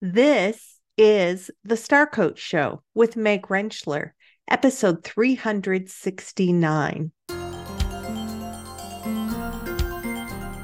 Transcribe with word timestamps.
This 0.00 0.78
is 0.96 1.50
the 1.64 1.76
Star 1.76 2.06
Coach 2.06 2.38
Show 2.38 2.84
with 2.94 3.16
Meg 3.16 3.48
Rentschler, 3.48 4.12
episode 4.48 5.02
369. 5.02 7.10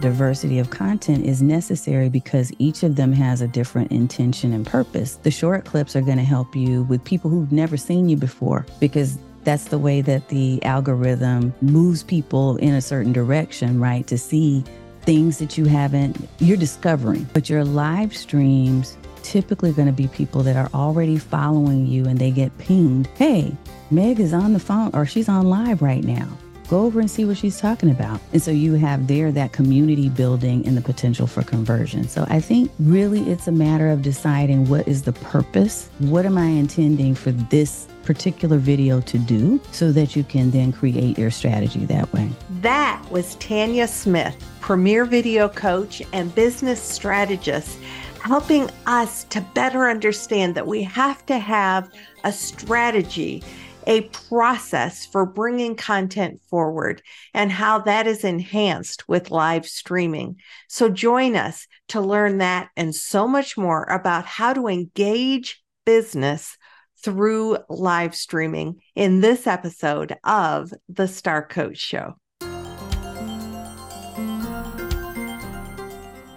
Diversity 0.00 0.60
of 0.60 0.70
content 0.70 1.26
is 1.26 1.42
necessary 1.42 2.08
because 2.08 2.52
each 2.60 2.84
of 2.84 2.94
them 2.94 3.12
has 3.12 3.40
a 3.40 3.48
different 3.48 3.90
intention 3.90 4.52
and 4.52 4.64
purpose. 4.64 5.16
The 5.16 5.32
short 5.32 5.64
clips 5.64 5.96
are 5.96 6.02
going 6.02 6.18
to 6.18 6.22
help 6.22 6.54
you 6.54 6.84
with 6.84 7.02
people 7.02 7.28
who've 7.28 7.50
never 7.50 7.76
seen 7.76 8.08
you 8.08 8.16
before 8.16 8.64
because 8.78 9.18
that's 9.42 9.64
the 9.64 9.78
way 9.78 10.00
that 10.00 10.28
the 10.28 10.62
algorithm 10.62 11.52
moves 11.60 12.04
people 12.04 12.56
in 12.58 12.74
a 12.74 12.80
certain 12.80 13.12
direction, 13.12 13.80
right? 13.80 14.06
To 14.06 14.16
see 14.16 14.62
things 15.02 15.38
that 15.38 15.58
you 15.58 15.64
haven't, 15.64 16.28
you're 16.38 16.56
discovering. 16.56 17.28
But 17.34 17.50
your 17.50 17.64
live 17.64 18.16
streams 18.16 18.96
typically 19.24 19.72
going 19.72 19.88
to 19.88 19.92
be 19.92 20.06
people 20.06 20.42
that 20.44 20.54
are 20.54 20.70
already 20.72 21.18
following 21.18 21.86
you 21.86 22.06
and 22.06 22.18
they 22.18 22.30
get 22.30 22.56
pinged. 22.58 23.08
Hey, 23.16 23.56
Meg 23.90 24.20
is 24.20 24.32
on 24.32 24.52
the 24.52 24.60
phone 24.60 24.90
or 24.94 25.06
she's 25.06 25.28
on 25.28 25.48
live 25.48 25.82
right 25.82 26.04
now. 26.04 26.28
Go 26.68 26.84
over 26.86 27.00
and 27.00 27.10
see 27.10 27.24
what 27.24 27.36
she's 27.36 27.60
talking 27.60 27.90
about. 27.90 28.20
And 28.32 28.40
so 28.40 28.50
you 28.50 28.74
have 28.74 29.06
there 29.06 29.32
that 29.32 29.52
community 29.52 30.08
building 30.08 30.66
and 30.66 30.76
the 30.76 30.80
potential 30.80 31.26
for 31.26 31.42
conversion. 31.42 32.08
So 32.08 32.24
I 32.28 32.40
think 32.40 32.70
really 32.78 33.20
it's 33.30 33.48
a 33.48 33.52
matter 33.52 33.90
of 33.90 34.02
deciding 34.02 34.68
what 34.68 34.86
is 34.86 35.02
the 35.02 35.12
purpose? 35.12 35.90
What 35.98 36.24
am 36.24 36.38
I 36.38 36.46
intending 36.46 37.14
for 37.14 37.32
this 37.32 37.86
particular 38.04 38.58
video 38.58 39.00
to 39.00 39.18
do 39.18 39.60
so 39.72 39.90
that 39.92 40.14
you 40.14 40.22
can 40.22 40.50
then 40.50 40.72
create 40.72 41.18
your 41.18 41.30
strategy 41.30 41.84
that 41.86 42.12
way. 42.12 42.30
That 42.60 43.02
was 43.10 43.34
Tanya 43.36 43.88
Smith, 43.88 44.36
premier 44.60 45.04
video 45.04 45.48
coach 45.48 46.02
and 46.12 46.34
business 46.34 46.80
strategist 46.80 47.78
helping 48.24 48.70
us 48.86 49.24
to 49.24 49.42
better 49.52 49.86
understand 49.86 50.54
that 50.54 50.66
we 50.66 50.82
have 50.82 51.26
to 51.26 51.38
have 51.38 51.90
a 52.24 52.32
strategy, 52.32 53.42
a 53.86 54.00
process 54.28 55.04
for 55.04 55.26
bringing 55.26 55.76
content 55.76 56.40
forward, 56.48 57.02
and 57.34 57.52
how 57.52 57.78
that 57.78 58.06
is 58.06 58.24
enhanced 58.24 59.06
with 59.10 59.30
live 59.30 59.66
streaming. 59.66 60.34
So 60.70 60.88
join 60.88 61.36
us 61.36 61.66
to 61.88 62.00
learn 62.00 62.38
that 62.38 62.70
and 62.78 62.94
so 62.94 63.28
much 63.28 63.58
more 63.58 63.84
about 63.84 64.24
how 64.24 64.54
to 64.54 64.68
engage 64.68 65.62
business 65.84 66.56
through 67.02 67.58
live 67.68 68.14
streaming 68.14 68.80
in 68.94 69.20
this 69.20 69.46
episode 69.46 70.16
of 70.24 70.72
the 70.88 71.08
Star 71.08 71.46
Coach 71.46 71.76
Show. 71.76 72.14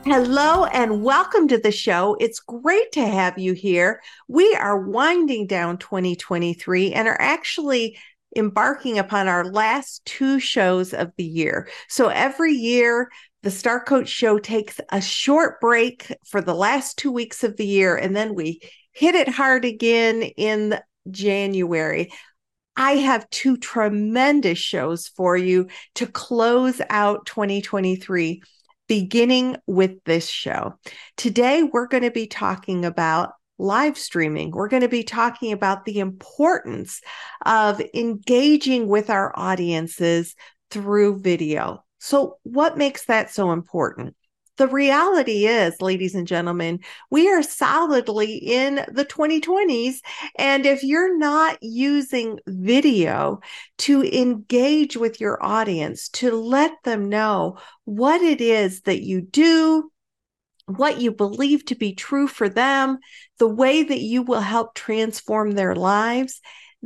Hello 0.10 0.64
and 0.64 1.04
welcome 1.04 1.50
to 1.50 1.58
the 1.58 1.70
show. 1.70 2.16
It's 2.22 2.40
great 2.40 2.94
to 2.94 3.06
have 3.06 3.38
you 3.38 3.52
here. 3.52 4.02
We 4.30 4.56
are 4.56 4.80
winding 4.80 5.48
down 5.48 5.80
2023 5.80 6.94
and 6.94 7.10
are 7.10 7.20
actually 7.20 7.98
embarking 8.34 9.00
upon 9.00 9.28
our 9.28 9.44
last 9.44 10.06
two 10.06 10.40
shows 10.40 10.94
of 10.94 11.12
the 11.18 11.26
year. 11.26 11.68
So 11.90 12.08
every 12.08 12.54
year, 12.54 13.10
the 13.44 13.52
Star 13.52 13.84
Coach 13.84 14.08
Show 14.08 14.40
takes 14.40 14.80
a 14.94 15.02
short 15.02 15.60
break 15.60 16.10
for 16.26 16.40
the 16.40 16.56
last 16.56 16.98
two 16.98 17.12
weeks 17.12 17.44
of 17.44 17.58
the 17.58 17.68
year, 17.68 17.98
and 17.98 18.16
then 18.16 18.34
we 18.34 18.62
hit 18.94 19.14
it 19.14 19.28
hard 19.28 19.66
again 19.66 20.22
in 20.24 20.80
January. 21.12 22.14
I 22.78 22.92
have 22.92 23.30
two 23.30 23.58
tremendous 23.58 24.58
shows 24.58 25.10
for 25.10 25.36
you 25.36 25.68
to 25.96 26.08
close 26.08 26.80
out 26.90 27.26
2023 27.26 28.42
beginning 28.88 29.58
with 29.68 30.04
this 30.06 30.28
show. 30.30 30.76
Today, 31.16 31.64
we're 31.64 31.88
going 31.88 32.04
to 32.04 32.12
be 32.12 32.28
talking 32.28 32.86
about 32.86 33.34
live 33.58 33.98
streaming. 33.98 34.52
We're 34.52 34.68
going 34.68 34.84
to 34.84 34.88
be 34.88 35.04
talking 35.04 35.52
about 35.52 35.86
the 35.86 36.00
importance 36.00 37.02
of 37.46 37.82
engaging 37.94 38.88
with 38.88 39.10
our 39.10 39.34
audiences 39.38 40.36
through 40.70 41.20
video. 41.20 41.84
So, 42.00 42.38
what 42.44 42.78
makes 42.78 43.06
that 43.06 43.32
so 43.32 43.52
important? 43.52 44.16
The 44.58 44.68
reality 44.68 45.46
is, 45.46 45.82
ladies 45.82 46.16
and 46.16 46.28
gentlemen, 46.28 46.80
we 47.10 47.30
are 47.30 47.44
solidly 47.44 48.36
in 48.36 48.76
the 48.92 49.06
2020s. 49.06 49.98
And 50.38 50.66
if 50.66 50.84
you're 50.84 51.18
not 51.18 51.58
using 51.62 52.40
video 52.48 53.40
to 53.80 54.04
engage 54.04 54.98
with 54.98 55.22
your 55.22 55.44
audience, 55.44 56.10
to 56.10 56.32
let 56.32 56.72
them 56.84 57.10
know 57.10 57.58
what 57.86 58.22
it 58.22 58.42
is 58.42 58.82
that 58.82 59.04
you 59.04 59.22
do, 59.22 59.92
what 60.66 61.00
you 61.00 61.12
believe 61.12 61.64
to 61.66 61.76
be 61.76 61.94
true 61.94 62.28
for 62.28 62.50
them, 62.50 62.98
the 63.40 63.48
way 63.48 63.84
that 63.84 64.02
you 64.02 64.24
will 64.24 64.42
help 64.42 64.76
transform 64.76 65.52
their 65.52 65.76
lives, 65.76 66.42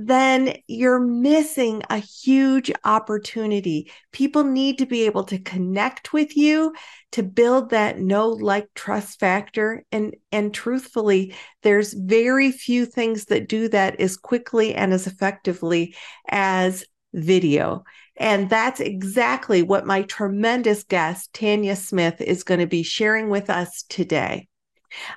then 0.08 0.56
you're 0.68 1.00
missing 1.00 1.84
a 1.90 1.98
huge 1.98 2.72
opportunity. 2.84 3.92
People 4.12 4.44
need 4.44 4.78
to 4.80 4.86
be 4.86 5.06
able 5.06 5.24
to 5.26 5.40
connect 5.40 6.14
with 6.14 6.36
you 6.36 6.74
to 7.12 7.24
build 7.24 7.70
that 7.70 8.00
know 8.00 8.30
like 8.30 8.68
trust 8.74 9.20
factor 9.20 9.86
and 9.92 10.16
and 10.32 10.54
truthfully 10.54 11.36
there's 11.62 11.94
very 11.94 12.52
few 12.52 12.86
things 12.86 13.26
that 13.26 13.50
do 13.50 13.68
that 13.70 14.00
as 14.00 14.18
quickly 14.18 14.74
and 14.74 14.94
as 14.94 15.08
effectively 15.08 15.96
as 16.30 16.86
video. 17.14 17.84
And 18.18 18.50
that's 18.50 18.80
exactly 18.80 19.64
what 19.64 19.86
my 19.86 20.04
tremendous 20.04 20.84
guest 20.84 21.34
Tanya 21.34 21.76
Smith 21.76 22.22
is 22.22 22.44
going 22.44 22.60
to 22.60 22.68
be 22.68 22.84
sharing 22.84 23.30
with 23.30 23.50
us 23.50 23.84
today. 23.90 24.48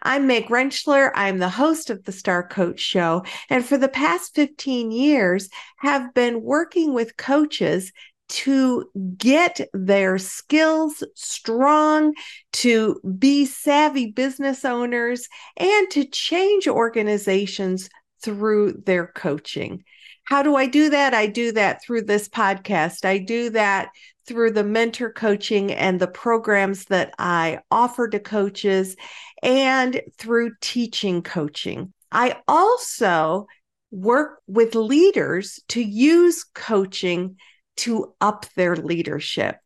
I'm 0.03 0.27
Meg 0.27 0.47
Rentschler. 0.47 1.11
I'm 1.15 1.39
the 1.39 1.49
host 1.49 1.91
of 1.91 2.05
the 2.05 2.13
Star 2.13 2.47
Coach 2.47 2.81
Show, 2.81 3.25
and 3.51 3.65
for 3.65 3.79
the 3.79 3.89
past 3.89 4.35
15 4.35 4.91
years 4.91 5.49
have 5.79 6.15
been 6.15 6.43
working 6.43 6.95
with 6.95 7.17
coaches 7.17 7.93
to 8.27 8.91
get 9.17 9.61
their 9.73 10.19
skills 10.19 11.05
strong, 11.15 12.15
to 12.53 13.01
be 13.19 13.45
savvy 13.45 14.11
business 14.11 14.65
owners, 14.65 15.29
and 15.57 15.91
to 15.91 16.05
change 16.05 16.67
organizations 16.67 17.89
through 18.23 18.83
their 18.87 19.09
coaching. 19.09 19.85
How 20.25 20.43
do 20.43 20.57
I 20.57 20.67
do 20.67 20.91
that? 20.91 21.15
I 21.15 21.27
do 21.27 21.53
that 21.53 21.83
through 21.83 22.03
this 22.03 22.29
podcast. 22.29 23.05
I 23.05 23.19
do 23.19 23.51
that 23.51 23.91
through 24.27 24.53
the 24.53 24.65
mentor 24.65 25.13
coaching 25.13 25.73
and 25.73 26.01
the 26.01 26.09
programs 26.09 26.87
that 26.87 27.15
I 27.19 27.61
offer 27.71 28.09
to 28.09 28.19
coaches 28.19 28.97
and 29.43 30.01
through 30.17 30.53
teaching 30.61 31.23
coaching. 31.23 31.93
I 32.11 32.37
also 32.49 33.47
work 33.91 34.41
with 34.47 34.75
leaders 34.75 35.61
to 35.69 35.83
use 35.83 36.45
coaching 36.55 37.37
to 37.77 38.15
up 38.21 38.47
their 38.57 38.77
leadership. 38.77 39.57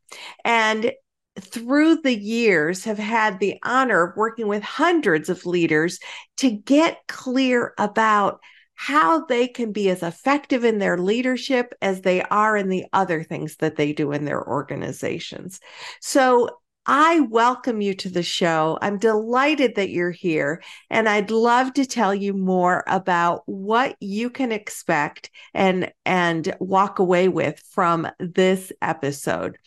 And 0.44 0.92
through 1.40 2.02
the 2.02 2.18
years 2.18 2.84
have 2.84 2.98
had 2.98 3.38
the 3.38 3.58
honor 3.64 4.08
of 4.08 4.16
working 4.16 4.48
with 4.48 4.62
hundreds 4.62 5.28
of 5.28 5.46
leaders 5.46 6.00
to 6.38 6.50
get 6.50 6.98
clear 7.06 7.74
about 7.78 8.40
how 8.80 9.26
they 9.26 9.48
can 9.48 9.72
be 9.72 9.90
as 9.90 10.04
effective 10.04 10.64
in 10.64 10.78
their 10.78 10.96
leadership 10.96 11.74
as 11.82 12.02
they 12.02 12.22
are 12.22 12.56
in 12.56 12.68
the 12.68 12.84
other 12.92 13.24
things 13.24 13.56
that 13.56 13.74
they 13.74 13.92
do 13.92 14.12
in 14.12 14.24
their 14.24 14.46
organizations. 14.48 15.58
So 16.00 16.48
I 16.86 17.18
welcome 17.18 17.80
you 17.80 17.92
to 17.94 18.08
the 18.08 18.22
show. 18.22 18.78
I'm 18.80 18.96
delighted 18.96 19.74
that 19.74 19.90
you're 19.90 20.12
here, 20.12 20.62
and 20.90 21.08
I'd 21.08 21.32
love 21.32 21.74
to 21.74 21.84
tell 21.84 22.14
you 22.14 22.32
more 22.34 22.84
about 22.86 23.42
what 23.46 23.96
you 23.98 24.30
can 24.30 24.52
expect 24.52 25.32
and 25.52 25.92
and 26.06 26.54
walk 26.60 27.00
away 27.00 27.26
with 27.26 27.60
from 27.72 28.08
this 28.20 28.72
episode. 28.80 29.58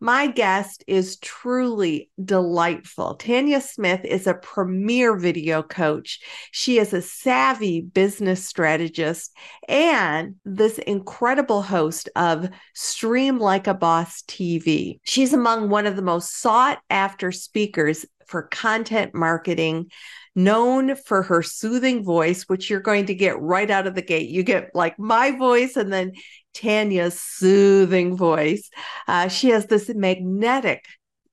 My 0.00 0.28
guest 0.28 0.82
is 0.86 1.18
truly 1.18 2.10
delightful. 2.24 3.16
Tanya 3.16 3.60
Smith 3.60 4.00
is 4.02 4.26
a 4.26 4.32
premier 4.32 5.14
video 5.14 5.62
coach. 5.62 6.20
She 6.52 6.78
is 6.78 6.94
a 6.94 7.02
savvy 7.02 7.82
business 7.82 8.42
strategist 8.42 9.36
and 9.68 10.36
this 10.46 10.78
incredible 10.78 11.60
host 11.60 12.08
of 12.16 12.48
Stream 12.74 13.38
Like 13.38 13.66
a 13.66 13.74
Boss 13.74 14.22
TV. 14.22 15.00
She's 15.04 15.34
among 15.34 15.68
one 15.68 15.86
of 15.86 15.96
the 15.96 16.02
most 16.02 16.40
sought 16.40 16.78
after 16.88 17.30
speakers 17.30 18.06
for 18.26 18.44
content 18.44 19.14
marketing 19.14 19.90
known 20.36 20.94
for 20.94 21.22
her 21.22 21.42
soothing 21.42 22.04
voice, 22.04 22.44
which 22.44 22.70
you're 22.70 22.80
going 22.80 23.06
to 23.06 23.14
get 23.14 23.40
right 23.40 23.70
out 23.70 23.86
of 23.86 23.94
the 23.94 24.02
gate. 24.02 24.30
You 24.30 24.42
get 24.42 24.70
like 24.74 24.98
my 24.98 25.32
voice 25.32 25.76
and 25.76 25.92
then 25.92 26.12
Tanya's 26.54 27.20
soothing 27.20 28.16
voice. 28.16 28.70
Uh, 29.08 29.28
she 29.28 29.50
has 29.50 29.66
this 29.66 29.88
magnetic 29.88 30.84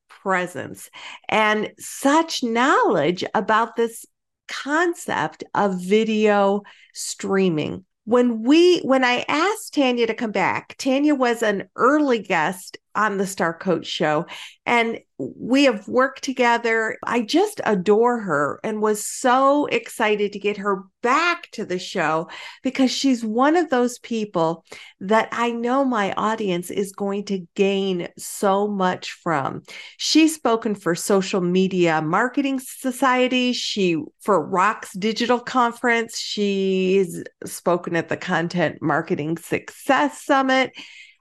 presence 0.10 0.90
and 1.30 1.72
such 1.80 2.44
knowledge 2.44 3.24
about 3.34 3.76
this 3.76 4.06
concept 4.48 5.44
of 5.54 5.82
video 5.82 6.62
streaming. 6.94 7.86
When 8.06 8.44
we 8.44 8.80
when 8.80 9.04
I 9.04 9.26
asked 9.28 9.74
Tanya 9.74 10.08
to 10.08 10.14
come 10.14 10.32
back, 10.32 10.76
Tanya 10.78 11.14
was 11.14 11.44
an 11.44 11.70
early 11.76 12.20
guest 12.20 12.78
on 12.98 13.18
the 13.18 13.28
Star 13.28 13.54
Coach 13.54 13.86
show. 13.86 14.26
And 14.66 15.00
we 15.20 15.64
have 15.64 15.88
worked 15.88 16.24
together. 16.24 16.98
I 17.06 17.22
just 17.22 17.62
adore 17.64 18.20
her 18.20 18.60
and 18.64 18.82
was 18.82 19.06
so 19.06 19.68
excited 19.68 20.34
to 20.34 20.40
get 20.40 20.58
her 20.58 20.84
back 21.02 21.50
to 21.52 21.64
the 21.64 21.80
show 21.80 22.30
because 22.64 22.92
she's 22.92 23.24
one 23.24 23.56
of 23.56 23.70
those 23.70 24.00
people 24.00 24.66
that 25.00 25.30
I 25.32 25.52
know 25.52 25.86
my 25.86 26.12
audience 26.14 26.70
is 26.70 26.92
going 26.92 27.26
to 27.26 27.48
gain 27.56 28.10
so 28.18 28.68
much 28.68 29.12
from. 29.12 29.64
She's 29.98 30.36
spoken 30.36 30.76
for 30.76 30.96
Social 30.96 31.42
Media 31.42 32.02
Marketing 32.02 32.60
Society, 32.60 33.54
she 33.54 33.98
for 34.22 34.44
Rocks 34.44 34.92
Digital 34.94 35.40
Conference, 35.40 36.18
she's 36.20 37.24
spoken 37.46 37.96
at 37.96 38.10
the 38.10 38.18
Content 38.18 38.82
Marketing 38.82 39.38
Success 39.38 40.24
Summit. 40.24 40.74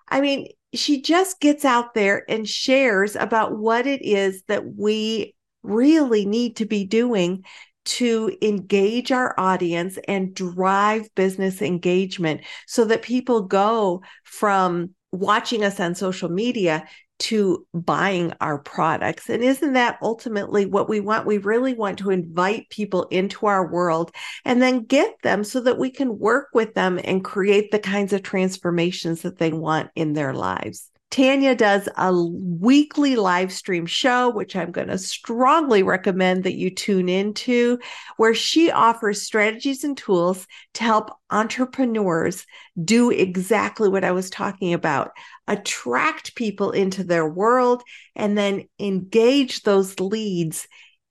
I 0.08 0.20
mean, 0.20 0.48
she 0.74 1.00
just 1.00 1.40
gets 1.40 1.64
out 1.64 1.94
there 1.94 2.24
and 2.28 2.48
shares 2.48 3.16
about 3.16 3.56
what 3.56 3.86
it 3.86 4.02
is 4.02 4.42
that 4.48 4.74
we 4.76 5.34
really 5.62 6.26
need 6.26 6.56
to 6.56 6.66
be 6.66 6.84
doing 6.84 7.44
to 7.84 8.36
engage 8.42 9.12
our 9.12 9.34
audience 9.38 9.98
and 10.08 10.34
drive 10.34 11.12
business 11.14 11.62
engagement 11.62 12.40
so 12.66 12.84
that 12.84 13.02
people 13.02 13.42
go 13.42 14.02
from 14.24 14.90
watching 15.12 15.64
us 15.64 15.78
on 15.78 15.94
social 15.94 16.28
media 16.28 16.86
to 17.18 17.66
buying 17.72 18.32
our 18.40 18.58
products. 18.58 19.28
And 19.30 19.42
isn't 19.42 19.72
that 19.72 19.98
ultimately 20.02 20.66
what 20.66 20.88
we 20.88 21.00
want? 21.00 21.26
We 21.26 21.38
really 21.38 21.74
want 21.74 21.98
to 22.00 22.10
invite 22.10 22.68
people 22.70 23.04
into 23.04 23.46
our 23.46 23.70
world 23.70 24.12
and 24.44 24.60
then 24.60 24.84
get 24.84 25.14
them 25.22 25.44
so 25.44 25.60
that 25.60 25.78
we 25.78 25.90
can 25.90 26.18
work 26.18 26.48
with 26.52 26.74
them 26.74 27.00
and 27.02 27.24
create 27.24 27.70
the 27.70 27.78
kinds 27.78 28.12
of 28.12 28.22
transformations 28.22 29.22
that 29.22 29.38
they 29.38 29.52
want 29.52 29.90
in 29.94 30.12
their 30.12 30.34
lives. 30.34 30.90
Tanya 31.10 31.54
does 31.54 31.88
a 31.96 32.12
weekly 32.12 33.16
live 33.16 33.52
stream 33.52 33.86
show, 33.86 34.28
which 34.28 34.56
I'm 34.56 34.72
going 34.72 34.88
to 34.88 34.98
strongly 34.98 35.82
recommend 35.82 36.44
that 36.44 36.56
you 36.56 36.68
tune 36.68 37.08
into, 37.08 37.78
where 38.16 38.34
she 38.34 38.70
offers 38.70 39.22
strategies 39.22 39.84
and 39.84 39.96
tools 39.96 40.46
to 40.74 40.84
help 40.84 41.10
entrepreneurs 41.30 42.44
do 42.82 43.10
exactly 43.10 43.88
what 43.88 44.04
I 44.04 44.12
was 44.12 44.30
talking 44.30 44.74
about 44.74 45.12
attract 45.48 46.34
people 46.34 46.72
into 46.72 47.04
their 47.04 47.28
world 47.28 47.82
and 48.16 48.36
then 48.36 48.64
engage 48.78 49.62
those 49.62 49.98
leads 50.00 50.66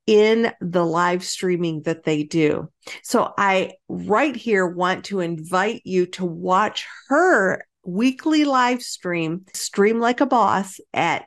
in 0.07 0.51
the 0.61 0.85
live 0.85 1.23
streaming 1.23 1.81
that 1.83 2.03
they 2.03 2.23
do. 2.23 2.69
So 3.01 3.33
I 3.37 3.71
right 3.87 4.35
here 4.35 4.67
want 4.67 5.05
to 5.05 5.21
invite 5.21 5.81
you 5.83 6.05
to 6.07 6.25
watch 6.25 6.85
her 7.07 7.65
weekly 7.85 8.45
live 8.45 8.81
stream, 8.81 9.45
Stream 9.53 9.99
Like 9.99 10.21
a 10.21 10.25
Boss, 10.25 10.79
at 10.93 11.25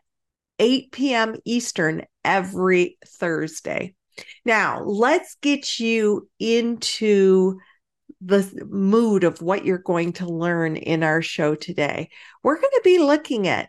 8 0.59 0.93
p.m. 0.93 1.37
Eastern 1.45 2.05
every 2.25 2.99
Thursday. 3.07 3.95
Now, 4.45 4.83
let's 4.83 5.37
get 5.41 5.79
you 5.79 6.29
into 6.39 7.59
the 8.21 8.67
mood 8.69 9.25
of 9.25 9.41
what 9.43 9.65
you're 9.65 9.79
going 9.79 10.13
to 10.15 10.27
learn 10.27 10.77
in 10.77 11.03
our 11.03 11.23
show 11.23 11.55
today. 11.55 12.11
We're 12.43 12.57
going 12.57 12.73
to 12.75 12.81
be 12.83 12.99
looking 12.99 13.47
at 13.47 13.69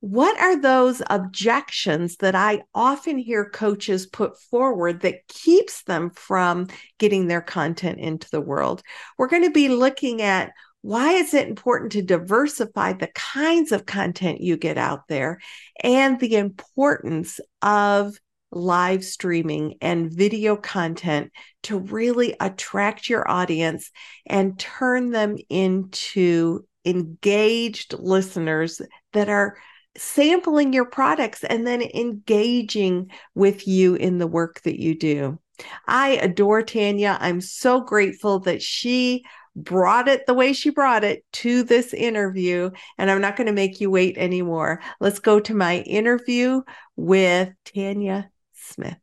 what 0.00 0.38
are 0.40 0.60
those 0.60 1.02
objections 1.10 2.16
that 2.16 2.36
I 2.36 2.62
often 2.72 3.18
hear 3.18 3.50
coaches 3.50 4.06
put 4.06 4.40
forward 4.40 5.00
that 5.00 5.26
keeps 5.26 5.82
them 5.84 6.10
from 6.10 6.68
getting 6.98 7.26
their 7.26 7.40
content 7.40 7.98
into 7.98 8.28
the 8.30 8.40
world? 8.40 8.82
We're 9.16 9.26
going 9.26 9.42
to 9.42 9.50
be 9.50 9.68
looking 9.68 10.22
at 10.22 10.52
why 10.82 11.12
is 11.12 11.34
it 11.34 11.48
important 11.48 11.92
to 11.92 12.02
diversify 12.02 12.92
the 12.92 13.10
kinds 13.14 13.72
of 13.72 13.86
content 13.86 14.40
you 14.40 14.56
get 14.56 14.78
out 14.78 15.08
there 15.08 15.40
and 15.82 16.20
the 16.20 16.36
importance 16.36 17.40
of 17.62 18.16
live 18.50 19.04
streaming 19.04 19.74
and 19.80 20.10
video 20.10 20.56
content 20.56 21.30
to 21.62 21.78
really 21.78 22.34
attract 22.40 23.08
your 23.08 23.28
audience 23.30 23.90
and 24.26 24.58
turn 24.58 25.10
them 25.10 25.36
into 25.50 26.64
engaged 26.84 27.94
listeners 27.98 28.80
that 29.12 29.28
are 29.28 29.58
sampling 29.96 30.72
your 30.72 30.86
products 30.86 31.44
and 31.44 31.66
then 31.66 31.82
engaging 31.82 33.10
with 33.34 33.66
you 33.66 33.94
in 33.96 34.18
the 34.18 34.26
work 34.26 34.62
that 34.62 34.80
you 34.80 34.96
do. 34.96 35.38
I 35.86 36.10
adore 36.10 36.62
Tanya. 36.62 37.18
I'm 37.20 37.40
so 37.40 37.80
grateful 37.80 38.38
that 38.40 38.62
she 38.62 39.24
brought 39.62 40.08
it 40.08 40.26
the 40.26 40.34
way 40.34 40.52
she 40.52 40.70
brought 40.70 41.04
it 41.04 41.24
to 41.32 41.62
this 41.62 41.92
interview. 41.92 42.70
And 42.96 43.10
I'm 43.10 43.20
not 43.20 43.36
going 43.36 43.48
to 43.48 43.52
make 43.52 43.80
you 43.80 43.90
wait 43.90 44.16
anymore. 44.16 44.80
Let's 45.00 45.18
go 45.18 45.40
to 45.40 45.54
my 45.54 45.78
interview 45.80 46.62
with 46.96 47.50
Tanya 47.64 48.30
Smith. 48.54 48.96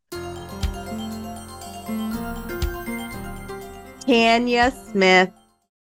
Tanya 4.08 4.72
Smith, 4.92 5.32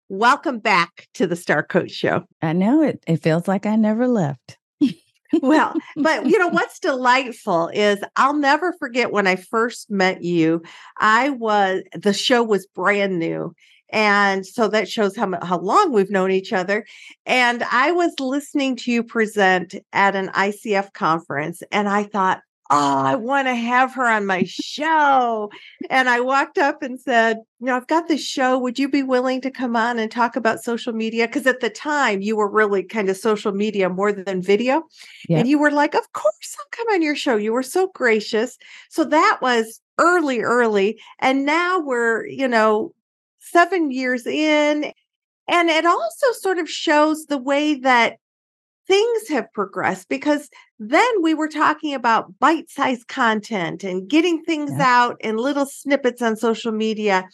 welcome 0.10 0.60
back 0.60 1.08
to 1.16 1.28
the 1.28 1.36
Star 1.36 1.62
Coach 1.62 1.92
Show. 1.92 2.24
I 2.42 2.54
know 2.54 2.82
it. 2.82 3.04
It 3.08 3.22
feels 3.22 3.48
like 3.48 3.66
I 3.66 3.76
never 3.76 4.08
left. 4.08 4.58
well, 5.42 5.74
but 5.98 6.26
you 6.26 6.40
know 6.40 6.48
what's 6.48 6.80
delightful 6.80 7.70
is 7.74 8.00
I'll 8.16 8.38
never 8.38 8.74
forget 8.80 9.12
when 9.12 9.28
I 9.28 9.36
first 9.36 9.92
met 9.92 10.24
you. 10.24 10.64
I 10.98 11.32
was 11.32 11.84
the 11.94 12.14
show 12.14 12.44
was 12.44 12.66
brand 12.68 13.20
new 13.20 13.54
and 13.90 14.46
so 14.46 14.68
that 14.68 14.90
shows 14.90 15.16
how 15.16 15.32
how 15.44 15.60
long 15.60 15.92
we've 15.92 16.12
known 16.12 16.32
each 16.32 16.54
other. 16.54 16.86
And 17.26 17.64
I 17.72 17.92
was 17.92 18.14
listening 18.20 18.76
to 18.78 18.92
you 18.92 19.04
present 19.04 19.76
at 19.94 20.16
an 20.16 20.30
ICF 20.30 20.94
conference, 20.94 21.64
and 21.72 21.88
I 21.88 22.04
thought, 22.04 22.42
oh, 22.70 23.04
I 23.06 23.16
want 23.16 23.48
to 23.48 23.56
have 23.56 23.94
her 23.94 24.06
on 24.06 24.26
my 24.26 24.44
show. 24.46 25.50
And 25.90 26.10
I 26.10 26.20
walked 26.20 26.58
up 26.58 26.82
and 26.82 27.00
said, 27.00 27.38
you 27.60 27.68
know, 27.68 27.76
I've 27.76 27.88
got 27.88 28.08
this 28.08 28.24
show. 28.24 28.58
Would 28.60 28.78
you 28.78 28.90
be 28.90 29.04
willing 29.04 29.42
to 29.42 29.52
come 29.52 29.76
on 29.76 30.00
and 30.00 30.12
talk 30.12 30.36
about 30.36 30.64
social 30.64 30.94
media? 30.94 31.28
Because 31.28 31.48
at 31.48 31.62
the 31.62 31.70
time 31.70 32.22
you 32.22 32.36
were 32.36 32.50
really 32.50 32.84
kind 32.84 33.10
of 33.10 33.18
social 33.18 33.52
media 33.52 33.90
more 33.90 34.12
than 34.12 34.42
video. 34.42 34.84
And 35.30 35.48
you 35.48 35.60
were 35.60 35.72
like, 35.72 35.96
of 35.96 36.12
course, 36.14 36.56
I'll 36.60 36.66
come 36.72 36.88
on 36.94 37.02
your 37.02 37.16
show. 37.16 37.36
You 37.36 37.54
were 37.54 37.64
so 37.64 37.90
gracious. 37.94 38.58
So 38.90 39.04
that 39.06 39.40
was 39.42 39.82
early, 39.98 40.42
early. 40.42 41.00
And 41.20 41.46
now 41.46 41.80
we're, 41.80 42.26
you 42.28 42.48
know, 42.48 42.94
seven 43.52 43.92
years 43.92 44.26
in. 44.26 44.92
And 45.50 45.70
it 45.70 45.86
also 45.86 46.32
sort 46.34 46.58
of 46.58 46.70
shows 46.70 47.26
the 47.26 47.38
way 47.38 47.76
that 47.76 48.18
things 48.88 49.28
have 49.30 49.52
progressed 49.54 50.08
because 50.10 50.50
then 50.80 51.08
we 51.22 51.34
were 51.34 51.50
talking 51.50 51.94
about 51.94 52.40
bite 52.40 52.70
sized 52.70 53.08
content 53.08 53.84
and 53.84 54.10
getting 54.10 54.44
things 54.44 54.72
yeah. 54.72 54.86
out 54.86 55.18
in 55.20 55.38
little 55.38 55.66
snippets 55.66 56.22
on 56.22 56.36
social 56.36 56.72
media. 56.72 57.28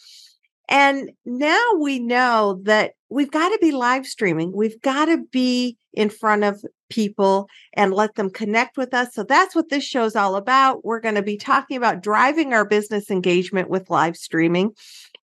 And 0.68 1.10
now 1.26 1.62
we 1.78 1.98
know 1.98 2.60
that 2.62 2.92
we've 3.10 3.30
got 3.30 3.50
to 3.50 3.58
be 3.60 3.70
live 3.70 4.06
streaming. 4.06 4.52
We've 4.54 4.80
got 4.80 5.06
to 5.06 5.18
be 5.30 5.76
in 5.92 6.08
front 6.08 6.42
of 6.42 6.64
people 6.90 7.48
and 7.74 7.92
let 7.92 8.14
them 8.14 8.30
connect 8.30 8.76
with 8.76 8.94
us. 8.94 9.14
So 9.14 9.24
that's 9.24 9.54
what 9.54 9.68
this 9.68 9.84
show 9.84 10.04
is 10.04 10.16
all 10.16 10.36
about. 10.36 10.84
We're 10.84 11.00
going 11.00 11.14
to 11.16 11.22
be 11.22 11.36
talking 11.36 11.76
about 11.76 12.02
driving 12.02 12.52
our 12.54 12.64
business 12.64 13.10
engagement 13.10 13.68
with 13.68 13.90
live 13.90 14.16
streaming. 14.16 14.72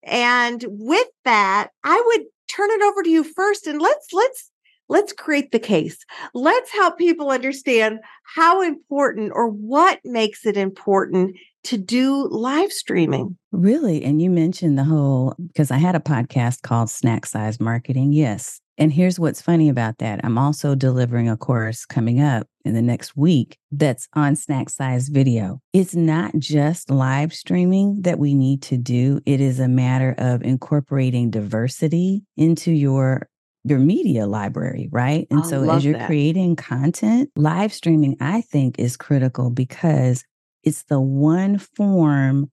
And 0.03 0.63
with 0.67 1.08
that, 1.25 1.70
I 1.84 2.01
would 2.05 2.25
turn 2.48 2.70
it 2.72 2.81
over 2.81 3.03
to 3.03 3.10
you 3.10 3.24
first 3.24 3.67
and 3.67 3.81
let's 3.81 4.08
let's 4.13 4.51
let's 4.89 5.13
create 5.13 5.51
the 5.51 5.60
case. 5.60 5.98
Let's 6.34 6.72
help 6.72 6.98
people 6.98 7.29
understand 7.29 8.00
how 8.36 8.62
important 8.62 9.31
or 9.34 9.48
what 9.48 10.00
makes 10.03 10.46
it 10.46 10.58
important 10.58 11.38
to 11.63 11.77
do 11.77 12.27
live 12.29 12.72
streaming. 12.72 13.38
Really? 13.51 14.03
And 14.03 14.22
you 14.22 14.29
mentioned 14.29 14.77
the 14.77 14.84
whole 14.84 15.36
because 15.48 15.72
I 15.72 15.77
had 15.77 15.96
a 15.96 16.00
podcast 16.00 16.62
called 16.62 16.89
Snack 16.89 17.25
Size 17.25 17.60
Marketing. 17.60 18.13
Yes. 18.13 18.61
And 18.78 18.92
here's 18.92 19.20
what's 19.20 19.42
funny 19.42 19.70
about 19.70 20.00
that. 20.00 20.22
I'm 20.24 20.38
also 20.38 20.75
delivering 20.75 21.30
a 21.30 21.38
course 21.38 21.86
coming 21.86 22.22
up 22.22 22.48
in 22.63 22.74
the 22.74 22.82
next 22.82 23.16
week 23.16 23.58
that's 23.72 24.08
on 24.13 24.36
snack 24.36 24.70
size 24.70 25.10
video. 25.10 25.60
It's 25.74 25.96
not 25.96 26.38
just 26.40 26.90
live 26.90 27.34
streaming 27.34 28.01
that 28.01 28.18
we 28.18 28.34
need 28.34 28.62
to 28.63 28.78
do. 28.78 29.20
It 29.25 29.42
is 29.42 29.60
a 29.60 29.68
matter 29.68 30.16
of 30.18 30.42
incorporating 30.42 31.30
diversity 31.30 32.24
into 32.38 32.72
your 32.72 33.28
your 33.63 33.78
media 33.78 34.25
library, 34.25 34.90
right? 34.92 35.28
And 35.30 35.42
I 35.42 35.44
so 35.44 35.70
as 35.70 35.86
you're 35.86 35.98
that. 35.98 36.08
creating 36.08 36.56
content, 36.56 37.30
live 37.36 37.72
streaming 37.72 38.18
I 38.20 38.42
think 38.42 38.80
is 38.80 38.98
critical 38.98 39.51
because 39.51 40.24
it's 40.63 40.84
the 40.84 41.00
one 41.00 41.60
form 41.60 42.50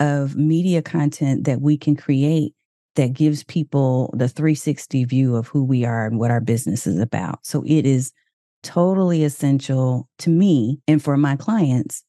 of 0.00 0.36
media 0.36 0.82
content 0.82 1.44
that 1.44 1.60
we 1.60 1.76
can 1.76 1.96
create 1.96 2.54
that 2.98 3.12
gives 3.12 3.44
people 3.44 4.12
the 4.12 4.28
360 4.28 5.04
view 5.04 5.36
of 5.36 5.46
who 5.46 5.62
we 5.62 5.84
are 5.84 6.04
and 6.04 6.18
what 6.18 6.32
our 6.32 6.40
business 6.40 6.84
is 6.84 6.98
about. 6.98 7.38
So 7.46 7.62
it 7.64 7.86
is 7.86 8.12
totally 8.64 9.22
essential 9.22 10.08
to 10.18 10.30
me 10.30 10.80
and 10.88 11.00
for 11.00 11.16
my 11.16 11.36
clients 11.36 12.02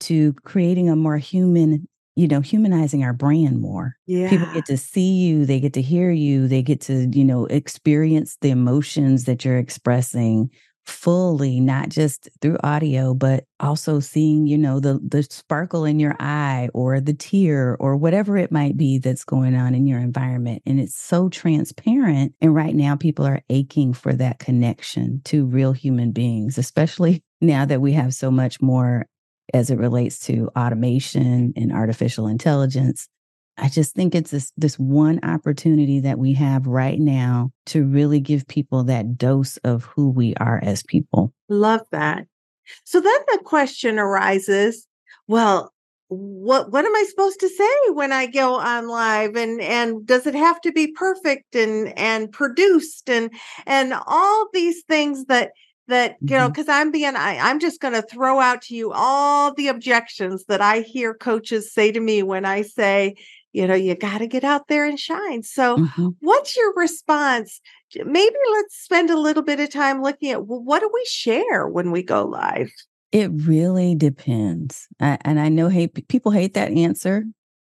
to 0.00 0.34
creating 0.44 0.90
a 0.90 0.96
more 0.96 1.16
human, 1.16 1.88
you 2.14 2.28
know, 2.28 2.42
humanizing 2.42 3.02
our 3.02 3.14
brand 3.14 3.62
more. 3.62 3.96
Yeah. 4.06 4.28
People 4.28 4.52
get 4.52 4.66
to 4.66 4.76
see 4.76 5.14
you, 5.14 5.46
they 5.46 5.60
get 5.60 5.72
to 5.72 5.82
hear 5.82 6.10
you, 6.10 6.46
they 6.46 6.60
get 6.60 6.82
to, 6.82 7.08
you 7.10 7.24
know, 7.24 7.46
experience 7.46 8.36
the 8.42 8.50
emotions 8.50 9.24
that 9.24 9.46
you're 9.46 9.56
expressing 9.56 10.50
fully, 10.86 11.60
not 11.60 11.88
just 11.88 12.28
through 12.40 12.58
audio, 12.62 13.14
but 13.14 13.44
also 13.60 14.00
seeing, 14.00 14.46
you 14.46 14.58
know, 14.58 14.80
the 14.80 15.00
the 15.06 15.22
sparkle 15.22 15.84
in 15.84 15.98
your 15.98 16.16
eye 16.20 16.68
or 16.74 17.00
the 17.00 17.14
tear 17.14 17.76
or 17.80 17.96
whatever 17.96 18.36
it 18.36 18.52
might 18.52 18.76
be 18.76 18.98
that's 18.98 19.24
going 19.24 19.54
on 19.54 19.74
in 19.74 19.86
your 19.86 20.00
environment. 20.00 20.62
And 20.66 20.78
it's 20.78 20.96
so 20.96 21.28
transparent. 21.28 22.34
And 22.40 22.54
right 22.54 22.74
now 22.74 22.96
people 22.96 23.26
are 23.26 23.42
aching 23.48 23.92
for 23.94 24.12
that 24.14 24.38
connection 24.38 25.22
to 25.26 25.46
real 25.46 25.72
human 25.72 26.12
beings, 26.12 26.58
especially 26.58 27.22
now 27.40 27.64
that 27.64 27.80
we 27.80 27.92
have 27.92 28.14
so 28.14 28.30
much 28.30 28.60
more 28.60 29.06
as 29.52 29.70
it 29.70 29.78
relates 29.78 30.18
to 30.18 30.50
automation 30.56 31.52
and 31.56 31.72
artificial 31.72 32.26
intelligence. 32.26 33.08
I 33.56 33.68
just 33.68 33.94
think 33.94 34.14
it's 34.14 34.30
this 34.30 34.52
this 34.56 34.78
one 34.78 35.20
opportunity 35.22 36.00
that 36.00 36.18
we 36.18 36.32
have 36.34 36.66
right 36.66 36.98
now 36.98 37.50
to 37.66 37.84
really 37.84 38.20
give 38.20 38.46
people 38.48 38.84
that 38.84 39.16
dose 39.16 39.56
of 39.58 39.84
who 39.84 40.10
we 40.10 40.34
are 40.36 40.60
as 40.62 40.82
people. 40.82 41.32
Love 41.48 41.82
that. 41.92 42.26
So 42.84 43.00
then 43.00 43.20
the 43.28 43.38
question 43.44 43.98
arises, 43.98 44.86
well, 45.28 45.72
what 46.08 46.72
what 46.72 46.84
am 46.84 46.94
I 46.94 47.04
supposed 47.08 47.40
to 47.40 47.48
say 47.48 47.90
when 47.92 48.12
I 48.12 48.26
go 48.26 48.56
on 48.56 48.88
live 48.88 49.36
and 49.36 49.60
and 49.60 50.06
does 50.06 50.26
it 50.26 50.34
have 50.34 50.60
to 50.62 50.72
be 50.72 50.88
perfect 50.88 51.54
and 51.54 51.96
and 51.98 52.32
produced 52.32 53.08
and 53.08 53.30
and 53.66 53.94
all 54.06 54.48
these 54.52 54.82
things 54.88 55.26
that 55.26 55.52
that 55.88 56.16
you 56.20 56.36
know 56.36 56.48
because 56.48 56.66
mm-hmm. 56.66 56.80
i'm 56.80 56.90
being 56.90 57.14
I, 57.14 57.38
i'm 57.38 57.60
just 57.60 57.80
going 57.80 57.92
to 57.92 58.00
throw 58.00 58.40
out 58.40 58.62
to 58.62 58.74
you 58.74 58.92
all 58.92 59.52
the 59.52 59.68
objections 59.68 60.44
that 60.46 60.62
i 60.62 60.80
hear 60.80 61.12
coaches 61.12 61.74
say 61.74 61.92
to 61.92 62.00
me 62.00 62.22
when 62.22 62.46
i 62.46 62.62
say 62.62 63.16
you 63.54 63.66
know 63.66 63.74
you 63.74 63.94
got 63.94 64.18
to 64.18 64.26
get 64.26 64.44
out 64.44 64.68
there 64.68 64.84
and 64.84 65.00
shine. 65.00 65.42
So 65.42 65.78
mm-hmm. 65.78 66.08
what's 66.20 66.56
your 66.56 66.74
response? 66.74 67.60
Maybe 67.94 68.36
let's 68.52 68.76
spend 68.76 69.08
a 69.10 69.18
little 69.18 69.42
bit 69.42 69.60
of 69.60 69.70
time 69.70 70.02
looking 70.02 70.30
at 70.30 70.46
well, 70.46 70.62
what 70.62 70.80
do 70.80 70.90
we 70.92 71.04
share 71.06 71.66
when 71.66 71.90
we 71.90 72.02
go 72.02 72.24
live? 72.24 72.70
It 73.12 73.30
really 73.32 73.94
depends 73.94 74.88
I, 75.00 75.18
and 75.20 75.38
i 75.38 75.48
know 75.48 75.68
hate 75.68 76.08
people 76.08 76.32
hate 76.32 76.54
that 76.54 76.72
answer 76.72 77.24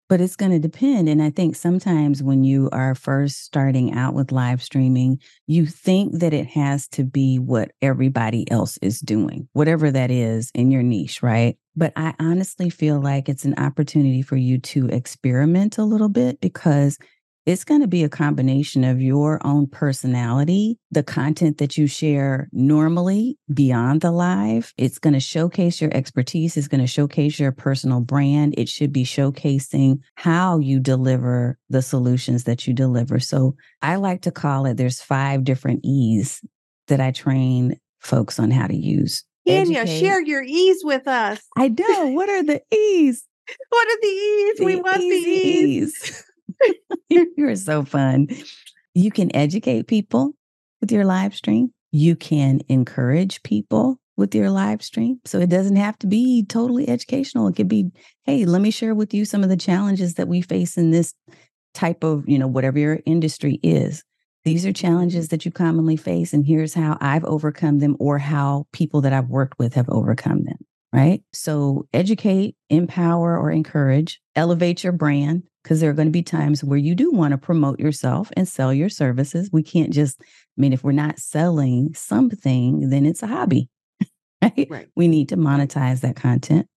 but 0.09 0.21
it's 0.21 0.37
going 0.37 0.53
to 0.53 0.59
depend 0.59 1.09
and 1.09 1.23
i 1.23 1.31
think 1.31 1.57
sometimes 1.57 2.23
when 2.23 2.45
you 2.45 2.69
are 2.73 2.95
first 2.95 3.43
starting 3.43 3.93
out 3.95 4.15
with 4.15 4.31
live 4.31 4.63
streaming 4.63 5.19
you 5.47 5.67
think 5.67 6.19
that 6.21 6.33
it 6.33 6.47
has 6.47 6.87
to 6.87 7.03
be 7.03 7.39
what 7.39 7.73
everybody 7.83 8.49
else 8.51 8.79
is 8.83 9.01
doing 9.01 9.49
whatever 9.53 9.91
that 9.91 10.11
is 10.11 10.51
in 10.55 10.71
your 10.71 10.83
niche 10.83 11.23
right? 11.25 11.57
But 11.75 11.93
I 11.97 12.15
honestly 12.21 12.71
feel 12.71 13.01
like 13.01 13.29
it's 13.29 13.45
an 13.45 13.55
opportunity 13.59 14.23
for 14.23 14.37
you 14.37 14.59
to 14.59 14.87
experiment 14.89 15.79
a 15.79 15.85
little 15.85 16.11
bit 16.11 16.41
because 16.41 16.99
it's 17.47 17.65
going 17.65 17.83
to 17.83 17.87
be 17.87 18.05
a 18.05 18.09
combination 18.09 18.85
of 18.85 19.01
your 19.01 19.45
own 19.47 19.67
personality, 19.67 20.79
the 20.91 21.03
content 21.03 21.59
that 21.59 21.77
you 21.77 21.87
share 21.87 22.49
normally 22.53 23.39
beyond 23.53 24.01
the 24.01 24.11
live. 24.11 24.73
It's 24.79 24.99
going 24.99 25.15
to 25.15 25.21
showcase 25.21 25.81
your 25.81 25.93
expertise, 25.95 26.57
it's 26.57 26.69
going 26.69 26.81
to 26.81 26.87
showcase 26.87 27.39
your 27.39 27.53
personal 27.53 28.01
brand. 28.01 28.55
It 28.57 28.69
should 28.69 28.93
be 28.93 29.05
showcasing 29.05 30.01
how 30.15 30.59
you 30.59 30.81
deliver 30.81 31.59
the 31.69 31.83
solutions 31.83 32.45
that 32.45 32.67
you 32.67 32.73
deliver. 32.73 33.21
So 33.21 33.57
I 33.83 33.97
like 33.97 34.23
to 34.23 34.31
call 34.31 34.67
it 34.67 34.77
there's 34.77 35.03
five 35.03 35.45
different 35.45 35.81
E's 35.85 36.41
that 36.89 37.01
I 37.01 37.11
train 37.11 37.79
folks 38.01 38.39
on 38.39 38.51
how 38.51 38.67
to 38.67 38.77
use. 38.77 39.25
Tanya, 39.47 39.81
educate. 39.81 40.01
share 40.01 40.23
your 40.23 40.43
E's 40.43 40.83
with 40.83 41.07
us. 41.07 41.43
I 41.57 41.69
know. 41.69 42.07
What 42.09 42.31
are 42.31 42.43
the 42.43 42.63
E's? 42.75 43.25
what 43.69 43.89
are 43.89 44.01
the 44.01 44.07
E's? 44.07 44.59
The 44.59 44.65
we 44.65 44.77
want 44.77 45.01
the 45.01 45.05
E's. 45.05 46.25
you 47.09 47.49
are 47.49 47.57
so 47.57 47.85
fun. 47.85 48.29
You 48.95 49.11
can 49.11 49.35
educate 49.35 49.87
people 49.87 50.33
with 50.81 50.93
your 50.93 51.05
live 51.05 51.35
stream. 51.35 51.73
You 51.93 52.17
can 52.17 52.61
encourage 52.69 53.43
people 53.43 53.99
with 54.17 54.35
your 54.35 54.51
live 54.51 54.83
stream. 54.83 55.21
So 55.25 55.39
it 55.41 55.49
doesn't 55.49 55.77
have 55.77 55.99
to 56.01 56.07
be 56.07 56.45
totally 56.49 56.89
educational. 56.89 57.49
It 57.49 57.57
could 57.57 57.69
be, 57.69 57.91
hey, 58.25 58.45
let 58.45 58.63
me 58.63 58.71
share 58.71 58.95
with 58.95 59.13
you 59.13 59.25
some 59.25 59.43
of 59.43 59.49
the 59.49 59.57
challenges 59.57 60.15
that 60.15 60.29
we 60.29 60.41
face 60.41 60.77
in 60.77 60.91
this 60.91 61.15
type 61.75 62.05
of, 62.05 62.29
you 62.29 62.39
know, 62.39 62.47
whatever 62.47 62.79
your 62.79 63.01
industry 63.07 63.59
is. 63.63 64.05
These 64.45 64.67
are 64.67 64.73
challenges 64.73 65.29
that 65.29 65.47
you 65.47 65.51
commonly 65.51 65.97
face, 65.97 66.35
and 66.35 66.45
here's 66.45 66.75
how 66.75 66.99
I've 67.01 67.25
overcome 67.25 67.79
them 67.79 67.97
or 67.99 68.19
how 68.19 68.67
people 68.73 69.01
that 69.01 69.13
I've 69.13 69.29
worked 69.29 69.59
with 69.59 69.75
have 69.75 69.89
overcome 69.89 70.45
them. 70.45 70.59
Right. 70.93 71.23
So 71.33 71.89
educate, 71.93 72.55
empower, 72.71 73.37
or 73.37 73.51
encourage, 73.51 74.21
elevate 74.37 74.85
your 74.85 74.93
brand, 74.93 75.43
because 75.65 75.81
there 75.81 75.91
are 75.91 75.95
going 75.95 76.09
to 76.09 76.13
be 76.13 76.23
times 76.23 76.63
where 76.63 76.79
you 76.79 76.95
do 76.95 77.11
want 77.11 77.33
to 77.33 77.39
promote 77.39 77.81
yourself 77.81 78.31
and 78.37 78.47
sell 78.47 78.73
your 78.73 78.91
services. 78.91 79.49
We 79.51 79.63
can't 79.63 79.93
just, 79.93 80.21
I 80.21 80.25
mean, 80.59 80.75
if 80.75 80.85
we're 80.85 80.93
not 80.93 81.19
selling 81.19 81.95
something, 81.95 82.91
then 82.91 83.07
it's 83.07 83.23
a 83.23 83.27
hobby. 83.27 83.69
Right? 84.43 84.67
right. 84.69 84.89
We 84.95 85.09
need 85.09 85.31
to 85.31 85.39
monetize 85.39 86.03
that 86.03 86.17
content. 86.17 86.69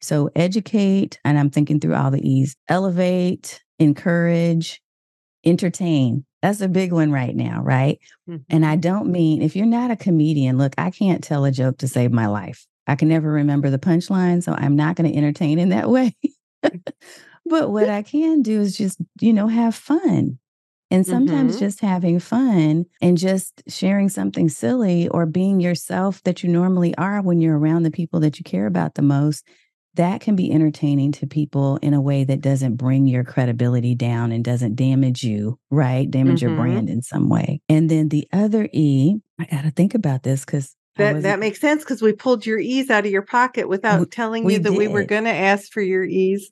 So 0.00 0.30
educate, 0.34 1.20
and 1.26 1.38
I'm 1.38 1.50
thinking 1.50 1.78
through 1.78 1.94
all 1.94 2.10
the 2.10 2.26
E's 2.26 2.56
elevate, 2.68 3.62
encourage, 3.78 4.80
entertain. 5.44 6.24
That's 6.40 6.62
a 6.62 6.68
big 6.68 6.90
one 6.90 7.12
right 7.12 7.36
now, 7.36 7.60
right? 7.62 7.98
Mm-hmm. 8.26 8.44
And 8.48 8.64
I 8.64 8.76
don't 8.76 9.12
mean 9.12 9.42
if 9.42 9.54
you're 9.54 9.66
not 9.66 9.90
a 9.90 9.96
comedian, 9.96 10.56
look, 10.56 10.72
I 10.78 10.90
can't 10.90 11.22
tell 11.22 11.44
a 11.44 11.50
joke 11.50 11.76
to 11.78 11.88
save 11.88 12.12
my 12.12 12.28
life. 12.28 12.66
I 12.86 12.94
can 12.94 13.08
never 13.08 13.30
remember 13.30 13.68
the 13.68 13.78
punchline, 13.78 14.42
so 14.42 14.54
I'm 14.56 14.74
not 14.74 14.96
going 14.96 15.12
to 15.12 15.16
entertain 15.16 15.58
in 15.58 15.68
that 15.68 15.90
way. 15.90 16.16
But 17.44 17.70
what 17.70 17.88
I 17.88 18.02
can 18.02 18.42
do 18.42 18.60
is 18.60 18.76
just, 18.76 19.00
you 19.20 19.32
know, 19.32 19.48
have 19.48 19.74
fun. 19.74 20.38
And 20.90 21.06
sometimes 21.06 21.52
mm-hmm. 21.52 21.64
just 21.64 21.80
having 21.80 22.20
fun 22.20 22.84
and 23.00 23.16
just 23.16 23.62
sharing 23.66 24.10
something 24.10 24.50
silly 24.50 25.08
or 25.08 25.24
being 25.24 25.58
yourself 25.58 26.22
that 26.24 26.42
you 26.42 26.50
normally 26.50 26.94
are 26.98 27.22
when 27.22 27.40
you're 27.40 27.58
around 27.58 27.84
the 27.84 27.90
people 27.90 28.20
that 28.20 28.38
you 28.38 28.44
care 28.44 28.66
about 28.66 28.94
the 28.94 29.00
most, 29.00 29.42
that 29.94 30.20
can 30.20 30.36
be 30.36 30.52
entertaining 30.52 31.10
to 31.12 31.26
people 31.26 31.78
in 31.78 31.94
a 31.94 32.00
way 32.00 32.24
that 32.24 32.42
doesn't 32.42 32.76
bring 32.76 33.06
your 33.06 33.24
credibility 33.24 33.94
down 33.94 34.32
and 34.32 34.44
doesn't 34.44 34.76
damage 34.76 35.22
you, 35.22 35.58
right? 35.70 36.10
Damage 36.10 36.40
mm-hmm. 36.40 36.48
your 36.48 36.56
brand 36.58 36.90
in 36.90 37.00
some 37.00 37.30
way. 37.30 37.62
And 37.70 37.90
then 37.90 38.10
the 38.10 38.28
other 38.30 38.68
E, 38.72 39.16
I 39.40 39.46
got 39.46 39.62
to 39.62 39.70
think 39.70 39.94
about 39.94 40.24
this 40.24 40.44
because 40.44 40.76
that 40.96 41.22
that 41.22 41.38
makes 41.38 41.58
sense 41.58 41.82
because 41.82 42.02
we 42.02 42.12
pulled 42.12 42.44
your 42.44 42.58
E's 42.58 42.90
out 42.90 43.06
of 43.06 43.10
your 43.10 43.22
pocket 43.22 43.66
without 43.66 44.00
we, 44.00 44.06
telling 44.06 44.48
you 44.48 44.58
that 44.58 44.70
did. 44.70 44.78
we 44.78 44.88
were 44.88 45.04
going 45.04 45.24
to 45.24 45.30
ask 45.30 45.72
for 45.72 45.80
your 45.80 46.04
E's 46.04 46.50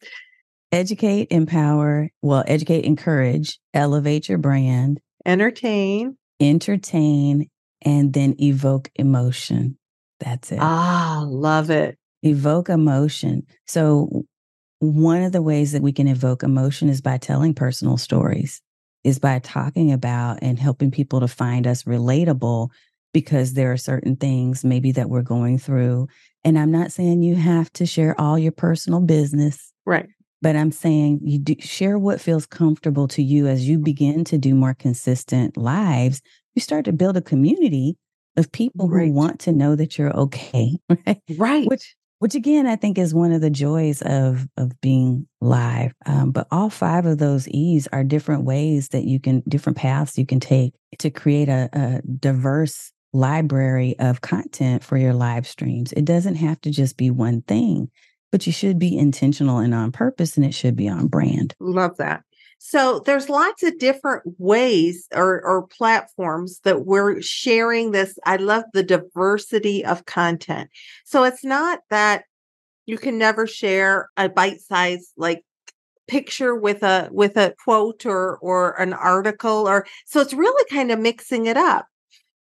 educate, 0.73 1.29
empower, 1.31 2.11
well, 2.23 2.45
educate, 2.47 2.85
encourage, 2.85 3.59
elevate 3.75 4.29
your 4.29 4.39
brand, 4.39 5.01
entertain, 5.25 6.17
entertain, 6.41 7.49
and 7.83 8.13
then 8.13 8.35
evoke 8.41 8.91
emotion. 8.95 9.79
That's 10.21 10.53
it. 10.53 10.59
Ah, 10.61 11.25
love 11.27 11.71
it. 11.71 11.99
Evoke 12.23 12.69
emotion. 12.69 13.47
So, 13.67 14.25
one 14.81 15.23
of 15.23 15.33
the 15.33 15.43
ways 15.43 15.73
that 15.73 15.83
we 15.83 15.93
can 15.93 16.09
evoke 16.09 16.43
emotion 16.43 16.89
is 16.89 17.01
by 17.01 17.19
telling 17.19 17.55
personal 17.55 17.99
stories, 17.99 18.63
is 19.05 19.19
by 19.19 19.39
talking 19.39 19.93
about 19.93 20.39
and 20.43 20.59
helping 20.59 20.91
people 20.91 21.21
to 21.21 21.29
find 21.29 21.67
us 21.67 21.85
relatable 21.85 22.71
because 23.13 23.55
there 23.55 23.73
are 23.73 23.77
certain 23.77 24.17
things 24.17 24.65
maybe 24.65 24.93
that 24.93 25.11
we're 25.11 25.23
going 25.23 25.59
through. 25.59 26.09
And 26.45 26.59
I'm 26.59 26.71
not 26.71 26.93
saying 26.93 27.23
you 27.23 27.37
have 27.37 27.71
to 27.75 27.87
share 27.87 28.19
all 28.19 28.39
your 28.39 28.53
personal 28.53 29.01
business. 29.01 29.73
Right. 29.85 30.09
But 30.43 30.57
I'm 30.57 30.73
saying 30.73 31.21
you 31.23 31.39
do 31.39 31.57
share 31.61 31.99
what 31.99 32.21
feels 32.21 32.47
comfortable 32.47 33.09
to 33.09 33.23
you 33.23 33.47
as 33.47 33.69
you 33.69 33.79
begin 33.79 34.25
to 34.25 34.39
do 34.39 34.55
more 34.55 34.75
consistent 34.75 35.57
lives. 35.57 36.23
You 36.55 36.63
start 36.63 36.87
to 36.87 36.93
build 36.93 37.17
a 37.17 37.23
community 37.23 37.97
of 38.37 38.51
people 38.53 38.89
right. 38.89 39.07
who 39.07 39.13
want 39.13 39.41
to 39.41 39.53
know 39.53 39.77
that 39.77 39.99
you're 39.99 40.17
okay. 40.17 40.77
Right. 41.07 41.23
Right. 41.37 41.69
Which 41.69 41.95
which 42.21 42.35
again 42.35 42.67
I 42.67 42.77
think 42.77 42.99
is 42.99 43.15
one 43.15 43.33
of 43.33 43.41
the 43.41 43.51
joys 43.51 44.03
of 44.03 44.47
of 44.57 44.79
being 44.81 45.27
live. 45.41 45.93
Um, 46.07 46.33
but 46.33 46.47
all 46.51 46.71
five 46.71 47.07
of 47.07 47.19
those 47.19 47.49
E's 47.49 47.89
are 47.93 48.05
different 48.05 48.45
ways 48.45 48.89
that 48.89 49.05
you 49.05 49.21
can 49.21 49.43
different 49.49 49.79
paths 49.79 50.19
you 50.19 50.27
can 50.27 50.41
take 50.41 50.75
to 50.99 51.11
create 51.11 51.49
a, 51.49 51.69
a 51.73 52.03
diverse 52.03 52.93
library 53.13 53.99
of 53.99 54.21
content 54.21 54.85
for 54.85 54.97
your 54.97 55.15
live 55.15 55.47
streams. 55.47 55.93
It 55.93 56.05
doesn't 56.05 56.37
have 56.37 56.61
to 56.63 56.71
just 56.71 56.97
be 56.97 57.11
one 57.11 57.43
thing 57.43 57.91
but 58.31 58.47
you 58.47 58.53
should 58.53 58.79
be 58.79 58.97
intentional 58.97 59.59
and 59.59 59.75
on 59.75 59.93
purpose 59.93 60.37
and 60.37 60.47
it 60.47 60.55
should 60.55 60.77
be 60.77 60.89
on 60.89 61.07
brand. 61.07 61.55
Love 61.61 61.97
that. 61.97 62.23
So 62.63 63.01
there's 63.07 63.31
lots 63.31 63.63
of 63.63 63.79
different 63.79 64.23
ways 64.39 65.09
or, 65.15 65.43
or 65.43 65.67
platforms 65.67 66.61
that 66.65 66.85
we're 66.85 67.23
sharing 67.23 67.93
this. 67.93 68.19
I 68.27 68.37
love 68.37 68.65
the 68.75 68.83
diversity 68.83 69.83
of 69.85 70.05
content. 70.05 70.69
So 71.05 71.25
it's 71.25 71.43
not 71.43 71.81
that 71.89 72.25
you 72.85 72.99
can 72.99 73.17
never 73.17 73.47
share 73.47 74.11
a 74.17 74.29
bite 74.29 74.61
size 74.61 75.13
like 75.17 75.43
picture 76.07 76.55
with 76.55 76.83
a 76.83 77.09
with 77.13 77.37
a 77.37 77.55
quote 77.63 78.05
or 78.05 78.37
or 78.39 78.73
an 78.81 78.93
article 78.93 79.69
or 79.69 79.87
so 80.07 80.21
it's 80.21 80.35
really 80.35 80.65
kind 80.69 80.91
of 80.91 80.99
mixing 80.99 81.47
it 81.47 81.57
up. 81.57 81.87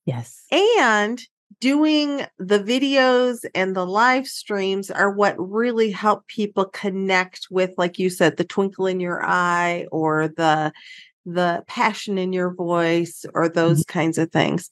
Yes. 0.05 0.45
And 0.53 1.21
doing 1.61 2.27
the 2.39 2.59
videos 2.59 3.45
and 3.55 3.75
the 3.75 3.87
live 3.87 4.27
streams 4.27 4.91
are 4.91 5.11
what 5.11 5.35
really 5.39 5.91
help 5.91 6.27
people 6.27 6.67
connect 6.67 7.47
with 7.51 7.71
like 7.79 7.99
you 7.99 8.11
said 8.11 8.37
the 8.37 8.45
twinkle 8.45 8.87
in 8.87 9.01
your 9.01 9.25
eye 9.25 9.87
or 9.91 10.29
the 10.29 10.73
the 11.27 11.65
passion 11.67 12.19
in 12.19 12.33
your 12.33 12.55
voice 12.55 13.27
or 13.35 13.49
those 13.49 13.81
mm-hmm. 13.81 13.99
kinds 13.99 14.17
of 14.17 14.31
things. 14.31 14.71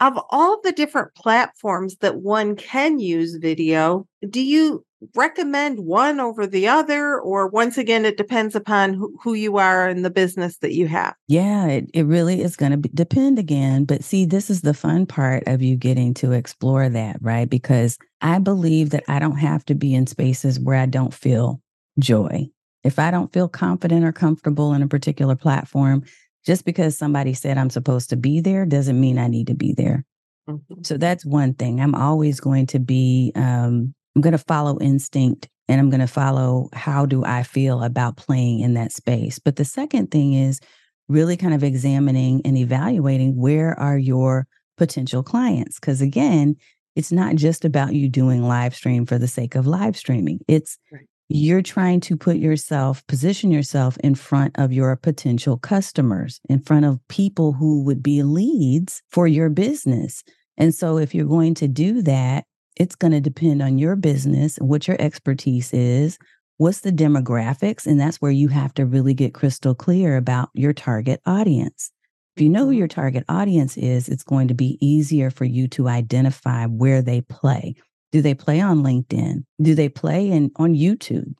Of 0.00 0.18
all 0.30 0.60
the 0.62 0.72
different 0.72 1.14
platforms 1.14 1.96
that 1.96 2.16
one 2.16 2.56
can 2.56 2.98
use 2.98 3.36
video, 3.36 4.06
do 4.28 4.40
you 4.40 4.84
recommend 5.14 5.80
one 5.80 6.20
over 6.20 6.46
the 6.46 6.68
other 6.68 7.18
or 7.18 7.48
once 7.48 7.78
again 7.78 8.04
it 8.04 8.16
depends 8.16 8.54
upon 8.54 8.94
who, 8.94 9.16
who 9.22 9.34
you 9.34 9.56
are 9.56 9.88
and 9.88 10.04
the 10.04 10.10
business 10.10 10.58
that 10.58 10.74
you 10.74 10.86
have? 10.88 11.14
Yeah 11.28 11.66
it, 11.66 11.90
it 11.94 12.06
really 12.06 12.42
is 12.42 12.56
going 12.56 12.72
to 12.72 12.88
depend 12.90 13.38
again 13.38 13.84
but 13.84 14.04
see 14.04 14.24
this 14.24 14.50
is 14.50 14.62
the 14.62 14.74
fun 14.74 15.06
part 15.06 15.42
of 15.46 15.62
you 15.62 15.76
getting 15.76 16.14
to 16.14 16.32
explore 16.32 16.88
that 16.88 17.16
right? 17.20 17.48
Because 17.48 17.98
i 18.20 18.38
believe 18.38 18.90
that 18.90 19.04
i 19.08 19.18
don't 19.18 19.38
have 19.38 19.64
to 19.64 19.74
be 19.74 19.94
in 19.94 20.06
spaces 20.06 20.60
where 20.60 20.76
i 20.76 20.86
don't 20.86 21.14
feel 21.14 21.60
joy. 21.98 22.48
If 22.84 22.98
i 22.98 23.10
don't 23.10 23.32
feel 23.32 23.48
confident 23.48 24.04
or 24.04 24.12
comfortable 24.12 24.74
in 24.74 24.82
a 24.82 24.88
particular 24.88 25.36
platform 25.36 26.04
just 26.44 26.64
because 26.64 26.96
somebody 26.96 27.34
said 27.34 27.58
i'm 27.58 27.70
supposed 27.70 28.10
to 28.10 28.16
be 28.16 28.40
there 28.40 28.66
doesn't 28.66 29.00
mean 29.00 29.18
i 29.18 29.28
need 29.28 29.46
to 29.46 29.54
be 29.54 29.72
there. 29.72 30.04
Mm-hmm. 30.48 30.82
so 30.82 30.96
that's 30.96 31.24
one 31.24 31.54
thing. 31.54 31.80
I'm 31.80 31.94
always 31.94 32.40
going 32.40 32.66
to 32.68 32.78
be 32.78 33.32
um, 33.36 33.94
I'm 34.14 34.22
going 34.22 34.32
to 34.32 34.38
follow 34.38 34.78
instinct 34.80 35.48
and 35.68 35.80
I'm 35.80 35.90
going 35.90 36.00
to 36.00 36.06
follow 36.06 36.68
how 36.72 37.06
do 37.06 37.24
I 37.24 37.42
feel 37.42 37.82
about 37.82 38.16
playing 38.16 38.60
in 38.60 38.74
that 38.74 38.92
space. 38.92 39.38
But 39.38 39.56
the 39.56 39.64
second 39.64 40.10
thing 40.10 40.34
is 40.34 40.60
really 41.08 41.36
kind 41.36 41.54
of 41.54 41.62
examining 41.62 42.42
and 42.44 42.56
evaluating 42.56 43.36
where 43.36 43.78
are 43.78 43.98
your 43.98 44.46
potential 44.76 45.22
clients 45.22 45.78
because 45.78 46.00
again, 46.00 46.56
it's 46.96 47.12
not 47.12 47.36
just 47.36 47.64
about 47.64 47.94
you 47.94 48.08
doing 48.08 48.42
live 48.42 48.74
stream 48.74 49.06
for 49.06 49.18
the 49.18 49.28
sake 49.28 49.54
of 49.54 49.66
live 49.66 49.96
streaming. 49.96 50.40
It's 50.48 50.78
right. 50.90 51.02
you're 51.28 51.62
trying 51.62 52.00
to 52.00 52.16
put 52.16 52.36
yourself, 52.36 53.06
position 53.06 53.50
yourself 53.50 53.96
in 53.98 54.14
front 54.14 54.58
of 54.58 54.72
your 54.72 54.94
potential 54.96 55.56
customers, 55.56 56.40
in 56.48 56.60
front 56.60 56.84
of 56.84 56.98
people 57.08 57.52
who 57.52 57.84
would 57.84 58.02
be 58.02 58.22
leads 58.22 59.02
for 59.10 59.28
your 59.28 59.50
business. 59.50 60.24
And 60.56 60.74
so 60.74 60.98
if 60.98 61.14
you're 61.14 61.26
going 61.26 61.54
to 61.54 61.68
do 61.68 62.02
that, 62.02 62.44
it's 62.80 62.96
going 62.96 63.12
to 63.12 63.20
depend 63.20 63.60
on 63.60 63.76
your 63.76 63.94
business, 63.94 64.56
what 64.56 64.88
your 64.88 64.96
expertise 64.98 65.70
is, 65.74 66.16
what's 66.56 66.80
the 66.80 66.90
demographics, 66.90 67.86
and 67.86 68.00
that's 68.00 68.22
where 68.22 68.30
you 68.30 68.48
have 68.48 68.72
to 68.72 68.86
really 68.86 69.12
get 69.12 69.34
crystal 69.34 69.74
clear 69.74 70.16
about 70.16 70.48
your 70.54 70.72
target 70.72 71.20
audience. 71.26 71.92
If 72.36 72.42
you 72.42 72.48
know 72.48 72.60
who 72.60 72.70
mm-hmm. 72.70 72.78
your 72.78 72.88
target 72.88 73.24
audience 73.28 73.76
is, 73.76 74.08
it's 74.08 74.22
going 74.22 74.48
to 74.48 74.54
be 74.54 74.78
easier 74.80 75.30
for 75.30 75.44
you 75.44 75.68
to 75.68 75.88
identify 75.88 76.64
where 76.64 77.02
they 77.02 77.20
play. 77.20 77.74
Do 78.12 78.22
they 78.22 78.32
play 78.32 78.62
on 78.62 78.82
LinkedIn? 78.82 79.44
Do 79.60 79.74
they 79.74 79.90
play 79.90 80.30
in 80.30 80.50
on 80.56 80.72
YouTube? 80.72 81.34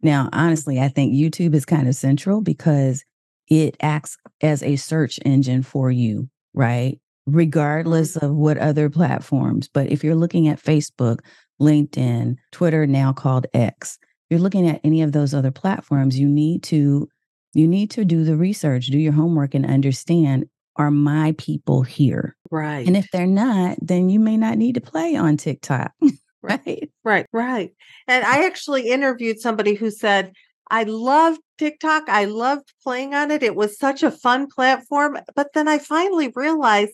Now, 0.00 0.30
honestly, 0.32 0.80
I 0.80 0.88
think 0.88 1.12
YouTube 1.12 1.54
is 1.54 1.66
kind 1.66 1.88
of 1.88 1.94
central 1.94 2.40
because 2.40 3.04
it 3.48 3.76
acts 3.82 4.16
as 4.40 4.62
a 4.62 4.76
search 4.76 5.20
engine 5.26 5.62
for 5.62 5.90
you, 5.90 6.30
right? 6.54 6.98
Regardless 7.26 8.16
of 8.16 8.34
what 8.34 8.58
other 8.58 8.88
platforms. 8.88 9.68
But 9.68 9.90
if 9.90 10.04
you're 10.04 10.14
looking 10.14 10.48
at 10.48 10.62
Facebook, 10.62 11.20
LinkedIn, 11.60 12.36
Twitter, 12.52 12.86
now 12.86 13.12
called 13.12 13.46
X, 13.52 13.98
you're 14.30 14.40
looking 14.40 14.68
at 14.68 14.80
any 14.84 15.02
of 15.02 15.12
those 15.12 15.34
other 15.34 15.50
platforms, 15.50 16.18
you 16.18 16.28
need 16.28 16.62
to 16.64 17.08
you 17.54 17.66
need 17.66 17.90
to 17.92 18.04
do 18.04 18.22
the 18.22 18.36
research, 18.36 18.86
do 18.86 18.98
your 18.98 19.14
homework 19.14 19.54
and 19.54 19.64
understand 19.64 20.46
are 20.76 20.90
my 20.90 21.34
people 21.38 21.82
here? 21.82 22.36
Right. 22.50 22.86
And 22.86 22.96
if 22.96 23.10
they're 23.10 23.26
not, 23.26 23.78
then 23.80 24.10
you 24.10 24.20
may 24.20 24.36
not 24.36 24.58
need 24.58 24.74
to 24.74 24.80
play 24.80 25.16
on 25.16 25.38
TikTok. 25.38 25.92
right. 26.42 26.90
Right, 27.02 27.26
right. 27.32 27.72
And 28.06 28.24
I 28.24 28.44
actually 28.44 28.90
interviewed 28.90 29.40
somebody 29.40 29.74
who 29.74 29.90
said, 29.90 30.32
I 30.70 30.82
loved 30.82 31.40
TikTok. 31.58 32.08
I 32.08 32.26
loved 32.26 32.72
playing 32.82 33.14
on 33.14 33.30
it. 33.30 33.42
It 33.42 33.54
was 33.54 33.78
such 33.78 34.02
a 34.02 34.10
fun 34.10 34.48
platform. 34.48 35.18
But 35.34 35.52
then 35.54 35.68
I 35.68 35.78
finally 35.78 36.32
realized 36.34 36.92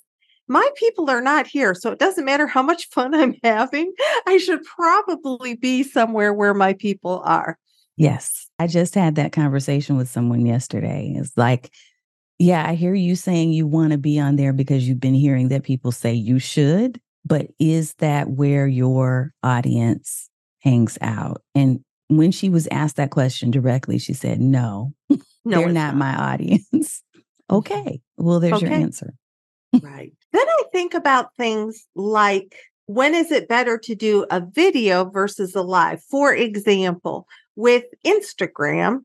my 0.52 0.68
people 0.76 1.08
are 1.10 1.22
not 1.22 1.46
here. 1.46 1.74
So 1.74 1.90
it 1.90 1.98
doesn't 1.98 2.24
matter 2.24 2.46
how 2.46 2.62
much 2.62 2.88
fun 2.90 3.14
I'm 3.20 3.34
having. 3.42 3.92
I 4.26 4.36
should 4.38 4.62
probably 4.64 5.56
be 5.56 5.82
somewhere 5.82 6.32
where 6.32 6.54
my 6.54 6.74
people 6.74 7.22
are. 7.24 7.58
Yes. 7.96 8.48
I 8.58 8.66
just 8.66 8.94
had 8.94 9.16
that 9.16 9.32
conversation 9.32 9.96
with 9.96 10.08
someone 10.08 10.46
yesterday. 10.46 11.14
It's 11.16 11.36
like, 11.36 11.72
yeah, 12.38 12.66
I 12.66 12.74
hear 12.74 12.94
you 12.94 13.16
saying 13.16 13.52
you 13.52 13.66
want 13.66 13.92
to 13.92 13.98
be 13.98 14.18
on 14.18 14.36
there 14.36 14.52
because 14.52 14.88
you've 14.88 15.00
been 15.00 15.14
hearing 15.14 15.48
that 15.48 15.62
people 15.62 15.92
say 15.92 16.12
you 16.12 16.38
should, 16.38 17.00
but 17.24 17.48
is 17.58 17.94
that 17.94 18.30
where 18.30 18.66
your 18.66 19.32
audience 19.42 20.28
hangs 20.60 20.98
out? 21.00 21.42
And 21.54 21.84
when 22.08 22.32
she 22.32 22.48
was 22.48 22.66
asked 22.70 22.96
that 22.96 23.10
question 23.10 23.50
directly, 23.50 23.98
she 23.98 24.12
said, 24.12 24.40
no, 24.40 24.92
no 25.08 25.18
they're 25.44 25.68
not, 25.68 25.94
not, 25.94 25.96
my 25.96 26.14
audience. 26.14 27.02
Okay. 27.50 28.00
Well, 28.16 28.40
there's 28.40 28.54
okay. 28.54 28.66
your 28.66 28.74
answer. 28.74 29.12
Right. 29.80 30.12
Then 30.32 30.48
I 30.48 30.62
think 30.72 30.94
about 30.94 31.34
things 31.36 31.86
like 31.94 32.56
when 32.86 33.14
is 33.14 33.30
it 33.30 33.48
better 33.48 33.78
to 33.78 33.94
do 33.94 34.26
a 34.30 34.40
video 34.40 35.08
versus 35.08 35.54
a 35.54 35.62
live? 35.62 36.02
For 36.04 36.34
example, 36.34 37.26
with 37.56 37.84
Instagram, 38.04 39.00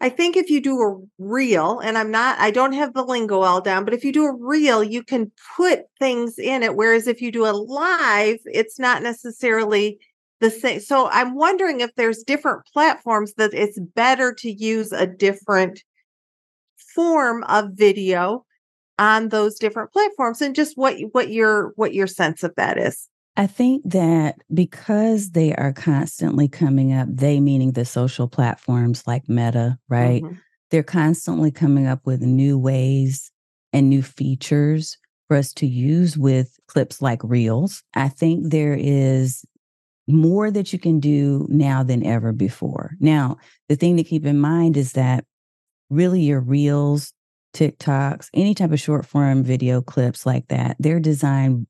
I 0.00 0.10
think 0.10 0.36
if 0.36 0.50
you 0.50 0.60
do 0.60 0.78
a 0.82 1.00
reel, 1.18 1.78
and 1.80 1.96
I'm 1.96 2.10
not, 2.10 2.38
I 2.38 2.50
don't 2.50 2.74
have 2.74 2.92
the 2.92 3.02
lingo 3.02 3.40
all 3.40 3.62
down, 3.62 3.84
but 3.84 3.94
if 3.94 4.04
you 4.04 4.12
do 4.12 4.26
a 4.26 4.36
reel, 4.36 4.84
you 4.84 5.02
can 5.02 5.32
put 5.56 5.84
things 5.98 6.38
in 6.38 6.62
it. 6.62 6.76
Whereas 6.76 7.06
if 7.06 7.22
you 7.22 7.32
do 7.32 7.46
a 7.46 7.52
live, 7.52 8.38
it's 8.44 8.78
not 8.78 9.02
necessarily 9.02 9.98
the 10.40 10.50
same. 10.50 10.80
So 10.80 11.08
I'm 11.08 11.34
wondering 11.34 11.80
if 11.80 11.94
there's 11.94 12.22
different 12.22 12.66
platforms 12.66 13.34
that 13.34 13.54
it's 13.54 13.78
better 13.78 14.34
to 14.34 14.50
use 14.50 14.92
a 14.92 15.06
different 15.06 15.82
form 16.94 17.42
of 17.44 17.70
video 17.72 18.45
on 18.98 19.28
those 19.28 19.58
different 19.58 19.92
platforms 19.92 20.40
and 20.40 20.54
just 20.54 20.76
what 20.76 20.96
what 21.12 21.30
your 21.30 21.72
what 21.76 21.94
your 21.94 22.06
sense 22.06 22.42
of 22.42 22.54
that 22.56 22.78
is 22.78 23.08
I 23.36 23.46
think 23.46 23.82
that 23.84 24.36
because 24.52 25.32
they 25.32 25.54
are 25.54 25.72
constantly 25.72 26.48
coming 26.48 26.94
up, 26.94 27.06
they 27.10 27.38
meaning 27.38 27.72
the 27.72 27.84
social 27.84 28.28
platforms 28.28 29.06
like 29.06 29.28
Meta, 29.28 29.78
right? 29.88 30.22
Mm-hmm. 30.22 30.36
They're 30.70 30.82
constantly 30.82 31.50
coming 31.50 31.86
up 31.86 32.06
with 32.06 32.22
new 32.22 32.58
ways 32.58 33.30
and 33.74 33.90
new 33.90 34.02
features 34.02 34.96
for 35.28 35.36
us 35.36 35.52
to 35.54 35.66
use 35.66 36.16
with 36.16 36.58
clips 36.66 37.02
like 37.02 37.20
Reels. 37.22 37.82
I 37.94 38.08
think 38.08 38.50
there 38.50 38.76
is 38.78 39.44
more 40.08 40.50
that 40.50 40.72
you 40.72 40.78
can 40.78 40.98
do 40.98 41.46
now 41.50 41.82
than 41.82 42.06
ever 42.06 42.32
before. 42.32 42.92
Now, 43.00 43.36
the 43.68 43.76
thing 43.76 43.96
to 43.98 44.04
keep 44.04 44.24
in 44.24 44.38
mind 44.38 44.76
is 44.76 44.92
that 44.92 45.24
really 45.90 46.22
your 46.22 46.40
Reels 46.40 47.12
TikToks, 47.56 48.28
any 48.34 48.54
type 48.54 48.72
of 48.72 48.80
short 48.80 49.06
form 49.06 49.42
video 49.42 49.80
clips 49.80 50.26
like 50.26 50.48
that, 50.48 50.76
they're 50.78 51.00
designed 51.00 51.66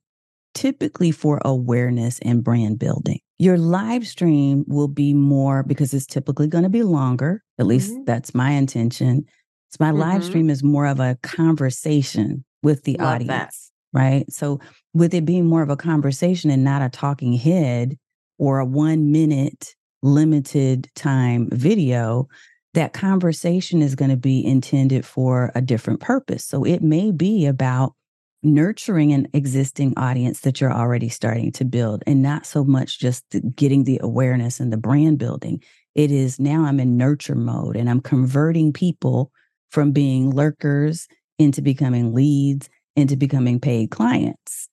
typically 0.55 1.13
for 1.13 1.41
awareness 1.45 2.19
and 2.21 2.43
brand 2.43 2.79
building. 2.79 3.21
Your 3.39 3.59
live 3.59 4.07
stream 4.07 4.65
will 4.67 4.89
be 4.89 5.13
more 5.15 5.63
because 5.63 5.95
it's 5.95 6.07
typically 6.07 6.49
going 6.49 6.65
to 6.65 6.71
be 6.71 6.83
longer. 6.83 7.45
At 7.59 7.63
mm-hmm. 7.63 7.69
least 7.69 7.95
that's 8.07 8.35
my 8.35 8.51
intention. 8.51 9.27
So 9.69 9.77
my 9.81 9.91
mm-hmm. 9.91 10.01
live 10.01 10.25
stream 10.25 10.51
is 10.51 10.63
more 10.63 10.87
of 10.87 10.99
a 10.99 11.19
conversation 11.23 12.45
with 12.63 12.83
the 12.85 12.97
Love 12.99 13.17
audience, 13.17 13.71
that. 13.93 13.99
right? 13.99 14.33
So 14.33 14.59
with 14.95 15.15
it 15.15 15.25
being 15.25 15.47
more 15.47 15.63
of 15.63 15.71
a 15.71 15.77
conversation 15.77 16.51
and 16.51 16.65
not 16.65 16.83
a 16.83 16.89
talking 16.89 17.35
head 17.35 17.97
or 18.39 18.59
a 18.59 18.65
1 18.65 19.13
minute 19.13 19.75
limited 20.03 20.89
time 20.95 21.49
video, 21.53 22.29
that 22.77 22.93
conversation 22.93 23.81
is 23.81 23.95
going 23.95 24.11
to 24.11 24.19
be 24.19 24.45
intended 24.45 25.07
for 25.07 25.51
a 25.55 25.63
different 25.63 25.99
purpose. 25.99 26.45
So 26.45 26.63
it 26.63 26.83
may 26.83 27.11
be 27.11 27.47
about 27.47 27.95
nurturing 28.43 29.15
an 29.15 29.27
existing 29.33 29.95
audience 29.97 30.41
that 30.41 30.61
you're 30.61 30.73
already 30.73 31.09
starting 31.09 31.51
to 31.53 31.65
build 31.65 32.05
and 32.07 32.23
not 32.23 32.45
so 32.45 32.65
much 32.65 33.01
just 33.01 33.25
getting 33.57 33.85
the 33.85 33.99
awareness 34.03 34.61
and 34.61 34.71
the 34.71 34.77
brand 34.77 35.19
building. 35.19 35.63
It 35.95 36.11
is 36.11 36.39
now 36.39 36.67
I'm 36.67 36.79
in 36.79 36.99
nurture 36.99 37.35
mode 37.35 37.77
and 37.77 37.89
I'm 37.89 38.03
converting 38.03 38.75
people 38.75 39.33
from 39.71 39.93
being 39.93 40.31
lurkers 40.31 41.09
into 41.39 41.63
becoming 41.63 42.13
leads, 42.13 42.69
into 42.95 43.17
becoming 43.17 43.59
paid 43.59 43.91
clients. 43.91 44.69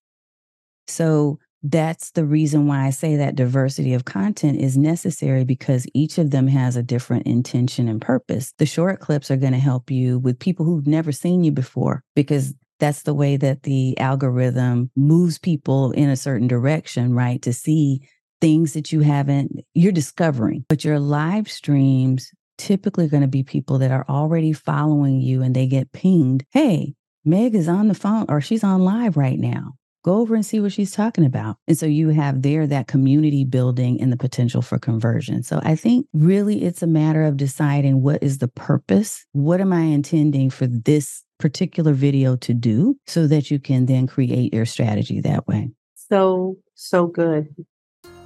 So 0.88 1.40
that's 1.64 2.12
the 2.12 2.26
reason 2.26 2.68
why 2.68 2.86
I 2.86 2.90
say 2.90 3.16
that 3.16 3.36
diversity 3.36 3.94
of 3.94 4.04
content 4.04 4.60
is 4.60 4.78
necessary 4.78 5.46
because 5.46 5.88
each 5.94 6.18
of 6.18 6.32
them 6.32 6.48
has 6.48 6.76
a 6.76 6.84
different 6.84 7.26
intention 7.26 7.88
and 7.88 8.02
purpose. 8.02 8.54
The 8.58 8.66
short 8.66 9.00
clips 9.00 9.32
are 9.32 9.38
going 9.38 9.54
to 9.54 9.60
help 9.60 9.90
you 9.90 10.20
with 10.20 10.40
people 10.40 10.66
who've 10.66 10.86
never 10.86 11.14
seen 11.14 11.44
you 11.44 11.52
before 11.52 12.04
because 12.16 12.54
that's 12.80 13.04
the 13.04 13.14
way 13.14 13.38
that 13.38 13.64
the 13.64 13.98
algorithm 13.98 14.92
moves 14.98 15.40
people 15.40 15.92
in 15.92 16.10
a 16.10 16.18
certain 16.18 16.50
direction, 16.50 17.14
right? 17.14 17.42
To 17.44 17.54
see 17.54 18.02
things 18.42 18.74
that 18.74 18.92
you 18.92 19.00
haven't, 19.00 19.62
you're 19.74 19.94
discovering. 19.94 20.66
But 20.68 20.84
your 20.84 21.00
live 21.00 21.50
streams 21.50 22.30
typically 22.58 23.08
going 23.08 23.22
to 23.22 23.28
be 23.28 23.44
people 23.44 23.78
that 23.78 23.92
are 23.92 24.06
already 24.10 24.52
following 24.52 25.22
you 25.22 25.42
and 25.42 25.56
they 25.56 25.68
get 25.68 25.94
pinged. 25.94 26.46
Hey, 26.52 26.96
Meg 27.24 27.56
is 27.56 27.70
on 27.70 27.88
the 27.88 27.96
phone 27.96 28.26
or 28.28 28.42
she's 28.42 28.66
on 28.66 28.84
live 28.84 29.16
right 29.16 29.40
now 29.40 29.76
go 30.04 30.18
over 30.18 30.36
and 30.36 30.46
see 30.46 30.60
what 30.60 30.72
she's 30.72 30.92
talking 30.92 31.26
about. 31.26 31.58
And 31.68 31.78
so 31.78 31.86
you 31.86 32.10
have 32.10 32.42
there 32.42 32.68
that 32.68 32.88
community 32.88 33.46
building 33.46 34.00
and 34.02 34.12
the 34.12 34.18
potential 34.18 34.62
for 34.62 34.78
conversion. 34.78 35.44
So 35.44 35.60
I 35.64 35.76
think 35.76 36.08
really 36.14 36.64
it's 36.64 36.84
a 36.84 36.88
matter 36.88 37.24
of 37.24 37.38
deciding 37.38 38.02
what 38.02 38.22
is 38.22 38.38
the 38.38 38.48
purpose? 38.48 39.26
What 39.32 39.62
am 39.62 39.74
I 39.74 39.82
intending 39.82 40.50
for 40.50 40.68
this 40.68 41.24
particular 41.40 41.94
video 41.94 42.36
to 42.38 42.54
do 42.54 42.96
so 43.08 43.28
that 43.28 43.50
you 43.50 43.60
can 43.60 43.86
then 43.86 44.08
create 44.08 44.54
your 44.54 44.66
strategy 44.66 45.22
that 45.22 45.48
way? 45.48 45.72
So, 45.96 46.58
so 46.76 47.08
good. 47.08 47.48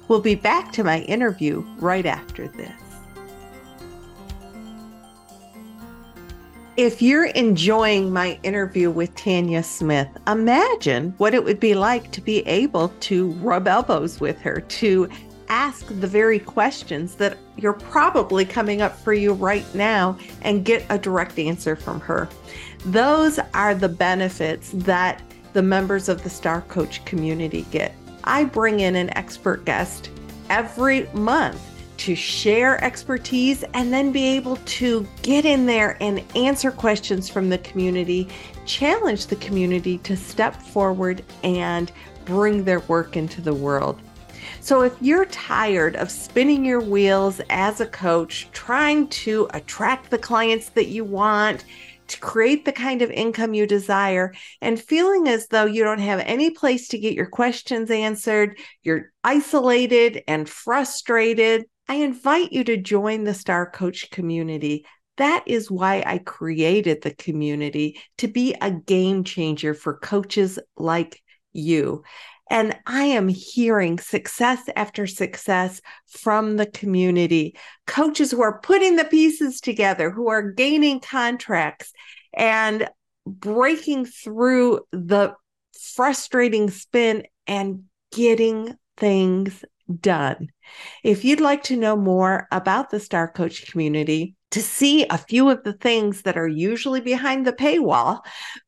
We'll 0.08 0.20
be 0.20 0.34
back 0.34 0.72
to 0.72 0.84
my 0.84 1.00
interview 1.02 1.64
right 1.78 2.06
after 2.06 2.48
this. 2.48 2.87
If 6.78 7.02
you're 7.02 7.26
enjoying 7.26 8.12
my 8.12 8.38
interview 8.44 8.88
with 8.88 9.12
Tanya 9.16 9.64
Smith, 9.64 10.06
imagine 10.28 11.12
what 11.18 11.34
it 11.34 11.42
would 11.42 11.58
be 11.58 11.74
like 11.74 12.12
to 12.12 12.20
be 12.20 12.46
able 12.46 12.90
to 13.00 13.32
rub 13.32 13.66
elbows 13.66 14.20
with 14.20 14.38
her, 14.42 14.60
to 14.60 15.08
ask 15.48 15.88
the 15.88 16.06
very 16.06 16.38
questions 16.38 17.16
that 17.16 17.36
you're 17.56 17.72
probably 17.72 18.44
coming 18.44 18.80
up 18.80 18.96
for 18.96 19.12
you 19.12 19.32
right 19.32 19.64
now 19.74 20.16
and 20.42 20.64
get 20.64 20.86
a 20.88 20.96
direct 20.96 21.36
answer 21.36 21.74
from 21.74 21.98
her. 21.98 22.28
Those 22.84 23.40
are 23.54 23.74
the 23.74 23.88
benefits 23.88 24.70
that 24.74 25.20
the 25.54 25.62
members 25.62 26.08
of 26.08 26.22
the 26.22 26.30
Star 26.30 26.60
Coach 26.60 27.04
community 27.04 27.62
get. 27.72 27.92
I 28.22 28.44
bring 28.44 28.78
in 28.78 28.94
an 28.94 29.10
expert 29.16 29.64
guest 29.64 30.10
every 30.48 31.08
month 31.12 31.60
to 31.98 32.14
share 32.14 32.82
expertise 32.82 33.64
and 33.74 33.92
then 33.92 34.12
be 34.12 34.24
able 34.24 34.56
to 34.56 35.06
get 35.22 35.44
in 35.44 35.66
there 35.66 35.96
and 36.00 36.24
answer 36.34 36.70
questions 36.70 37.28
from 37.28 37.48
the 37.48 37.58
community, 37.58 38.28
challenge 38.64 39.26
the 39.26 39.36
community 39.36 39.98
to 39.98 40.16
step 40.16 40.60
forward 40.60 41.22
and 41.42 41.92
bring 42.24 42.64
their 42.64 42.80
work 42.80 43.16
into 43.16 43.40
the 43.40 43.54
world. 43.54 44.00
So, 44.60 44.82
if 44.82 44.94
you're 45.00 45.26
tired 45.26 45.96
of 45.96 46.10
spinning 46.10 46.64
your 46.64 46.80
wheels 46.80 47.40
as 47.48 47.80
a 47.80 47.86
coach, 47.86 48.48
trying 48.52 49.08
to 49.08 49.48
attract 49.54 50.10
the 50.10 50.18
clients 50.18 50.70
that 50.70 50.88
you 50.88 51.04
want, 51.04 51.64
to 52.08 52.20
create 52.20 52.64
the 52.64 52.72
kind 52.72 53.02
of 53.02 53.10
income 53.10 53.54
you 53.54 53.66
desire 53.66 54.32
and 54.60 54.80
feeling 54.80 55.28
as 55.28 55.46
though 55.48 55.66
you 55.66 55.84
don't 55.84 55.98
have 56.00 56.20
any 56.20 56.50
place 56.50 56.88
to 56.88 56.98
get 56.98 57.14
your 57.14 57.26
questions 57.26 57.90
answered, 57.90 58.58
you're 58.82 59.12
isolated 59.22 60.22
and 60.26 60.48
frustrated, 60.48 61.66
I 61.88 61.96
invite 61.96 62.52
you 62.52 62.64
to 62.64 62.76
join 62.76 63.24
the 63.24 63.34
Star 63.34 63.70
Coach 63.70 64.10
community. 64.10 64.84
That 65.16 65.42
is 65.46 65.70
why 65.70 66.02
I 66.06 66.18
created 66.18 67.02
the 67.02 67.14
community 67.14 67.98
to 68.18 68.28
be 68.28 68.54
a 68.60 68.70
game 68.70 69.24
changer 69.24 69.74
for 69.74 69.98
coaches 69.98 70.58
like 70.76 71.22
you. 71.52 72.04
And 72.50 72.76
I 72.86 73.04
am 73.04 73.28
hearing 73.28 73.98
success 73.98 74.62
after 74.76 75.06
success 75.06 75.80
from 76.06 76.56
the 76.56 76.66
community. 76.66 77.56
Coaches 77.86 78.30
who 78.30 78.42
are 78.42 78.60
putting 78.60 78.96
the 78.96 79.04
pieces 79.04 79.60
together, 79.60 80.10
who 80.10 80.28
are 80.28 80.52
gaining 80.52 81.00
contracts 81.00 81.92
and 82.34 82.88
breaking 83.26 84.06
through 84.06 84.80
the 84.92 85.34
frustrating 85.94 86.70
spin 86.70 87.24
and 87.46 87.84
getting 88.12 88.74
things 88.96 89.64
done. 90.00 90.48
If 91.02 91.24
you'd 91.24 91.40
like 91.40 91.64
to 91.64 91.76
know 91.76 91.96
more 91.96 92.46
about 92.50 92.90
the 92.90 93.00
Star 93.00 93.30
Coach 93.30 93.70
community, 93.70 94.36
to 94.50 94.62
see 94.62 95.04
a 95.06 95.18
few 95.18 95.50
of 95.50 95.62
the 95.62 95.74
things 95.74 96.22
that 96.22 96.38
are 96.38 96.48
usually 96.48 97.02
behind 97.02 97.46
the 97.46 97.52
paywall, 97.52 98.20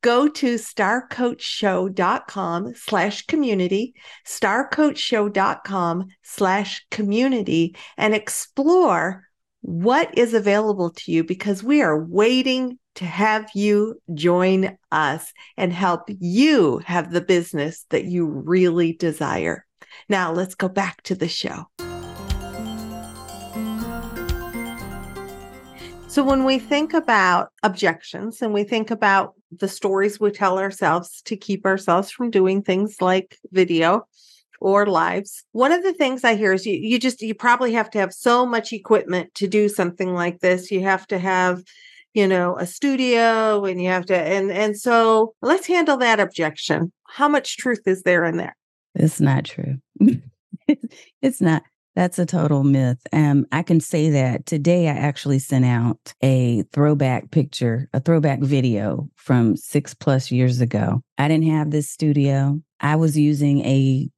go 0.02 0.28
to 0.28 0.56
starcoachshow.com 0.56 2.74
slash 2.74 3.24
community, 3.26 3.94
starcoachshow.com 4.26 6.06
slash 6.22 6.84
community, 6.90 7.74
and 7.96 8.14
explore 8.14 9.24
what 9.62 10.16
is 10.18 10.34
available 10.34 10.90
to 10.90 11.12
you 11.12 11.24
because 11.24 11.62
we 11.62 11.80
are 11.82 12.04
waiting 12.04 12.78
to 12.96 13.04
have 13.04 13.48
you 13.54 14.00
join 14.14 14.76
us 14.90 15.32
and 15.56 15.72
help 15.72 16.02
you 16.08 16.80
have 16.84 17.12
the 17.12 17.20
business 17.20 17.86
that 17.90 18.04
you 18.04 18.26
really 18.26 18.92
desire. 18.92 19.64
Now 20.08 20.32
let's 20.32 20.54
go 20.54 20.68
back 20.68 21.02
to 21.02 21.14
the 21.14 21.28
show. 21.28 21.66
So, 26.10 26.24
when 26.24 26.42
we 26.42 26.58
think 26.58 26.92
about 26.92 27.50
objections 27.62 28.42
and 28.42 28.52
we 28.52 28.64
think 28.64 28.90
about 28.90 29.34
the 29.56 29.68
stories 29.68 30.18
we 30.18 30.32
tell 30.32 30.58
ourselves 30.58 31.22
to 31.26 31.36
keep 31.36 31.64
ourselves 31.64 32.10
from 32.10 32.32
doing 32.32 32.62
things 32.62 32.96
like 33.00 33.38
video 33.52 34.08
or 34.60 34.86
lives, 34.86 35.44
one 35.52 35.70
of 35.70 35.84
the 35.84 35.92
things 35.92 36.24
I 36.24 36.34
hear 36.34 36.52
is 36.52 36.66
you, 36.66 36.74
you 36.74 36.98
just, 36.98 37.22
you 37.22 37.32
probably 37.32 37.74
have 37.74 37.90
to 37.90 38.00
have 38.00 38.12
so 38.12 38.44
much 38.44 38.72
equipment 38.72 39.32
to 39.36 39.46
do 39.46 39.68
something 39.68 40.12
like 40.12 40.40
this. 40.40 40.72
You 40.72 40.80
have 40.82 41.06
to 41.06 41.18
have, 41.20 41.62
you 42.12 42.26
know, 42.26 42.58
a 42.58 42.66
studio 42.66 43.64
and 43.64 43.80
you 43.80 43.90
have 43.90 44.06
to, 44.06 44.16
and, 44.16 44.50
and 44.50 44.76
so 44.76 45.34
let's 45.42 45.68
handle 45.68 45.98
that 45.98 46.18
objection. 46.18 46.90
How 47.06 47.28
much 47.28 47.56
truth 47.56 47.82
is 47.86 48.02
there 48.02 48.24
in 48.24 48.38
that? 48.38 48.54
It's 48.94 49.20
not 49.20 49.44
true. 49.44 49.76
it's 51.22 51.40
not. 51.40 51.62
That's 51.96 52.18
a 52.18 52.26
total 52.26 52.62
myth. 52.62 52.98
Um, 53.12 53.46
I 53.50 53.62
can 53.62 53.80
say 53.80 54.10
that 54.10 54.46
today 54.46 54.88
I 54.88 54.92
actually 54.92 55.40
sent 55.40 55.64
out 55.64 56.14
a 56.22 56.62
throwback 56.72 57.30
picture, 57.32 57.88
a 57.92 58.00
throwback 58.00 58.40
video 58.40 59.08
from 59.16 59.56
six 59.56 59.92
plus 59.92 60.30
years 60.30 60.60
ago. 60.60 61.02
I 61.18 61.26
didn't 61.26 61.50
have 61.50 61.70
this 61.72 61.90
studio. 61.90 62.60
I 62.80 62.94
was 62.96 63.18
using 63.18 63.64
a 63.64 64.08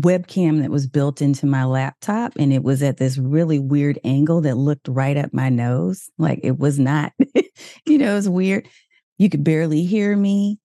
webcam 0.00 0.60
that 0.60 0.70
was 0.70 0.86
built 0.86 1.20
into 1.20 1.46
my 1.46 1.64
laptop 1.64 2.32
and 2.36 2.52
it 2.52 2.62
was 2.62 2.82
at 2.82 2.98
this 2.98 3.18
really 3.18 3.58
weird 3.58 3.98
angle 4.04 4.42
that 4.42 4.56
looked 4.56 4.88
right 4.88 5.16
up 5.16 5.32
my 5.32 5.48
nose. 5.48 6.08
Like 6.18 6.40
it 6.42 6.58
was 6.58 6.78
not, 6.78 7.12
you 7.86 7.98
know, 7.98 8.12
it 8.12 8.16
was 8.16 8.28
weird. 8.28 8.68
You 9.18 9.30
could 9.30 9.42
barely 9.42 9.84
hear 9.84 10.16
me. 10.16 10.58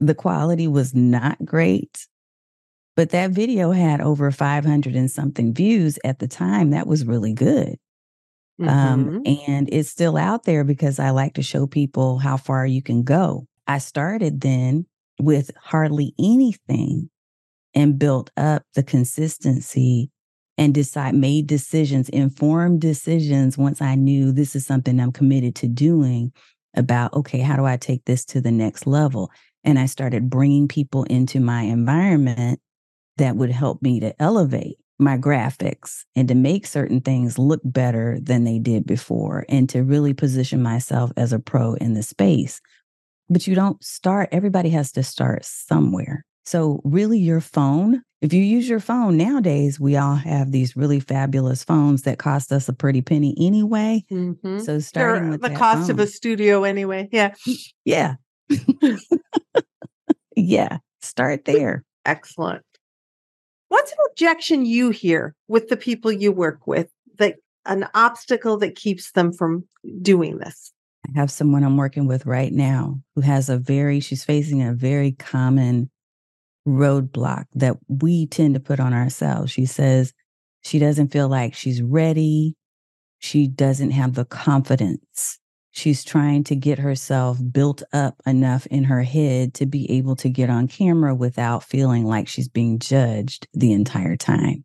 The 0.00 0.14
quality 0.14 0.66
was 0.66 0.94
not 0.94 1.42
great. 1.44 2.06
But 2.96 3.10
that 3.10 3.32
video 3.32 3.72
had 3.72 4.00
over 4.00 4.30
500 4.30 4.94
and 4.94 5.10
something 5.10 5.52
views 5.52 5.98
at 6.04 6.20
the 6.20 6.28
time. 6.28 6.70
That 6.70 6.86
was 6.86 7.04
really 7.04 7.32
good. 7.32 7.76
Um, 8.60 8.68
mm-hmm. 8.68 9.16
Um, 9.16 9.22
and 9.48 9.68
it's 9.72 9.90
still 9.90 10.16
out 10.16 10.44
there 10.44 10.62
because 10.62 11.00
I 11.00 11.10
like 11.10 11.34
to 11.34 11.42
show 11.42 11.66
people 11.66 12.18
how 12.18 12.36
far 12.36 12.66
you 12.66 12.82
can 12.82 13.02
go. 13.02 13.46
I 13.66 13.78
started 13.78 14.40
then 14.40 14.86
with 15.18 15.50
hardly 15.60 16.14
anything 16.18 17.10
and 17.74 17.98
built 17.98 18.30
up 18.36 18.62
the 18.74 18.82
consistency 18.82 20.10
and 20.56 20.72
decide 20.72 21.14
made 21.14 21.48
decisions, 21.48 22.08
informed 22.10 22.80
decisions 22.80 23.58
once 23.58 23.82
I 23.82 23.96
knew 23.96 24.30
this 24.30 24.54
is 24.54 24.64
something 24.64 25.00
I'm 25.00 25.10
committed 25.10 25.56
to 25.56 25.68
doing 25.68 26.32
about 26.76 27.12
okay, 27.14 27.40
how 27.40 27.56
do 27.56 27.64
I 27.64 27.76
take 27.76 28.04
this 28.04 28.24
to 28.26 28.40
the 28.40 28.52
next 28.52 28.86
level? 28.86 29.30
And 29.64 29.78
I 29.78 29.86
started 29.86 30.30
bringing 30.30 30.68
people 30.68 31.04
into 31.04 31.40
my 31.40 31.62
environment 31.62 32.60
that 33.16 33.36
would 33.36 33.50
help 33.50 33.82
me 33.82 34.00
to 34.00 34.20
elevate 34.20 34.76
my 34.98 35.18
graphics 35.18 36.04
and 36.14 36.28
to 36.28 36.34
make 36.34 36.66
certain 36.66 37.00
things 37.00 37.38
look 37.38 37.60
better 37.64 38.18
than 38.20 38.44
they 38.44 38.58
did 38.58 38.86
before 38.86 39.44
and 39.48 39.68
to 39.68 39.82
really 39.82 40.14
position 40.14 40.62
myself 40.62 41.10
as 41.16 41.32
a 41.32 41.38
pro 41.38 41.74
in 41.74 41.94
the 41.94 42.02
space. 42.02 42.60
But 43.28 43.46
you 43.46 43.54
don't 43.54 43.82
start, 43.82 44.28
everybody 44.32 44.70
has 44.70 44.92
to 44.92 45.02
start 45.02 45.44
somewhere. 45.44 46.24
So, 46.46 46.82
really, 46.84 47.18
your 47.18 47.40
phone, 47.40 48.02
if 48.20 48.34
you 48.34 48.42
use 48.42 48.68
your 48.68 48.80
phone 48.80 49.16
nowadays, 49.16 49.80
we 49.80 49.96
all 49.96 50.14
have 50.14 50.52
these 50.52 50.76
really 50.76 51.00
fabulous 51.00 51.64
phones 51.64 52.02
that 52.02 52.18
cost 52.18 52.52
us 52.52 52.68
a 52.68 52.74
pretty 52.74 53.00
penny 53.00 53.34
anyway. 53.40 54.04
Mm-hmm. 54.12 54.58
So, 54.58 54.78
starting 54.78 55.30
with 55.30 55.40
the 55.40 55.50
cost 55.50 55.82
phone, 55.82 55.90
of 55.92 56.00
a 56.00 56.06
studio 56.06 56.64
anyway. 56.64 57.08
Yeah. 57.12 57.32
Yeah. 57.86 58.16
yeah. 60.36 60.78
Start 61.00 61.44
there. 61.46 61.82
Excellent. 62.04 62.62
What's 63.74 63.90
an 63.90 63.98
objection 64.08 64.66
you 64.66 64.90
hear 64.90 65.34
with 65.48 65.68
the 65.68 65.76
people 65.76 66.12
you 66.12 66.30
work 66.30 66.64
with 66.64 66.86
that 67.18 67.38
an 67.66 67.88
obstacle 67.92 68.56
that 68.58 68.76
keeps 68.76 69.10
them 69.10 69.32
from 69.32 69.64
doing 70.00 70.38
this? 70.38 70.72
I 71.04 71.18
have 71.18 71.28
someone 71.28 71.64
I'm 71.64 71.76
working 71.76 72.06
with 72.06 72.24
right 72.24 72.52
now 72.52 73.00
who 73.16 73.22
has 73.22 73.48
a 73.48 73.58
very, 73.58 73.98
she's 73.98 74.24
facing 74.24 74.62
a 74.62 74.72
very 74.72 75.10
common 75.10 75.90
roadblock 76.68 77.46
that 77.54 77.76
we 77.88 78.28
tend 78.28 78.54
to 78.54 78.60
put 78.60 78.78
on 78.78 78.94
ourselves. 78.94 79.50
She 79.50 79.66
says 79.66 80.12
she 80.62 80.78
doesn't 80.78 81.08
feel 81.08 81.26
like 81.26 81.52
she's 81.52 81.82
ready. 81.82 82.54
She 83.18 83.48
doesn't 83.48 83.90
have 83.90 84.14
the 84.14 84.24
confidence 84.24 85.40
she's 85.74 86.04
trying 86.04 86.44
to 86.44 86.54
get 86.54 86.78
herself 86.78 87.38
built 87.52 87.82
up 87.92 88.22
enough 88.24 88.64
in 88.66 88.84
her 88.84 89.02
head 89.02 89.52
to 89.54 89.66
be 89.66 89.90
able 89.90 90.14
to 90.14 90.28
get 90.28 90.48
on 90.48 90.68
camera 90.68 91.14
without 91.14 91.64
feeling 91.64 92.04
like 92.04 92.28
she's 92.28 92.48
being 92.48 92.78
judged 92.78 93.48
the 93.52 93.72
entire 93.72 94.16
time. 94.16 94.64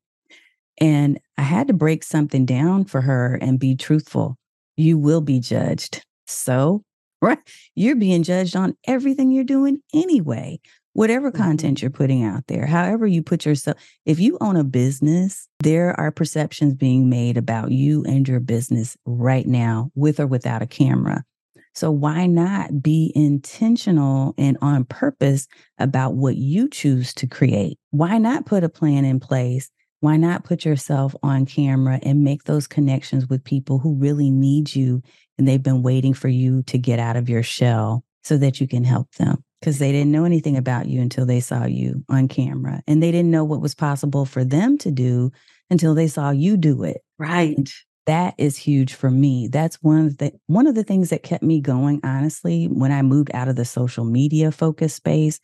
And 0.80 1.20
I 1.38 1.42
had 1.42 1.68
to 1.68 1.74
break 1.74 2.04
something 2.04 2.46
down 2.46 2.86
for 2.86 3.02
her 3.02 3.40
and 3.42 3.60
be 3.60 3.76
truthful. 3.76 4.38
You 4.78 5.00
will 5.00 5.22
be 5.22 5.40
judged. 5.40 6.06
So, 6.28 6.84
right, 7.22 7.40
you're 7.76 7.96
being 7.96 8.24
judged 8.24 8.56
on 8.56 8.78
everything 8.86 9.32
you're 9.32 9.44
doing 9.44 9.80
anyway. 9.94 10.60
Whatever 10.94 11.32
mm-hmm. 11.32 11.42
content 11.42 11.82
you're 11.82 11.92
putting 11.92 12.24
out 12.24 12.46
there, 12.48 12.66
however 12.66 13.08
you 13.08 13.24
put 13.24 13.46
yourself, 13.46 13.78
if 14.06 14.20
you 14.20 14.38
own 14.42 14.56
a 14.56 14.64
business, 14.64 15.48
there 15.62 16.00
are 16.00 16.12
perceptions 16.12 16.74
being 16.74 17.10
made 17.10 17.38
about 17.38 17.72
you 17.72 18.04
and 18.04 18.28
your 18.28 18.40
business 18.40 18.98
right 19.06 19.48
now, 19.48 19.92
with 19.96 20.20
or 20.20 20.28
without 20.28 20.62
a 20.62 20.68
camera. 20.68 21.24
So 21.76 21.92
why 21.92 22.26
not 22.26 22.82
be 22.82 23.12
intentional 23.16 24.34
and 24.38 24.58
on 24.62 24.86
purpose 24.86 25.48
about 25.78 26.16
what 26.16 26.36
you 26.36 26.68
choose 26.68 27.14
to 27.16 27.28
create? 27.28 27.78
Why 27.92 28.18
not 28.18 28.46
put 28.46 28.64
a 28.64 28.70
plan 28.70 29.06
in 29.06 29.20
place? 29.20 29.70
Why 30.02 30.18
not 30.18 30.44
put 30.44 30.66
yourself 30.66 31.16
on 31.24 31.46
camera 31.46 32.00
and 32.04 32.24
make 32.24 32.44
those 32.44 32.68
connections 32.68 33.28
with 33.28 33.44
people 33.44 33.80
who 33.80 33.96
really 33.96 34.30
need 34.30 34.74
you 34.74 35.02
and 35.38 35.48
they've 35.48 35.62
been 35.62 35.84
waiting 35.84 36.14
for 36.14 36.30
you 36.30 36.64
to 36.64 36.78
get 36.78 37.00
out 37.00 37.18
of 37.18 37.30
your 37.30 37.44
shell 37.44 38.04
so 38.24 38.38
that 38.38 38.60
you 38.60 38.68
can 38.68 38.84
help 38.84 39.14
them? 39.16 39.44
Because 39.60 39.80
they 39.80 39.92
didn't 39.92 40.12
know 40.12 40.26
anything 40.26 40.58
about 40.58 40.88
you 40.88 41.02
until 41.02 41.26
they 41.26 41.40
saw 41.40 41.66
you 41.66 42.04
on 42.10 42.28
camera. 42.28 42.82
And 42.88 43.04
they 43.04 43.12
didn't 43.12 43.32
know 43.32 43.44
what 43.44 43.62
was 43.62 43.76
possible 43.76 44.26
for 44.26 44.44
them 44.44 44.78
to 44.80 44.92
do 44.92 45.32
until 45.70 45.94
they 45.94 46.08
saw 46.08 46.32
you 46.32 46.58
do 46.58 46.84
it. 46.84 47.02
Right. 47.18 47.58
And 47.58 47.72
that 48.06 48.34
is 48.38 48.58
huge 48.58 48.94
for 48.94 49.12
me. 49.12 49.48
That's 49.48 49.76
one 49.84 50.06
of 50.06 50.18
the 50.18 50.32
one 50.48 50.66
of 50.66 50.76
the 50.76 50.84
things 50.84 51.10
that 51.10 51.24
kept 51.24 51.44
me 51.44 51.62
going, 51.62 52.00
honestly, 52.04 52.66
when 52.66 52.92
I 52.92 53.02
moved 53.02 53.30
out 53.34 53.48
of 53.48 53.56
the 53.56 53.66
social 53.66 54.04
media 54.04 54.52
focus 54.52 54.96
space 54.96 55.40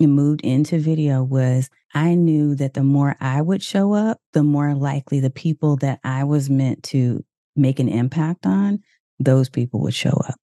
and 0.00 0.14
moved 0.14 0.40
into 0.42 0.78
video 0.78 1.22
was 1.22 1.68
I 1.94 2.14
knew 2.14 2.54
that 2.54 2.74
the 2.74 2.82
more 2.82 3.16
I 3.20 3.42
would 3.42 3.62
show 3.62 3.92
up, 3.92 4.18
the 4.32 4.42
more 4.42 4.74
likely 4.74 5.20
the 5.20 5.30
people 5.30 5.76
that 5.78 6.00
I 6.04 6.24
was 6.24 6.48
meant 6.48 6.82
to 6.84 7.24
make 7.54 7.80
an 7.80 7.88
impact 7.88 8.46
on, 8.46 8.80
those 9.18 9.48
people 9.48 9.80
would 9.80 9.94
show 9.94 10.22
up 10.28 10.36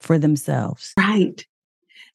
for 0.00 0.18
themselves. 0.18 0.92
Right. 0.98 1.44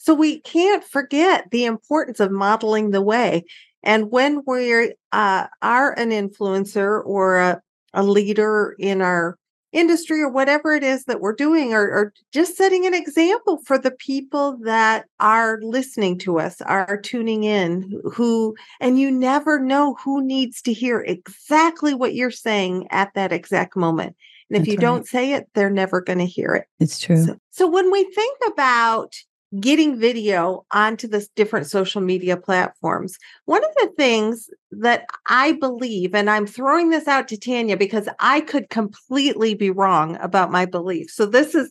So 0.01 0.15
we 0.15 0.39
can't 0.39 0.83
forget 0.83 1.51
the 1.51 1.65
importance 1.65 2.19
of 2.19 2.31
modeling 2.31 2.89
the 2.89 3.03
way. 3.03 3.45
And 3.83 4.09
when 4.09 4.41
we 4.47 4.95
uh, 5.11 5.45
are 5.61 5.91
an 5.93 6.09
influencer 6.09 7.05
or 7.05 7.37
a, 7.37 7.61
a, 7.93 8.01
leader 8.01 8.75
in 8.79 9.03
our 9.03 9.37
industry 9.71 10.19
or 10.19 10.29
whatever 10.29 10.73
it 10.73 10.83
is 10.83 11.03
that 11.03 11.21
we're 11.21 11.35
doing, 11.35 11.75
or, 11.75 11.83
or 11.83 12.13
just 12.33 12.57
setting 12.57 12.87
an 12.87 12.95
example 12.95 13.59
for 13.63 13.77
the 13.77 13.91
people 13.91 14.57
that 14.63 15.05
are 15.19 15.59
listening 15.61 16.17
to 16.17 16.39
us, 16.39 16.61
are 16.61 16.99
tuning 16.99 17.43
in, 17.43 18.01
who, 18.11 18.55
and 18.79 18.99
you 18.99 19.11
never 19.11 19.59
know 19.59 19.93
who 20.03 20.25
needs 20.25 20.63
to 20.63 20.73
hear 20.73 21.01
exactly 21.01 21.93
what 21.93 22.15
you're 22.15 22.31
saying 22.31 22.87
at 22.89 23.13
that 23.13 23.31
exact 23.31 23.75
moment. 23.75 24.15
And 24.49 24.57
if 24.57 24.61
That's 24.61 24.67
you 24.67 24.77
right. 24.77 24.81
don't 24.81 25.07
say 25.07 25.33
it, 25.33 25.47
they're 25.53 25.69
never 25.69 26.01
going 26.01 26.19
to 26.19 26.25
hear 26.25 26.55
it. 26.55 26.65
It's 26.79 26.99
true. 26.99 27.23
So, 27.23 27.37
so 27.51 27.67
when 27.67 27.91
we 27.91 28.03
think 28.03 28.37
about 28.47 29.13
getting 29.59 29.99
video 29.99 30.65
onto 30.71 31.07
the 31.07 31.27
different 31.35 31.67
social 31.67 32.01
media 32.01 32.37
platforms. 32.37 33.17
One 33.45 33.63
of 33.63 33.71
the 33.77 33.91
things 33.97 34.49
that 34.71 35.05
I 35.27 35.53
believe, 35.53 36.15
and 36.15 36.29
I'm 36.29 36.47
throwing 36.47 36.89
this 36.89 37.07
out 37.07 37.27
to 37.29 37.37
Tanya 37.37 37.75
because 37.75 38.07
I 38.19 38.41
could 38.41 38.69
completely 38.69 39.53
be 39.53 39.69
wrong 39.69 40.17
about 40.21 40.51
my 40.51 40.65
belief. 40.65 41.09
So 41.09 41.25
this 41.25 41.53
is 41.53 41.69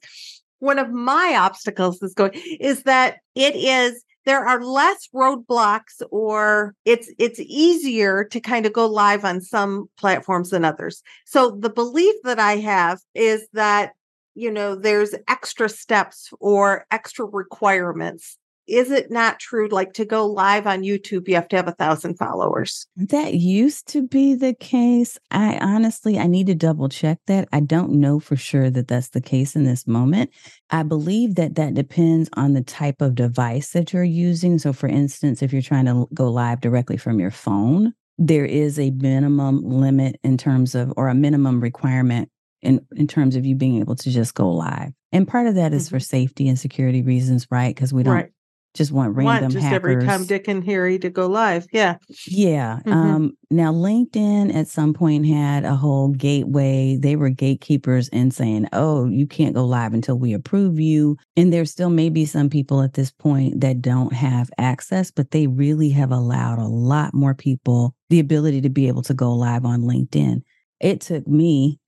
one 0.59 0.79
of 0.79 0.91
my 0.91 1.37
obstacles 1.39 2.03
is 2.03 2.15
going 2.15 2.33
is 2.61 2.83
that 2.83 3.17
it 3.35 3.57
is 3.57 4.05
there 4.27 4.47
are 4.47 4.63
less 4.63 5.09
roadblocks 5.15 6.03
or 6.11 6.75
it's 6.85 7.11
it's 7.19 7.41
easier 7.41 8.25
to 8.25 8.41
kind 8.41 8.67
of 8.67 8.73
go 8.73 8.87
live 8.87 9.25
on 9.25 9.41
some 9.41 9.89
platforms 9.97 10.51
than 10.51 10.65
others. 10.65 11.03
So 11.25 11.51
the 11.59 11.71
belief 11.71 12.15
that 12.25 12.39
I 12.39 12.57
have 12.57 13.01
is 13.15 13.49
that 13.55 13.93
you 14.41 14.51
know, 14.51 14.75
there's 14.75 15.15
extra 15.29 15.69
steps 15.69 16.33
or 16.41 16.87
extra 16.91 17.27
requirements. 17.27 18.39
Is 18.67 18.91
it 18.91 19.11
not 19.11 19.39
true? 19.39 19.69
Like 19.69 19.93
to 19.95 20.05
go 20.05 20.25
live 20.25 20.67
on 20.67 20.83
YouTube, 20.83 21.29
you 21.29 21.35
have 21.35 21.49
to 21.49 21.57
have 21.57 21.69
a 21.69 21.73
thousand 21.73 22.17
followers. 22.17 22.87
That 22.97 23.35
used 23.35 23.89
to 23.89 24.07
be 24.07 24.35
the 24.35 24.55
case. 24.55 25.19
I 25.31 25.59
honestly, 25.59 26.19
I 26.19 26.27
need 26.27 26.47
to 26.47 26.55
double 26.55 26.89
check 26.89 27.19
that. 27.27 27.49
I 27.53 27.61
don't 27.61 27.93
know 27.93 28.19
for 28.19 28.37
sure 28.37 28.71
that 28.71 28.89
that's 28.89 29.11
the 29.11 29.21
case 29.21 29.57
in 29.57 29.65
this 29.65 29.87
moment. 29.87 30.31
I 30.71 30.85
believe 30.85 31.35
that 31.35 31.57
that 31.57 31.75
depends 31.75 32.31
on 32.35 32.55
the 32.55 32.63
type 32.63 33.03
of 33.03 33.17
device 33.17 33.73
that 33.73 33.93
you're 33.93 34.05
using. 34.05 34.59
So, 34.59 34.73
for 34.73 34.89
instance, 34.89 35.43
if 35.43 35.53
you're 35.53 35.61
trying 35.61 35.87
to 35.87 36.09
go 36.15 36.31
live 36.31 36.61
directly 36.61 36.97
from 36.97 37.19
your 37.19 37.33
phone, 37.33 37.93
there 38.17 38.47
is 38.47 38.79
a 38.79 38.91
minimum 38.93 39.63
limit 39.63 40.19
in 40.23 40.39
terms 40.39 40.75
of, 40.75 40.93
or 40.97 41.09
a 41.09 41.15
minimum 41.15 41.61
requirement 41.61 42.31
in 42.63 42.85
in 42.97 43.07
terms 43.07 43.37
of 43.37 43.47
you 43.47 43.55
being 43.55 43.81
able 43.81 43.97
to 43.97 44.11
just 44.11 44.35
go 44.35 44.51
live. 44.51 44.93
And 45.13 45.27
part 45.27 45.47
of 45.47 45.55
that 45.57 45.73
is 45.73 45.87
mm-hmm. 45.87 45.97
for 45.97 46.01
safety 46.01 46.49
and 46.49 46.59
security 46.59 47.03
reasons, 47.03 47.47
right? 47.51 47.75
Because 47.75 47.93
we 47.93 48.03
don't 48.03 48.15
right. 48.15 48.33
just 48.75 48.93
want 48.93 49.17
random 49.17 49.43
want 49.43 49.53
just 49.53 49.65
hackers. 49.65 49.93
every 49.93 50.07
time 50.07 50.25
Dick 50.25 50.47
and 50.47 50.65
Harry 50.65 50.99
to 51.01 51.11
go 51.11 51.27
live. 51.27 51.67
Yeah. 51.73 51.97
Yeah. 52.27 52.81
Mm-hmm. 52.87 52.93
Um, 52.93 53.33
now 53.51 53.73
LinkedIn 53.73 54.55
at 54.55 54.69
some 54.69 54.95
point 54.95 55.27
had 55.27 55.65
a 55.65 55.75
whole 55.75 56.11
gateway. 56.11 56.97
They 56.97 57.17
were 57.17 57.31
gatekeepers 57.31 58.09
in 58.09 58.31
saying, 58.31 58.69
"Oh, 58.73 59.07
you 59.07 59.27
can't 59.27 59.55
go 59.55 59.65
live 59.65 59.95
until 59.95 60.17
we 60.17 60.33
approve 60.33 60.79
you." 60.79 61.17
And 61.37 61.53
there 61.53 61.65
still 61.65 61.91
may 61.91 62.09
be 62.09 62.25
some 62.25 62.51
people 62.51 62.83
at 62.83 62.95
this 62.95 63.11
point 63.11 63.61
that 63.61 63.83
don't 63.83 64.13
have 64.13 64.51
access, 64.59 65.11
but 65.11 65.33
they 65.33 65.47
really 65.47 65.91
have 65.91 66.13
allowed 66.13 66.59
a 66.59 66.69
lot 66.69 67.15
more 67.15 67.35
people 67.35 67.95
the 68.11 68.21
ability 68.21 68.61
to 68.61 68.71
be 68.71 68.87
able 68.87 69.03
to 69.03 69.15
go 69.15 69.33
live 69.33 69.65
on 69.65 69.83
LinkedIn. 69.83 70.43
It 70.81 71.01
took 71.01 71.27
me 71.27 71.79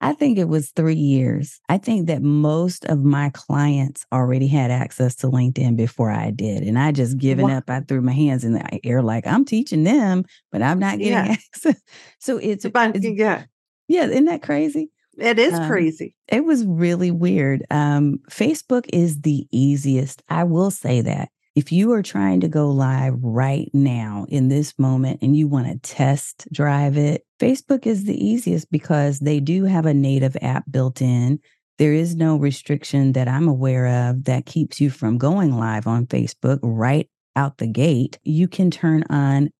I 0.00 0.14
think 0.14 0.38
it 0.38 0.48
was 0.48 0.70
three 0.70 0.94
years. 0.94 1.60
I 1.68 1.76
think 1.76 2.06
that 2.06 2.22
most 2.22 2.86
of 2.86 3.04
my 3.04 3.30
clients 3.34 4.06
already 4.12 4.46
had 4.46 4.70
access 4.70 5.14
to 5.16 5.26
LinkedIn 5.26 5.76
before 5.76 6.10
I 6.10 6.30
did. 6.30 6.62
And 6.62 6.78
I 6.78 6.90
just 6.92 7.18
given 7.18 7.48
wow. 7.48 7.58
up. 7.58 7.68
I 7.68 7.80
threw 7.80 8.00
my 8.00 8.12
hands 8.12 8.44
in 8.44 8.54
the 8.54 8.86
air 8.86 9.02
like 9.02 9.26
I'm 9.26 9.44
teaching 9.44 9.84
them, 9.84 10.24
but 10.50 10.62
I'm 10.62 10.78
not 10.78 10.98
getting 10.98 11.12
yeah. 11.12 11.36
access. 11.54 11.80
So 12.18 12.38
it's, 12.38 12.64
about, 12.64 12.96
it's 12.96 13.06
yeah. 13.06 13.44
Yeah, 13.88 14.06
isn't 14.06 14.24
that 14.26 14.42
crazy? 14.42 14.90
It 15.18 15.38
is 15.38 15.52
um, 15.52 15.66
crazy. 15.66 16.14
It 16.28 16.44
was 16.44 16.64
really 16.64 17.10
weird. 17.10 17.64
Um, 17.70 18.20
Facebook 18.30 18.86
is 18.92 19.20
the 19.20 19.46
easiest. 19.50 20.22
I 20.28 20.44
will 20.44 20.70
say 20.70 21.02
that. 21.02 21.28
If 21.56 21.72
you 21.72 21.92
are 21.92 22.02
trying 22.02 22.40
to 22.40 22.48
go 22.48 22.70
live 22.70 23.14
right 23.22 23.68
now 23.72 24.24
in 24.28 24.48
this 24.48 24.78
moment 24.78 25.20
and 25.20 25.36
you 25.36 25.48
want 25.48 25.66
to 25.66 25.78
test 25.78 26.46
drive 26.52 26.96
it, 26.96 27.26
Facebook 27.40 27.86
is 27.86 28.04
the 28.04 28.24
easiest 28.24 28.70
because 28.70 29.18
they 29.18 29.40
do 29.40 29.64
have 29.64 29.84
a 29.84 29.94
native 29.94 30.36
app 30.42 30.64
built 30.70 31.02
in. 31.02 31.40
There 31.78 31.92
is 31.92 32.14
no 32.14 32.36
restriction 32.36 33.12
that 33.14 33.26
I'm 33.26 33.48
aware 33.48 34.08
of 34.08 34.24
that 34.24 34.46
keeps 34.46 34.80
you 34.80 34.90
from 34.90 35.18
going 35.18 35.56
live 35.56 35.88
on 35.88 36.06
Facebook 36.06 36.60
right 36.62 37.08
out 37.34 37.58
the 37.58 37.66
gate. 37.66 38.18
You 38.22 38.46
can 38.46 38.70
turn 38.70 39.02
on 39.10 39.50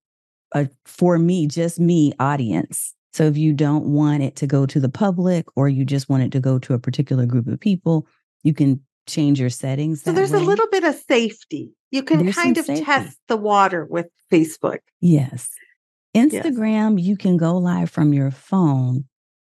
a 0.55 0.69
for 0.85 1.19
me, 1.19 1.47
just 1.47 1.81
me 1.81 2.13
audience. 2.21 2.95
So 3.13 3.25
if 3.25 3.37
you 3.37 3.53
don't 3.53 3.87
want 3.87 4.23
it 4.23 4.37
to 4.37 4.47
go 4.47 4.65
to 4.67 4.79
the 4.79 4.89
public 4.89 5.47
or 5.57 5.69
you 5.69 5.85
just 5.85 6.09
want 6.09 6.23
it 6.23 6.33
to 6.33 6.41
go 6.41 6.59
to 6.61 6.75
a 6.75 6.79
particular 6.79 7.27
group 7.27 7.49
of 7.49 7.59
people, 7.59 8.07
you 8.45 8.55
can 8.55 8.81
change 9.07 9.41
your 9.41 9.51
settings. 9.51 10.03
So 10.03 10.13
there's 10.13 10.33
way. 10.33 10.39
a 10.39 10.43
little 10.43 10.69
bit 10.69 10.85
of 10.85 10.95
safety. 10.95 11.73
You 11.91 12.03
can 12.03 12.25
there's 12.25 12.35
kind 12.35 12.57
of 12.57 12.65
safety. 12.65 12.85
test 12.85 13.19
the 13.29 13.37
water 13.37 13.85
with 13.85 14.07
Facebook. 14.31 14.79
Yes. 15.01 15.51
Instagram, 16.15 16.99
yes. 16.99 17.07
you 17.07 17.17
can 17.17 17.37
go 17.37 17.57
live 17.57 17.91
from 17.91 18.13
your 18.13 18.31
phone. 18.31 19.05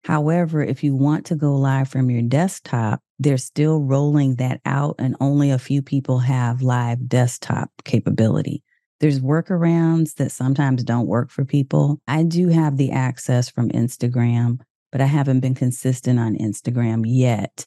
However, 0.04 0.62
if 0.62 0.82
you 0.82 0.94
want 0.94 1.26
to 1.26 1.36
go 1.36 1.54
live 1.54 1.88
from 1.88 2.10
your 2.10 2.22
desktop, 2.22 3.00
they're 3.18 3.36
still 3.36 3.80
rolling 3.80 4.36
that 4.36 4.60
out, 4.64 4.96
and 4.98 5.14
only 5.20 5.50
a 5.50 5.58
few 5.58 5.82
people 5.82 6.20
have 6.20 6.62
live 6.62 7.06
desktop 7.08 7.70
capability. 7.84 8.62
There's 9.00 9.20
workarounds 9.20 10.14
that 10.14 10.32
sometimes 10.32 10.84
don't 10.84 11.06
work 11.06 11.30
for 11.30 11.44
people. 11.44 12.00
I 12.06 12.22
do 12.22 12.48
have 12.48 12.76
the 12.76 12.90
access 12.90 13.50
from 13.50 13.70
Instagram, 13.70 14.60
but 14.92 15.00
I 15.00 15.06
haven't 15.06 15.40
been 15.40 15.54
consistent 15.54 16.18
on 16.18 16.36
Instagram 16.36 17.04
yet. 17.06 17.66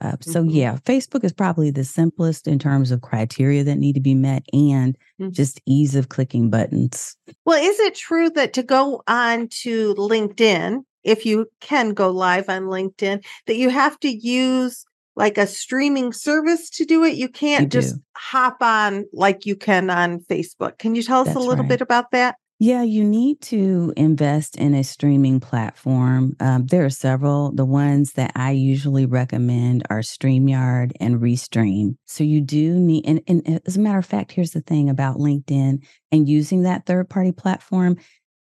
Uh, 0.00 0.16
so 0.20 0.42
mm-hmm. 0.42 0.50
yeah, 0.50 0.76
Facebook 0.84 1.24
is 1.24 1.32
probably 1.32 1.70
the 1.70 1.84
simplest 1.84 2.46
in 2.46 2.58
terms 2.58 2.90
of 2.90 3.00
criteria 3.00 3.64
that 3.64 3.76
need 3.76 3.94
to 3.94 4.00
be 4.00 4.14
met 4.14 4.44
and 4.52 4.98
mm-hmm. 5.20 5.30
just 5.30 5.60
ease 5.66 5.94
of 5.94 6.08
clicking 6.08 6.50
buttons. 6.50 7.16
Well, 7.44 7.62
is 7.62 7.78
it 7.80 7.94
true 7.94 8.30
that 8.30 8.52
to 8.54 8.62
go 8.62 9.02
on 9.06 9.48
to 9.62 9.94
LinkedIn, 9.94 10.84
if 11.04 11.24
you 11.24 11.46
can 11.60 11.94
go 11.94 12.10
live 12.10 12.48
on 12.48 12.64
LinkedIn, 12.64 13.24
that 13.46 13.56
you 13.56 13.70
have 13.70 13.98
to 14.00 14.08
use 14.08 14.84
like 15.16 15.38
a 15.38 15.46
streaming 15.46 16.12
service 16.12 16.68
to 16.70 16.84
do 16.84 17.04
it? 17.04 17.14
You 17.14 17.28
can't 17.28 17.62
you 17.62 17.68
just 17.68 17.96
hop 18.16 18.58
on 18.60 19.06
like 19.12 19.46
you 19.46 19.56
can 19.56 19.90
on 19.90 20.20
Facebook. 20.20 20.78
Can 20.78 20.94
you 20.94 21.02
tell 21.02 21.20
us 21.20 21.28
That's 21.28 21.36
a 21.36 21.40
little 21.40 21.64
right. 21.64 21.68
bit 21.68 21.80
about 21.80 22.10
that? 22.10 22.36
Yeah, 22.60 22.82
you 22.82 23.04
need 23.04 23.40
to 23.42 23.92
invest 23.96 24.56
in 24.56 24.74
a 24.74 24.84
streaming 24.84 25.40
platform. 25.40 26.36
Um, 26.40 26.66
there 26.66 26.84
are 26.84 26.90
several. 26.90 27.50
The 27.52 27.64
ones 27.64 28.12
that 28.12 28.30
I 28.36 28.52
usually 28.52 29.06
recommend 29.06 29.82
are 29.90 30.00
StreamYard 30.00 30.92
and 31.00 31.20
Restream. 31.20 31.96
So 32.06 32.22
you 32.22 32.40
do 32.40 32.74
need, 32.78 33.06
and, 33.06 33.20
and 33.26 33.60
as 33.66 33.76
a 33.76 33.80
matter 33.80 33.98
of 33.98 34.06
fact, 34.06 34.32
here's 34.32 34.52
the 34.52 34.60
thing 34.60 34.88
about 34.88 35.16
LinkedIn 35.16 35.84
and 36.12 36.28
using 36.28 36.62
that 36.62 36.86
third 36.86 37.10
party 37.10 37.32
platform 37.32 37.96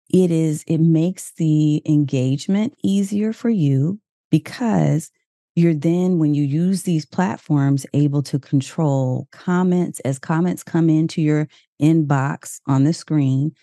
it 0.09 0.31
is, 0.31 0.63
it 0.67 0.79
makes 0.79 1.33
the 1.37 1.81
engagement 1.87 2.75
easier 2.83 3.33
for 3.33 3.49
you 3.49 3.99
because 4.29 5.11
you're 5.55 5.73
then, 5.73 6.19
when 6.19 6.33
you 6.35 6.43
use 6.43 6.83
these 6.83 7.05
platforms, 7.05 7.85
able 7.93 8.21
to 8.23 8.39
control 8.39 9.27
comments 9.31 9.99
as 10.01 10.19
comments 10.19 10.63
come 10.63 10.89
into 10.89 11.21
your 11.21 11.47
inbox 11.81 12.59
on 12.67 12.83
the 12.83 12.93
screen. 12.93 13.53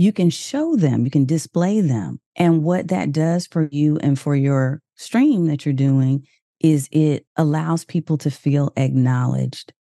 You 0.00 0.14
can 0.14 0.30
show 0.30 0.76
them, 0.76 1.04
you 1.04 1.10
can 1.10 1.26
display 1.26 1.82
them. 1.82 2.20
And 2.34 2.64
what 2.64 2.88
that 2.88 3.12
does 3.12 3.46
for 3.46 3.68
you 3.70 3.98
and 3.98 4.18
for 4.18 4.34
your 4.34 4.80
stream 4.96 5.44
that 5.48 5.66
you're 5.66 5.74
doing 5.74 6.26
is 6.58 6.88
it 6.90 7.26
allows 7.36 7.84
people 7.84 8.16
to 8.16 8.30
feel 8.30 8.72
acknowledged. 8.78 9.74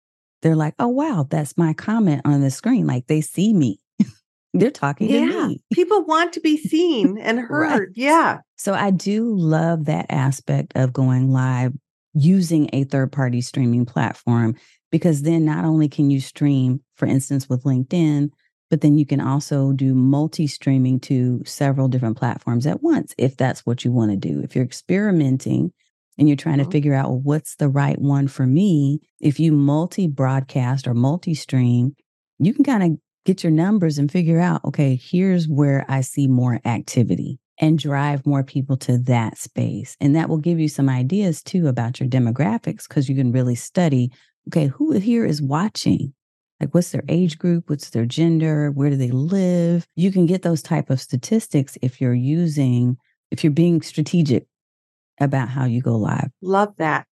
They're 0.42 0.56
like, 0.56 0.74
oh, 0.80 0.88
wow, 0.88 1.28
that's 1.30 1.56
my 1.56 1.72
comment 1.72 2.22
on 2.24 2.40
the 2.40 2.50
screen. 2.50 2.84
Like 2.84 3.06
they 3.06 3.20
see 3.20 3.52
me. 3.52 3.78
They're 4.54 4.72
talking 4.72 5.08
yeah. 5.08 5.20
to 5.20 5.48
me. 5.50 5.60
People 5.72 6.04
want 6.04 6.32
to 6.32 6.40
be 6.40 6.56
seen 6.68 7.16
and 7.18 7.38
heard. 7.38 7.60
right. 7.60 7.88
Yeah. 7.94 8.38
So 8.56 8.74
I 8.74 8.90
do 8.90 9.36
love 9.36 9.84
that 9.84 10.06
aspect 10.08 10.72
of 10.74 10.92
going 10.92 11.30
live 11.30 11.74
using 12.12 12.68
a 12.72 12.82
third 12.82 13.12
party 13.12 13.40
streaming 13.40 13.86
platform 13.86 14.56
because 14.90 15.22
then 15.22 15.44
not 15.44 15.64
only 15.64 15.88
can 15.88 16.10
you 16.10 16.20
stream, 16.20 16.80
for 16.96 17.06
instance, 17.06 17.48
with 17.48 17.62
LinkedIn, 17.62 18.30
but 18.70 18.80
then 18.80 18.98
you 18.98 19.06
can 19.06 19.20
also 19.20 19.72
do 19.72 19.94
multi 19.94 20.46
streaming 20.46 21.00
to 21.00 21.42
several 21.44 21.88
different 21.88 22.18
platforms 22.18 22.66
at 22.66 22.82
once 22.82 23.14
if 23.18 23.36
that's 23.36 23.64
what 23.64 23.84
you 23.84 23.92
want 23.92 24.10
to 24.10 24.16
do. 24.16 24.40
If 24.42 24.54
you're 24.54 24.64
experimenting 24.64 25.72
and 26.18 26.28
you're 26.28 26.36
trying 26.36 26.58
to 26.58 26.64
mm-hmm. 26.64 26.72
figure 26.72 26.94
out 26.94 27.08
well, 27.08 27.20
what's 27.20 27.56
the 27.56 27.68
right 27.68 27.98
one 27.98 28.28
for 28.28 28.46
me, 28.46 29.00
if 29.20 29.40
you 29.40 29.52
multi 29.52 30.06
broadcast 30.06 30.86
or 30.86 30.94
multi 30.94 31.34
stream, 31.34 31.94
you 32.38 32.52
can 32.52 32.64
kind 32.64 32.82
of 32.82 32.90
get 33.24 33.42
your 33.42 33.52
numbers 33.52 33.98
and 33.98 34.10
figure 34.10 34.40
out, 34.40 34.64
okay, 34.64 34.98
here's 35.00 35.46
where 35.46 35.84
I 35.88 36.00
see 36.00 36.26
more 36.26 36.60
activity 36.64 37.38
and 37.60 37.78
drive 37.78 38.24
more 38.24 38.44
people 38.44 38.76
to 38.76 38.98
that 38.98 39.36
space. 39.36 39.96
And 40.00 40.14
that 40.16 40.28
will 40.28 40.38
give 40.38 40.58
you 40.58 40.68
some 40.68 40.88
ideas 40.88 41.42
too 41.42 41.68
about 41.68 42.00
your 42.00 42.08
demographics 42.08 42.88
because 42.88 43.08
you 43.08 43.16
can 43.16 43.32
really 43.32 43.54
study, 43.54 44.10
okay, 44.48 44.66
who 44.66 44.92
here 44.92 45.24
is 45.24 45.42
watching? 45.42 46.14
Like 46.60 46.74
what's 46.74 46.90
their 46.90 47.04
age 47.08 47.38
group? 47.38 47.70
What's 47.70 47.90
their 47.90 48.06
gender? 48.06 48.70
Where 48.70 48.90
do 48.90 48.96
they 48.96 49.10
live? 49.10 49.86
You 49.94 50.10
can 50.10 50.26
get 50.26 50.42
those 50.42 50.62
type 50.62 50.90
of 50.90 51.00
statistics 51.00 51.78
if 51.82 52.00
you're 52.00 52.14
using, 52.14 52.96
if 53.30 53.44
you're 53.44 53.52
being 53.52 53.80
strategic 53.82 54.46
about 55.20 55.48
how 55.48 55.64
you 55.64 55.80
go 55.82 55.96
live. 55.96 56.30
Love 56.42 56.74
that. 56.78 57.06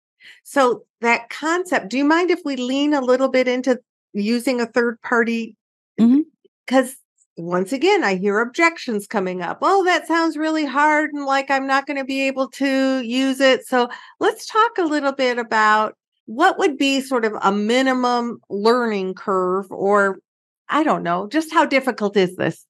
So 0.43 0.85
that 1.01 1.29
concept, 1.29 1.89
do 1.89 1.97
you 1.97 2.05
mind 2.05 2.31
if 2.31 2.41
we 2.43 2.55
lean 2.55 2.93
a 2.93 3.01
little 3.01 3.29
bit 3.29 3.47
into 3.47 3.79
using 4.13 4.61
a 4.61 4.65
third 4.65 4.99
party 5.01 5.55
because 5.97 6.91
mm-hmm. 6.91 7.45
once 7.45 7.71
again, 7.71 8.03
I 8.03 8.15
hear 8.15 8.39
objections 8.39 9.07
coming 9.07 9.41
up. 9.41 9.59
Oh, 9.61 9.83
that 9.85 10.07
sounds 10.07 10.37
really 10.37 10.65
hard 10.65 11.11
and 11.13 11.25
like 11.25 11.51
I'm 11.51 11.67
not 11.67 11.85
going 11.85 11.97
to 11.97 12.05
be 12.05 12.27
able 12.27 12.49
to 12.51 13.01
use 13.01 13.39
it. 13.39 13.67
So 13.67 13.89
let's 14.19 14.45
talk 14.47 14.77
a 14.77 14.83
little 14.83 15.11
bit 15.11 15.37
about 15.37 15.95
what 16.25 16.57
would 16.57 16.77
be 16.77 17.01
sort 17.01 17.25
of 17.25 17.33
a 17.41 17.51
minimum 17.51 18.39
learning 18.49 19.13
curve 19.13 19.71
or 19.71 20.19
I 20.67 20.83
don't 20.83 21.03
know, 21.03 21.27
just 21.27 21.53
how 21.53 21.65
difficult 21.65 22.17
is 22.17 22.35
this? 22.35 22.65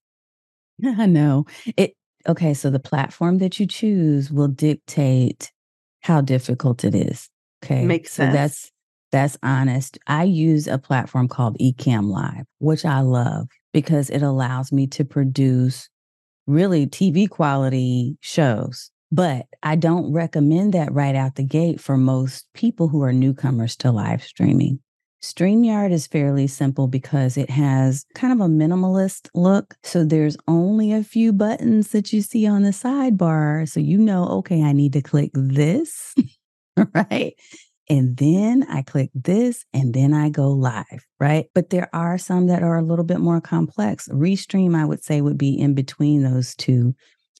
I 0.85 1.05
know. 1.05 1.45
It 1.77 1.93
okay, 2.27 2.53
so 2.53 2.69
the 2.69 2.79
platform 2.79 3.37
that 3.37 3.59
you 3.59 3.65
choose 3.65 4.31
will 4.31 4.47
dictate 4.47 5.51
how 6.01 6.21
difficult 6.21 6.83
it 6.83 6.93
is. 6.93 7.29
Okay. 7.63 7.85
Makes 7.85 8.11
sense. 8.11 8.31
So 8.31 8.37
that's 8.37 8.71
that's 9.11 9.37
honest. 9.43 9.97
I 10.07 10.23
use 10.23 10.67
a 10.67 10.77
platform 10.77 11.27
called 11.27 11.57
Ecamm 11.59 12.09
Live, 12.09 12.45
which 12.59 12.83
I 12.83 12.99
love 12.99 13.47
because 13.71 14.09
it 14.09 14.21
allows 14.21 14.71
me 14.71 14.87
to 14.87 15.05
produce 15.05 15.89
really 16.47 16.85
TV 16.85 17.29
quality 17.29 18.17
shows. 18.19 18.91
But 19.15 19.45
I 19.63 19.77
don't 19.77 20.11
recommend 20.11 20.73
that 20.73 20.91
right 20.91 21.15
out 21.15 21.35
the 21.35 21.43
gate 21.43 21.79
for 21.79 21.95
most 21.95 22.47
people 22.53 22.89
who 22.89 23.01
are 23.01 23.13
newcomers 23.13 23.77
to 23.77 23.89
live 23.89 24.21
streaming. 24.21 24.81
StreamYard 25.23 25.93
is 25.93 26.05
fairly 26.05 26.47
simple 26.47 26.87
because 26.87 27.37
it 27.37 27.49
has 27.49 28.05
kind 28.13 28.33
of 28.33 28.41
a 28.41 28.51
minimalist 28.51 29.29
look. 29.33 29.75
So 29.83 30.03
there's 30.03 30.35
only 30.49 30.91
a 30.91 31.01
few 31.01 31.31
buttons 31.31 31.91
that 31.91 32.11
you 32.11 32.21
see 32.21 32.45
on 32.45 32.63
the 32.63 32.71
sidebar. 32.71 33.69
So 33.69 33.79
you 33.79 33.99
know, 33.99 34.27
okay, 34.39 34.61
I 34.61 34.73
need 34.73 34.91
to 34.93 35.01
click 35.01 35.31
this, 35.33 36.13
right? 36.93 37.35
and 37.89 38.17
then 38.17 38.65
I 38.69 38.81
click 38.81 39.11
this 39.15 39.63
and 39.73 39.93
then 39.93 40.13
I 40.13 40.27
go 40.27 40.49
live, 40.49 41.05
right? 41.21 41.45
But 41.55 41.69
there 41.69 41.89
are 41.93 42.17
some 42.17 42.47
that 42.47 42.63
are 42.63 42.77
a 42.77 42.83
little 42.83 43.05
bit 43.05 43.19
more 43.19 43.39
complex. 43.39 44.09
Restream, 44.09 44.75
I 44.75 44.83
would 44.83 45.05
say, 45.05 45.21
would 45.21 45.37
be 45.37 45.57
in 45.57 45.73
between 45.73 46.21
those 46.21 46.53
two. 46.55 46.95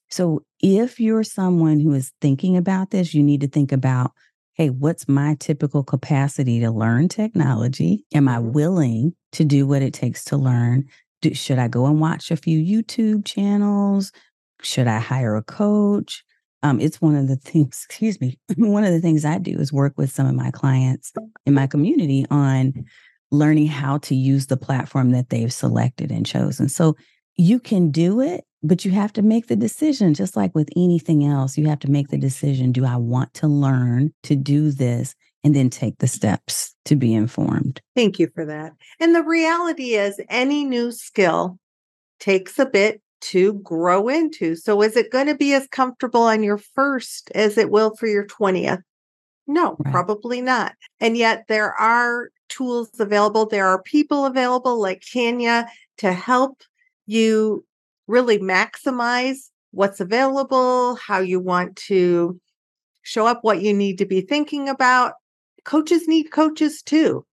So 0.09 0.45
if 0.65 0.99
you're 0.99 1.23
someone 1.23 1.80
who 1.80 1.93
is 1.93 2.12
thinking 2.21 2.58
about 2.58 2.89
this, 2.89 3.13
you 3.13 3.21
need 3.21 3.41
to 3.41 3.47
think 3.47 3.71
about 3.71 4.12
hey, 4.56 4.69
what's 4.69 5.10
my 5.10 5.36
typical 5.38 5.84
capacity 5.84 6.62
to 6.62 6.71
learn 6.71 7.10
technology? 7.10 8.06
Am 8.13 8.30
I 8.30 8.38
mm-hmm. 8.38 8.54
willing 8.54 9.13
to 9.34 9.43
do 9.43 9.67
what 9.67 9.82
it 9.82 9.93
takes 9.93 10.23
to 10.25 10.38
learn? 10.38 10.86
Do, 11.21 11.34
should 11.34 11.60
I 11.60 11.67
go 11.67 11.86
and 11.88 11.99
watch 11.99 12.32
a 12.32 12.38
few 12.38 12.58
YouTube 12.58 13.25
channels? 13.25 14.13
Should 14.62 14.88
I 14.88 14.99
hire 14.99 15.36
a 15.36 15.43
coach? 15.43 16.23
Um, 16.63 16.80
it's 16.80 17.01
one 17.01 17.17
of 17.17 17.28
the 17.28 17.36
things, 17.43 17.86
excuse 17.86 18.21
me, 18.21 18.39
one 18.56 18.86
of 18.86 18.93
the 18.93 19.01
things 19.01 19.25
I 19.25 19.39
do 19.39 19.60
is 19.60 19.73
work 19.73 19.93
with 19.97 20.10
some 20.10 20.25
of 20.25 20.36
my 20.36 20.51
clients 20.51 21.12
in 21.45 21.54
my 21.54 21.67
community 21.67 22.25
on 22.32 22.86
learning 23.32 23.67
how 23.67 23.97
to 23.97 24.15
use 24.15 24.47
the 24.47 24.58
platform 24.58 25.12
that 25.12 25.30
they've 25.30 25.51
selected 25.51 26.12
and 26.12 26.25
chosen. 26.25 26.69
So 26.69 26.95
you 27.36 27.60
can 27.60 27.91
do 27.91 28.21
it, 28.21 28.45
but 28.65 28.84
you 28.84 28.91
have 28.91 29.13
to 29.13 29.21
make 29.21 29.47
the 29.47 29.56
decision, 29.56 30.13
just 30.13 30.36
like 30.36 30.54
with 30.56 30.69
anything 30.75 31.23
else. 31.23 31.58
You 31.58 31.67
have 31.67 31.80
to 31.80 31.91
make 31.91 32.10
the 32.10 32.17
decision 32.17 32.71
do 32.71 32.86
I 32.86 32.95
want 32.95 33.34
to 33.36 33.47
learn 33.47 34.13
to 34.23 34.36
do 34.36 34.71
this? 34.71 35.15
And 35.43 35.56
then 35.56 35.69
take 35.69 35.99
the 35.99 36.08
steps 36.08 36.73
to 36.86 36.95
be 36.95 37.13
informed. 37.13 37.80
Thank 37.95 38.17
you 38.17 38.30
for 38.34 38.45
that. 38.45 38.73
And 38.99 39.13
the 39.13 39.21
reality 39.21 39.93
is, 39.93 40.19
any 40.28 40.65
new 40.65 40.91
skill 40.91 41.60
takes 42.19 42.58
a 42.58 42.65
bit 42.65 42.99
to 43.21 43.54
grow 43.54 44.08
into. 44.08 44.56
So 44.56 44.82
is 44.82 44.97
it 44.97 45.12
going 45.12 45.28
to 45.28 45.36
be 45.36 45.54
as 45.54 45.67
comfortable 45.67 46.23
on 46.23 46.41
your 46.41 46.58
first 46.58 47.32
as 47.36 47.60
it 47.60 47.69
will 47.69 47.95
for 47.95 48.08
your 48.08 48.25
20th? 48.25 48.82
No, 49.47 49.75
right. 49.80 49.91
probably 49.91 50.41
not. 50.41 50.73
And 50.99 51.15
yet 51.15 51.45
there 51.47 51.73
are 51.73 52.30
tools 52.49 52.89
available. 52.99 53.45
There 53.45 53.67
are 53.67 53.82
people 53.82 54.25
available 54.25 54.82
like 54.82 55.04
Tanya 55.13 55.67
to 55.97 56.12
help 56.12 56.63
you 57.06 57.63
really 58.07 58.39
maximize 58.39 59.49
what's 59.71 59.99
available, 59.99 60.95
how 60.95 61.19
you 61.19 61.39
want 61.39 61.75
to 61.75 62.39
show 63.01 63.27
up, 63.27 63.39
what 63.43 63.61
you 63.61 63.73
need 63.73 63.97
to 63.97 64.05
be 64.05 64.21
thinking 64.21 64.69
about. 64.69 65.13
Coaches 65.63 66.07
need 66.07 66.31
coaches 66.31 66.81
too. 66.81 67.25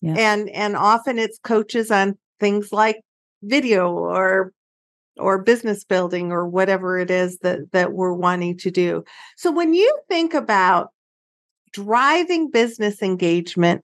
Yeah. 0.00 0.14
And 0.16 0.50
and 0.50 0.76
often 0.76 1.18
it's 1.18 1.38
coaches 1.38 1.90
on 1.90 2.18
things 2.40 2.72
like 2.72 3.00
video 3.42 3.92
or 3.92 4.52
or 5.18 5.42
business 5.42 5.84
building 5.84 6.32
or 6.32 6.48
whatever 6.48 6.98
it 6.98 7.10
is 7.10 7.38
that 7.38 7.70
that 7.72 7.92
we're 7.92 8.12
wanting 8.12 8.56
to 8.58 8.70
do. 8.70 9.04
So 9.36 9.50
when 9.50 9.74
you 9.74 9.98
think 10.08 10.34
about 10.34 10.90
driving 11.72 12.50
business 12.50 13.02
engagement 13.02 13.82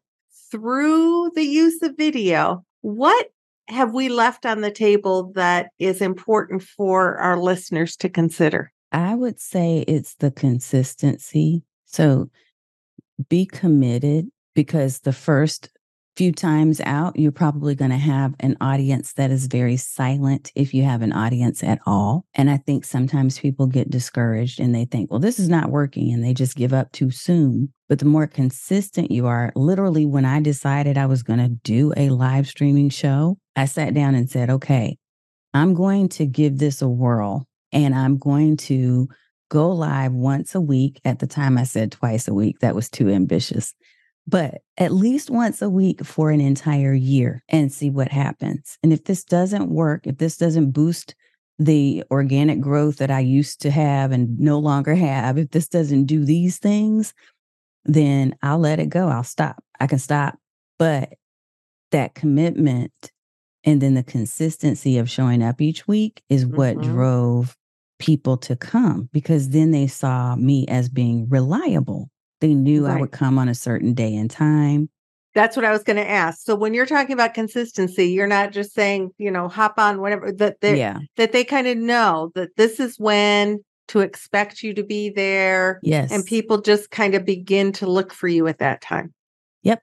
through 0.50 1.30
the 1.34 1.44
use 1.44 1.82
of 1.82 1.96
video, 1.96 2.64
what 2.80 3.28
have 3.68 3.92
we 3.92 4.08
left 4.08 4.46
on 4.46 4.60
the 4.60 4.70
table 4.70 5.32
that 5.34 5.70
is 5.78 6.00
important 6.00 6.62
for 6.62 7.16
our 7.18 7.38
listeners 7.38 7.96
to 7.96 8.08
consider? 8.08 8.72
I 8.92 9.14
would 9.14 9.38
say 9.38 9.84
it's 9.86 10.14
the 10.14 10.30
consistency. 10.30 11.62
So 11.84 12.30
be 13.28 13.44
committed 13.44 14.30
because 14.54 15.00
the 15.00 15.12
first 15.12 15.68
few 16.18 16.32
times 16.32 16.80
out, 16.84 17.16
you're 17.16 17.30
probably 17.30 17.76
going 17.76 17.92
to 17.92 17.96
have 17.96 18.34
an 18.40 18.56
audience 18.60 19.12
that 19.12 19.30
is 19.30 19.46
very 19.46 19.76
silent 19.76 20.50
if 20.56 20.74
you 20.74 20.82
have 20.82 21.00
an 21.00 21.12
audience 21.12 21.62
at 21.62 21.78
all. 21.86 22.24
And 22.34 22.50
I 22.50 22.56
think 22.56 22.84
sometimes 22.84 23.38
people 23.38 23.68
get 23.68 23.88
discouraged 23.88 24.58
and 24.58 24.74
they 24.74 24.84
think, 24.84 25.12
well, 25.12 25.20
this 25.20 25.38
is 25.38 25.48
not 25.48 25.70
working 25.70 26.12
and 26.12 26.24
they 26.24 26.34
just 26.34 26.56
give 26.56 26.72
up 26.72 26.90
too 26.90 27.12
soon. 27.12 27.72
But 27.88 28.00
the 28.00 28.04
more 28.04 28.26
consistent 28.26 29.12
you 29.12 29.28
are, 29.28 29.52
literally, 29.54 30.06
when 30.06 30.24
I 30.24 30.40
decided 30.40 30.98
I 30.98 31.06
was 31.06 31.22
going 31.22 31.38
to 31.38 31.50
do 31.62 31.92
a 31.96 32.08
live 32.08 32.48
streaming 32.48 32.90
show, 32.90 33.38
I 33.54 33.66
sat 33.66 33.94
down 33.94 34.16
and 34.16 34.28
said, 34.28 34.50
okay, 34.50 34.96
I'm 35.54 35.72
going 35.72 36.08
to 36.10 36.26
give 36.26 36.58
this 36.58 36.82
a 36.82 36.88
whirl 36.88 37.46
and 37.70 37.94
I'm 37.94 38.18
going 38.18 38.56
to 38.56 39.06
go 39.50 39.70
live 39.70 40.14
once 40.14 40.56
a 40.56 40.60
week. 40.60 41.00
At 41.04 41.20
the 41.20 41.28
time, 41.28 41.56
I 41.56 41.62
said 41.62 41.92
twice 41.92 42.26
a 42.26 42.34
week. 42.34 42.58
That 42.58 42.74
was 42.74 42.90
too 42.90 43.08
ambitious 43.08 43.72
but 44.28 44.60
at 44.76 44.92
least 44.92 45.30
once 45.30 45.62
a 45.62 45.70
week 45.70 46.04
for 46.04 46.30
an 46.30 46.40
entire 46.40 46.92
year 46.92 47.42
and 47.48 47.72
see 47.72 47.88
what 47.88 48.12
happens. 48.12 48.76
And 48.82 48.92
if 48.92 49.04
this 49.04 49.24
doesn't 49.24 49.70
work, 49.70 50.06
if 50.06 50.18
this 50.18 50.36
doesn't 50.36 50.72
boost 50.72 51.14
the 51.58 52.04
organic 52.10 52.60
growth 52.60 52.98
that 52.98 53.10
I 53.10 53.20
used 53.20 53.62
to 53.62 53.70
have 53.70 54.12
and 54.12 54.38
no 54.38 54.58
longer 54.58 54.94
have, 54.94 55.38
if 55.38 55.50
this 55.50 55.66
doesn't 55.66 56.04
do 56.04 56.26
these 56.26 56.58
things, 56.58 57.14
then 57.86 58.34
I'll 58.42 58.58
let 58.58 58.80
it 58.80 58.90
go. 58.90 59.08
I'll 59.08 59.24
stop. 59.24 59.64
I 59.80 59.86
can 59.86 59.98
stop. 59.98 60.36
But 60.78 61.14
that 61.90 62.14
commitment 62.14 62.92
and 63.64 63.80
then 63.80 63.94
the 63.94 64.02
consistency 64.02 64.98
of 64.98 65.08
showing 65.08 65.42
up 65.42 65.62
each 65.62 65.88
week 65.88 66.22
is 66.28 66.44
what 66.44 66.76
mm-hmm. 66.76 66.92
drove 66.92 67.56
people 67.98 68.36
to 68.36 68.56
come 68.56 69.08
because 69.10 69.48
then 69.48 69.70
they 69.70 69.86
saw 69.86 70.36
me 70.36 70.66
as 70.68 70.90
being 70.90 71.26
reliable 71.30 72.10
They 72.40 72.54
knew 72.54 72.86
Right. 72.86 72.96
I 72.96 73.00
would 73.00 73.12
come 73.12 73.38
on 73.38 73.48
a 73.48 73.54
certain 73.54 73.94
day 73.94 74.14
and 74.14 74.30
time. 74.30 74.88
That's 75.34 75.56
what 75.56 75.64
I 75.64 75.70
was 75.70 75.82
going 75.84 75.96
to 75.96 76.08
ask. 76.08 76.40
So 76.42 76.54
when 76.56 76.74
you're 76.74 76.86
talking 76.86 77.12
about 77.12 77.34
consistency, 77.34 78.06
you're 78.06 78.26
not 78.26 78.50
just 78.50 78.74
saying, 78.74 79.10
you 79.18 79.30
know, 79.30 79.46
hop 79.48 79.78
on 79.78 80.00
whatever 80.00 80.32
that 80.32 80.60
they 80.60 80.78
yeah. 80.78 80.98
that 81.16 81.32
they 81.32 81.44
kind 81.44 81.66
of 81.66 81.76
know 81.76 82.32
that 82.34 82.56
this 82.56 82.80
is 82.80 82.98
when 82.98 83.60
to 83.88 84.00
expect 84.00 84.62
you 84.62 84.74
to 84.74 84.82
be 84.82 85.10
there 85.10 85.80
Yes. 85.82 86.12
and 86.12 86.24
people 86.24 86.60
just 86.60 86.90
kind 86.90 87.14
of 87.14 87.24
begin 87.24 87.72
to 87.72 87.86
look 87.86 88.12
for 88.12 88.28
you 88.28 88.46
at 88.48 88.58
that 88.58 88.80
time. 88.80 89.14
Yep. 89.62 89.82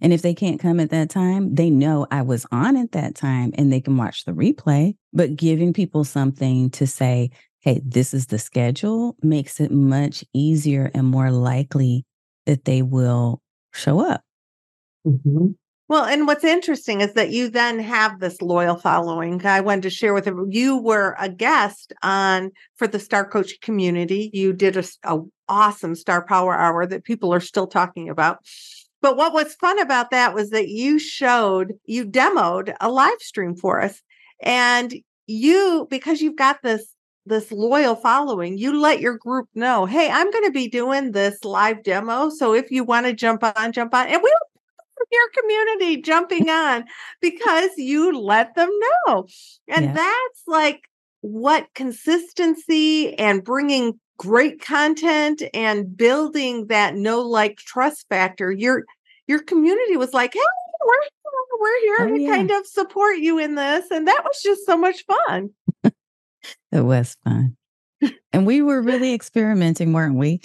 And 0.00 0.12
if 0.12 0.22
they 0.22 0.34
can't 0.34 0.60
come 0.60 0.80
at 0.80 0.90
that 0.90 1.10
time, 1.10 1.54
they 1.54 1.70
know 1.70 2.06
I 2.10 2.22
was 2.22 2.46
on 2.52 2.76
at 2.76 2.92
that 2.92 3.14
time 3.14 3.52
and 3.54 3.72
they 3.72 3.80
can 3.80 3.96
watch 3.96 4.24
the 4.24 4.32
replay. 4.32 4.94
But 5.12 5.36
giving 5.36 5.72
people 5.72 6.04
something 6.04 6.70
to 6.70 6.86
say, 6.86 7.30
hey, 7.60 7.80
this 7.84 8.14
is 8.14 8.26
the 8.26 8.38
schedule 8.38 9.16
makes 9.22 9.60
it 9.60 9.70
much 9.70 10.24
easier 10.32 10.90
and 10.94 11.06
more 11.06 11.30
likely 11.30 12.04
that 12.46 12.64
they 12.64 12.82
will 12.82 13.40
show 13.72 14.00
up. 14.00 14.22
Mm-hmm. 15.06 15.48
Well, 15.88 16.04
and 16.04 16.26
what's 16.26 16.44
interesting 16.44 17.00
is 17.00 17.14
that 17.14 17.30
you 17.30 17.48
then 17.48 17.78
have 17.78 18.20
this 18.20 18.42
loyal 18.42 18.76
following. 18.76 19.44
I 19.46 19.60
wanted 19.60 19.84
to 19.84 19.90
share 19.90 20.12
with 20.12 20.26
you, 20.26 20.46
You 20.50 20.76
were 20.76 21.16
a 21.18 21.30
guest 21.30 21.94
on 22.02 22.50
for 22.76 22.86
the 22.86 22.98
Star 22.98 23.26
Coach 23.26 23.54
community. 23.62 24.30
You 24.34 24.52
did 24.52 24.76
a, 24.76 24.84
a 25.04 25.20
awesome 25.48 25.94
Star 25.94 26.26
Power 26.26 26.54
Hour 26.54 26.86
that 26.86 27.04
people 27.04 27.32
are 27.32 27.40
still 27.40 27.66
talking 27.66 28.10
about. 28.10 28.40
But 29.00 29.16
what 29.16 29.32
was 29.32 29.54
fun 29.54 29.78
about 29.78 30.10
that 30.10 30.34
was 30.34 30.50
that 30.50 30.68
you 30.68 30.98
showed, 30.98 31.72
you 31.86 32.04
demoed 32.04 32.74
a 32.80 32.90
live 32.90 33.20
stream 33.20 33.54
for 33.56 33.80
us, 33.80 34.02
and 34.42 34.94
you 35.26 35.86
because 35.88 36.20
you've 36.20 36.36
got 36.36 36.58
this 36.62 36.94
this 37.28 37.52
loyal 37.52 37.94
following, 37.94 38.58
you 38.58 38.78
let 38.80 39.00
your 39.00 39.16
group 39.18 39.48
know, 39.54 39.86
hey, 39.86 40.10
I'm 40.10 40.30
going 40.30 40.44
to 40.44 40.50
be 40.50 40.68
doing 40.68 41.12
this 41.12 41.44
live 41.44 41.82
demo. 41.82 42.30
So 42.30 42.54
if 42.54 42.70
you 42.70 42.84
want 42.84 43.06
to 43.06 43.12
jump 43.12 43.44
on, 43.44 43.72
jump 43.72 43.94
on, 43.94 44.08
and 44.08 44.20
we 44.22 44.32
your 45.10 45.42
community 45.42 46.02
jumping 46.02 46.50
on 46.50 46.84
because 47.20 47.70
you 47.76 48.18
let 48.18 48.54
them 48.54 48.70
know. 49.06 49.26
And 49.68 49.96
that's 49.96 50.42
like 50.46 50.82
what 51.20 51.68
consistency 51.74 53.16
and 53.18 53.42
bringing 53.44 53.98
great 54.18 54.60
content 54.60 55.42
and 55.54 55.96
building 55.96 56.66
that 56.66 56.94
no 56.94 57.20
like 57.20 57.56
trust 57.58 58.06
factor. 58.08 58.50
Your 58.52 58.84
your 59.26 59.42
community 59.42 59.96
was 59.96 60.12
like, 60.12 60.34
"Hey, 60.34 60.40
we're 60.84 61.08
we're 61.60 61.80
here 61.80 61.96
Oh, 62.00 62.14
to 62.16 62.20
yeah. 62.22 62.36
kind 62.36 62.50
of 62.50 62.66
support 62.66 63.18
you 63.18 63.38
in 63.38 63.54
this." 63.54 63.90
And 63.90 64.06
that 64.08 64.22
was 64.24 64.42
just 64.42 64.66
so 64.66 64.76
much 64.76 65.04
fun. 65.06 65.50
It 66.72 66.82
was 66.82 67.16
fun. 67.24 67.56
and 68.32 68.46
we 68.46 68.62
were 68.62 68.82
really 68.82 69.14
experimenting, 69.14 69.92
weren't 69.92 70.16
we? 70.16 70.40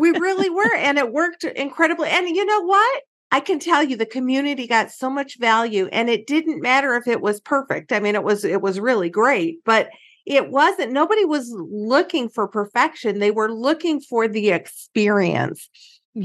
we 0.00 0.10
really 0.10 0.50
were 0.50 0.74
and 0.76 0.98
it 0.98 1.12
worked 1.12 1.44
incredibly 1.44 2.08
and 2.08 2.28
you 2.28 2.44
know 2.44 2.62
what 2.62 3.02
i 3.32 3.40
can 3.40 3.58
tell 3.58 3.82
you 3.82 3.96
the 3.96 4.06
community 4.06 4.66
got 4.66 4.90
so 4.90 5.08
much 5.08 5.38
value 5.38 5.88
and 5.92 6.08
it 6.08 6.26
didn't 6.26 6.62
matter 6.62 6.94
if 6.94 7.06
it 7.06 7.20
was 7.20 7.40
perfect 7.40 7.92
i 7.92 8.00
mean 8.00 8.14
it 8.14 8.24
was 8.24 8.44
it 8.44 8.60
was 8.60 8.80
really 8.80 9.08
great 9.08 9.58
but 9.64 9.88
it 10.26 10.50
wasn't 10.50 10.92
nobody 10.92 11.24
was 11.24 11.50
looking 11.70 12.28
for 12.28 12.48
perfection 12.48 13.18
they 13.18 13.30
were 13.30 13.52
looking 13.52 14.00
for 14.00 14.26
the 14.26 14.50
experience 14.50 15.68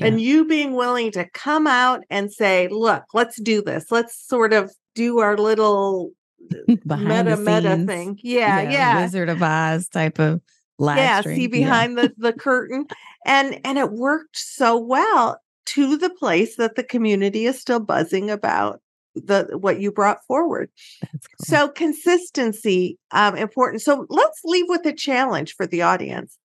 and 0.02 0.22
you 0.22 0.46
being 0.46 0.74
willing 0.74 1.12
to 1.12 1.28
come 1.32 1.66
out 1.66 2.04
and 2.12 2.32
say 2.32 2.68
look 2.68 3.04
let's 3.14 3.42
do 3.42 3.62
this 3.62 3.92
let's 3.92 4.28
sort 4.28 4.54
of 4.54 4.72
do 4.94 5.20
our 5.20 5.36
little 5.36 6.12
Behind 6.88 7.28
meta 7.28 7.38
meta 7.38 7.84
thing. 7.86 8.20
Yeah 8.22 8.62
yeah 8.70 9.02
Wizard 9.02 9.30
of 9.30 9.42
Oz 9.42 9.88
type 9.90 10.20
of 10.20 10.42
live 10.78 10.98
yeah 10.98 11.22
stream. 11.22 11.36
see 11.36 11.48
behind 11.48 11.98
the 11.98 12.14
the 12.18 12.34
curtain. 12.34 12.86
And 13.26 13.60
and 13.64 13.78
it 13.78 13.92
worked 13.92 14.38
so 14.38 14.78
well 14.78 15.40
to 15.68 15.98
the 15.98 16.10
place 16.10 16.56
that 16.56 16.76
the 16.76 16.84
community 16.84 17.46
is 17.46 17.60
still 17.60 17.80
buzzing 17.80 18.30
about 18.30 18.82
the 19.16 19.50
what 19.60 19.80
you 19.80 19.92
brought 19.92 20.24
forward. 20.26 20.70
Cool. 21.02 21.46
so 21.46 21.70
consistency 21.70 22.98
um 23.12 23.36
important. 23.36 23.82
So 23.82 24.06
let's 24.10 24.42
leave 24.44 24.66
with 24.68 24.86
a 24.86 24.94
challenge 24.94 25.56
for 25.56 25.68
the 25.68 25.82
audience. 25.82 26.38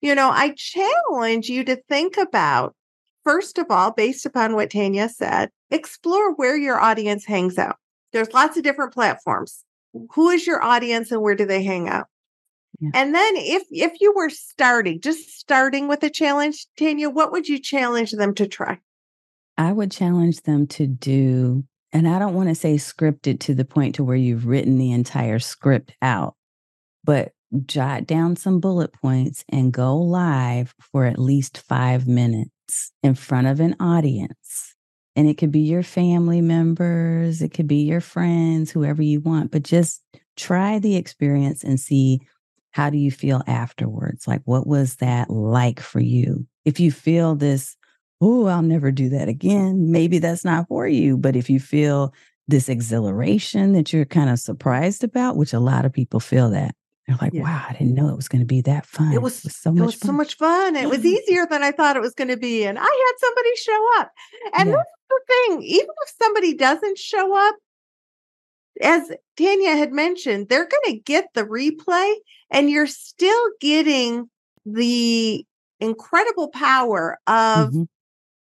You 0.00 0.16
know 0.16 0.30
i 0.30 0.52
challenge 0.56 1.48
you 1.48 1.62
to 1.62 1.76
think 1.88 2.16
about 2.16 2.74
first 3.24 3.56
of 3.58 3.66
all 3.70 3.92
based 3.92 4.26
upon 4.26 4.54
what 4.54 4.68
tanya 4.68 5.08
said 5.08 5.48
explore 5.70 6.34
where 6.34 6.56
your 6.56 6.80
audience 6.80 7.24
hangs 7.24 7.56
out 7.56 7.76
there's 8.12 8.32
lots 8.32 8.56
of 8.56 8.62
different 8.62 8.92
platforms 8.92 9.64
who 10.14 10.30
is 10.30 10.46
your 10.46 10.62
audience 10.62 11.10
and 11.10 11.20
where 11.22 11.34
do 11.34 11.44
they 11.46 11.62
hang 11.62 11.88
out 11.88 12.06
Yeah. 12.80 12.90
and 12.94 13.14
then 13.14 13.32
if 13.36 13.62
if 13.70 14.00
you 14.00 14.12
were 14.14 14.30
starting 14.30 15.00
just 15.00 15.38
starting 15.38 15.88
with 15.88 16.02
a 16.02 16.10
challenge 16.10 16.66
tanya 16.78 17.10
what 17.10 17.32
would 17.32 17.48
you 17.48 17.58
challenge 17.58 18.12
them 18.12 18.34
to 18.34 18.46
try 18.46 18.78
I 19.58 19.70
would 19.70 19.90
challenge 19.90 20.42
them 20.42 20.66
to 20.68 20.86
do, 20.86 21.64
and 21.92 22.08
I 22.08 22.18
don't 22.18 22.34
want 22.34 22.48
to 22.48 22.54
say 22.54 22.76
scripted 22.76 23.38
to 23.40 23.54
the 23.54 23.66
point 23.66 23.96
to 23.96 24.02
where 24.04 24.16
you've 24.16 24.46
written 24.46 24.78
the 24.78 24.92
entire 24.92 25.38
script 25.38 25.92
out, 26.00 26.34
but 27.04 27.32
jot 27.66 28.06
down 28.06 28.34
some 28.34 28.60
bullet 28.60 28.94
points 28.94 29.44
and 29.50 29.70
go 29.70 29.94
live 29.98 30.74
for 30.80 31.04
at 31.04 31.18
least 31.18 31.58
five 31.58 32.08
minutes 32.08 32.92
in 33.02 33.14
front 33.14 33.46
of 33.46 33.60
an 33.60 33.76
audience. 33.78 34.71
And 35.14 35.28
it 35.28 35.36
could 35.36 35.52
be 35.52 35.60
your 35.60 35.82
family 35.82 36.40
members, 36.40 37.42
it 37.42 37.52
could 37.52 37.66
be 37.66 37.82
your 37.82 38.00
friends, 38.00 38.70
whoever 38.70 39.02
you 39.02 39.20
want, 39.20 39.50
but 39.50 39.62
just 39.62 40.02
try 40.36 40.78
the 40.78 40.96
experience 40.96 41.62
and 41.62 41.78
see 41.78 42.20
how 42.70 42.88
do 42.88 42.96
you 42.96 43.10
feel 43.10 43.42
afterwards? 43.46 44.26
Like, 44.26 44.40
what 44.46 44.66
was 44.66 44.96
that 44.96 45.28
like 45.28 45.80
for 45.80 46.00
you? 46.00 46.46
If 46.64 46.80
you 46.80 46.90
feel 46.90 47.34
this 47.34 47.76
oh, 48.22 48.46
I'll 48.46 48.62
never 48.62 48.92
do 48.92 49.08
that 49.08 49.28
again. 49.28 49.90
Maybe 49.90 50.18
that's 50.18 50.44
not 50.44 50.68
for 50.68 50.86
you. 50.86 51.16
But 51.16 51.34
if 51.34 51.50
you 51.50 51.58
feel 51.58 52.14
this 52.46 52.68
exhilaration 52.68 53.72
that 53.72 53.92
you're 53.92 54.04
kind 54.04 54.30
of 54.30 54.38
surprised 54.38 55.02
about, 55.02 55.36
which 55.36 55.52
a 55.52 55.58
lot 55.58 55.84
of 55.84 55.92
people 55.92 56.20
feel 56.20 56.50
that, 56.50 56.76
they're 57.06 57.16
like, 57.20 57.32
Yeah. 57.34 57.42
wow, 57.42 57.66
I 57.68 57.72
didn't 57.72 57.94
know 57.94 58.08
it 58.10 58.16
was 58.16 58.28
going 58.28 58.40
to 58.40 58.46
be 58.46 58.60
that 58.62 58.86
fun. 58.86 59.12
it 59.12 59.20
was, 59.22 59.40
so 59.40 59.70
it 59.70 59.74
much 59.74 59.86
was 59.86 59.98
so 59.98 60.06
fun. 60.06 60.16
much 60.16 60.36
fun 60.36 60.76
it 60.76 60.88
was 60.88 60.98
mm-hmm. 60.98 61.08
easier 61.08 61.46
than 61.50 61.64
i 61.64 61.72
thought 61.72 61.96
it 61.96 62.02
was 62.02 62.14
going 62.14 62.28
to 62.28 62.36
be 62.36 62.62
and 62.64 62.78
i 62.78 62.82
had 62.82 63.12
somebody 63.18 63.56
show 63.56 63.86
up 63.98 64.12
and 64.54 64.68
Yeah. 64.70 64.82
The 65.12 65.34
thing 65.34 65.62
even 65.62 65.88
if 66.04 66.14
somebody 66.20 66.54
doesn't 66.54 66.98
show 66.98 67.36
up 67.48 67.54
as 68.80 69.10
tanya 69.36 69.76
had 69.76 69.92
mentioned 69.92 70.48
they're 70.48 70.68
going 70.68 70.94
to 70.96 71.00
get 71.00 71.28
the 71.34 71.44
replay 71.44 72.14
and 72.50 72.70
you're 72.70 72.86
still 72.86 73.48
getting 73.60 74.28
the 74.64 75.44
incredible 75.80 76.48
power 76.48 77.18
of 77.26 77.70
Mhm. 77.70 77.88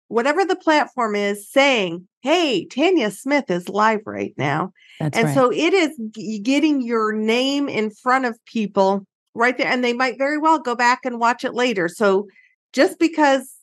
whatever 0.08 0.44
the 0.44 0.56
platform 0.56 1.14
is 1.14 1.50
saying 1.50 2.06
hey 2.22 2.66
tanya 2.66 3.10
smith 3.10 3.50
is 3.50 3.68
live 3.68 4.00
right 4.06 4.34
now 4.36 4.72
That's 5.00 5.16
and 5.16 5.26
right. 5.26 5.34
so 5.34 5.50
it 5.52 5.72
is 5.72 5.98
getting 6.42 6.82
your 6.82 7.12
name 7.12 7.68
in 7.68 7.90
front 7.90 8.24
of 8.24 8.44
people 8.44 9.06
right 9.34 9.56
there. 9.56 9.68
And 9.68 9.84
they 9.84 9.92
might 9.92 10.18
very 10.18 10.36
well 10.36 10.58
go 10.58 10.74
back 10.74 11.04
and 11.04 11.20
watch 11.20 11.44
it 11.44 11.54
later. 11.54 11.88
So 11.88 12.26
just 12.72 12.98
because 12.98 13.54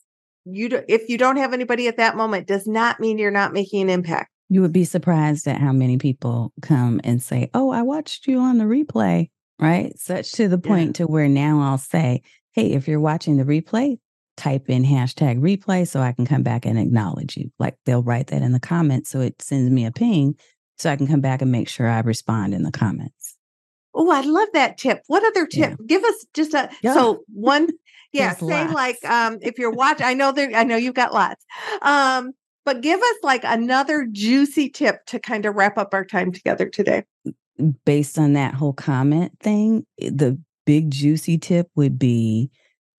you, 0.46 0.68
do, 0.68 0.82
if 0.88 1.08
you 1.08 1.18
don't 1.18 1.36
have 1.36 1.52
anybody 1.52 1.88
at 1.88 1.96
that 1.98 2.16
moment, 2.16 2.46
does 2.46 2.66
not 2.66 3.00
mean 3.00 3.18
you're 3.18 3.30
not 3.30 3.52
making 3.52 3.82
an 3.82 3.90
impact. 3.90 4.30
you 4.48 4.62
would 4.62 4.72
be 4.72 4.84
surprised 4.84 5.46
at 5.48 5.60
how 5.60 5.72
many 5.72 5.98
people 5.98 6.52
come 6.62 7.00
and 7.02 7.20
say, 7.22 7.50
oh, 7.52 7.70
I 7.70 7.82
watched 7.82 8.28
you 8.28 8.38
on 8.38 8.58
the 8.58 8.64
replay, 8.64 9.28
right? 9.60 9.92
Such 9.98 10.30
to 10.32 10.46
the 10.48 10.60
Yeah. 10.62 10.68
point 10.68 10.96
to 10.96 11.06
where 11.06 11.28
now 11.28 11.60
I'll 11.60 11.78
say, 11.78 12.22
hey, 12.52 12.72
if 12.72 12.86
you're 12.86 13.00
watching 13.00 13.36
the 13.38 13.44
replay, 13.44 13.98
type 14.36 14.68
in 14.68 14.84
hashtag 14.84 15.40
replay 15.40 15.88
so 15.88 16.00
I 16.00 16.12
can 16.12 16.26
come 16.26 16.42
back 16.44 16.64
and 16.64 16.78
acknowledge 16.78 17.36
you. 17.36 17.50
Like 17.58 17.74
they'll 17.86 18.02
write 18.04 18.28
that 18.28 18.42
in 18.42 18.52
the 18.52 18.60
comments. 18.60 19.10
So 19.10 19.20
it 19.20 19.42
sends 19.42 19.70
me 19.70 19.84
a 19.84 19.90
ping 19.90 20.36
so 20.78 20.90
I 20.90 20.96
can 20.96 21.06
come 21.08 21.20
back 21.22 21.42
and 21.42 21.50
make 21.50 21.68
sure 21.68 21.88
I 21.88 22.00
respond 22.00 22.54
in 22.54 22.62
the 22.62 22.70
comments. 22.70 23.25
Oh, 23.98 24.10
I 24.10 24.20
love 24.20 24.48
that 24.52 24.76
tip. 24.78 25.00
What 25.06 25.24
other 25.24 25.48
Yeah. 25.50 25.70
tip? 25.70 25.78
Give 25.86 26.04
us 26.04 26.26
just 26.34 26.54
a 26.54 26.70
Yeah. 26.82 26.94
so 26.94 27.24
one. 27.32 27.68
Yeah, 28.12 28.32
There's 28.34 28.48
say 28.48 28.62
lots. 28.62 28.74
like 28.74 29.04
um 29.04 29.38
if 29.42 29.58
you're 29.58 29.72
watching, 29.72 30.06
I 30.06 30.14
know 30.14 30.32
there, 30.32 30.48
I 30.54 30.64
know 30.64 30.76
you've 30.76 30.94
got 30.94 31.12
lots. 31.12 31.44
Um, 31.82 32.32
but 32.64 32.80
give 32.80 32.98
us 33.00 33.16
like 33.22 33.42
another 33.44 34.06
juicy 34.10 34.70
tip 34.70 35.04
to 35.06 35.18
kind 35.18 35.44
of 35.44 35.54
wrap 35.54 35.76
up 35.76 35.92
our 35.92 36.04
time 36.04 36.32
together 36.32 36.68
today. 36.68 37.02
Based 37.84 38.18
on 38.18 38.32
that 38.34 38.54
whole 38.54 38.72
comment 38.72 39.32
thing, 39.40 39.84
the 39.98 40.38
big 40.64 40.90
juicy 40.90 41.36
tip 41.36 41.68
would 41.74 41.98
be 41.98 42.50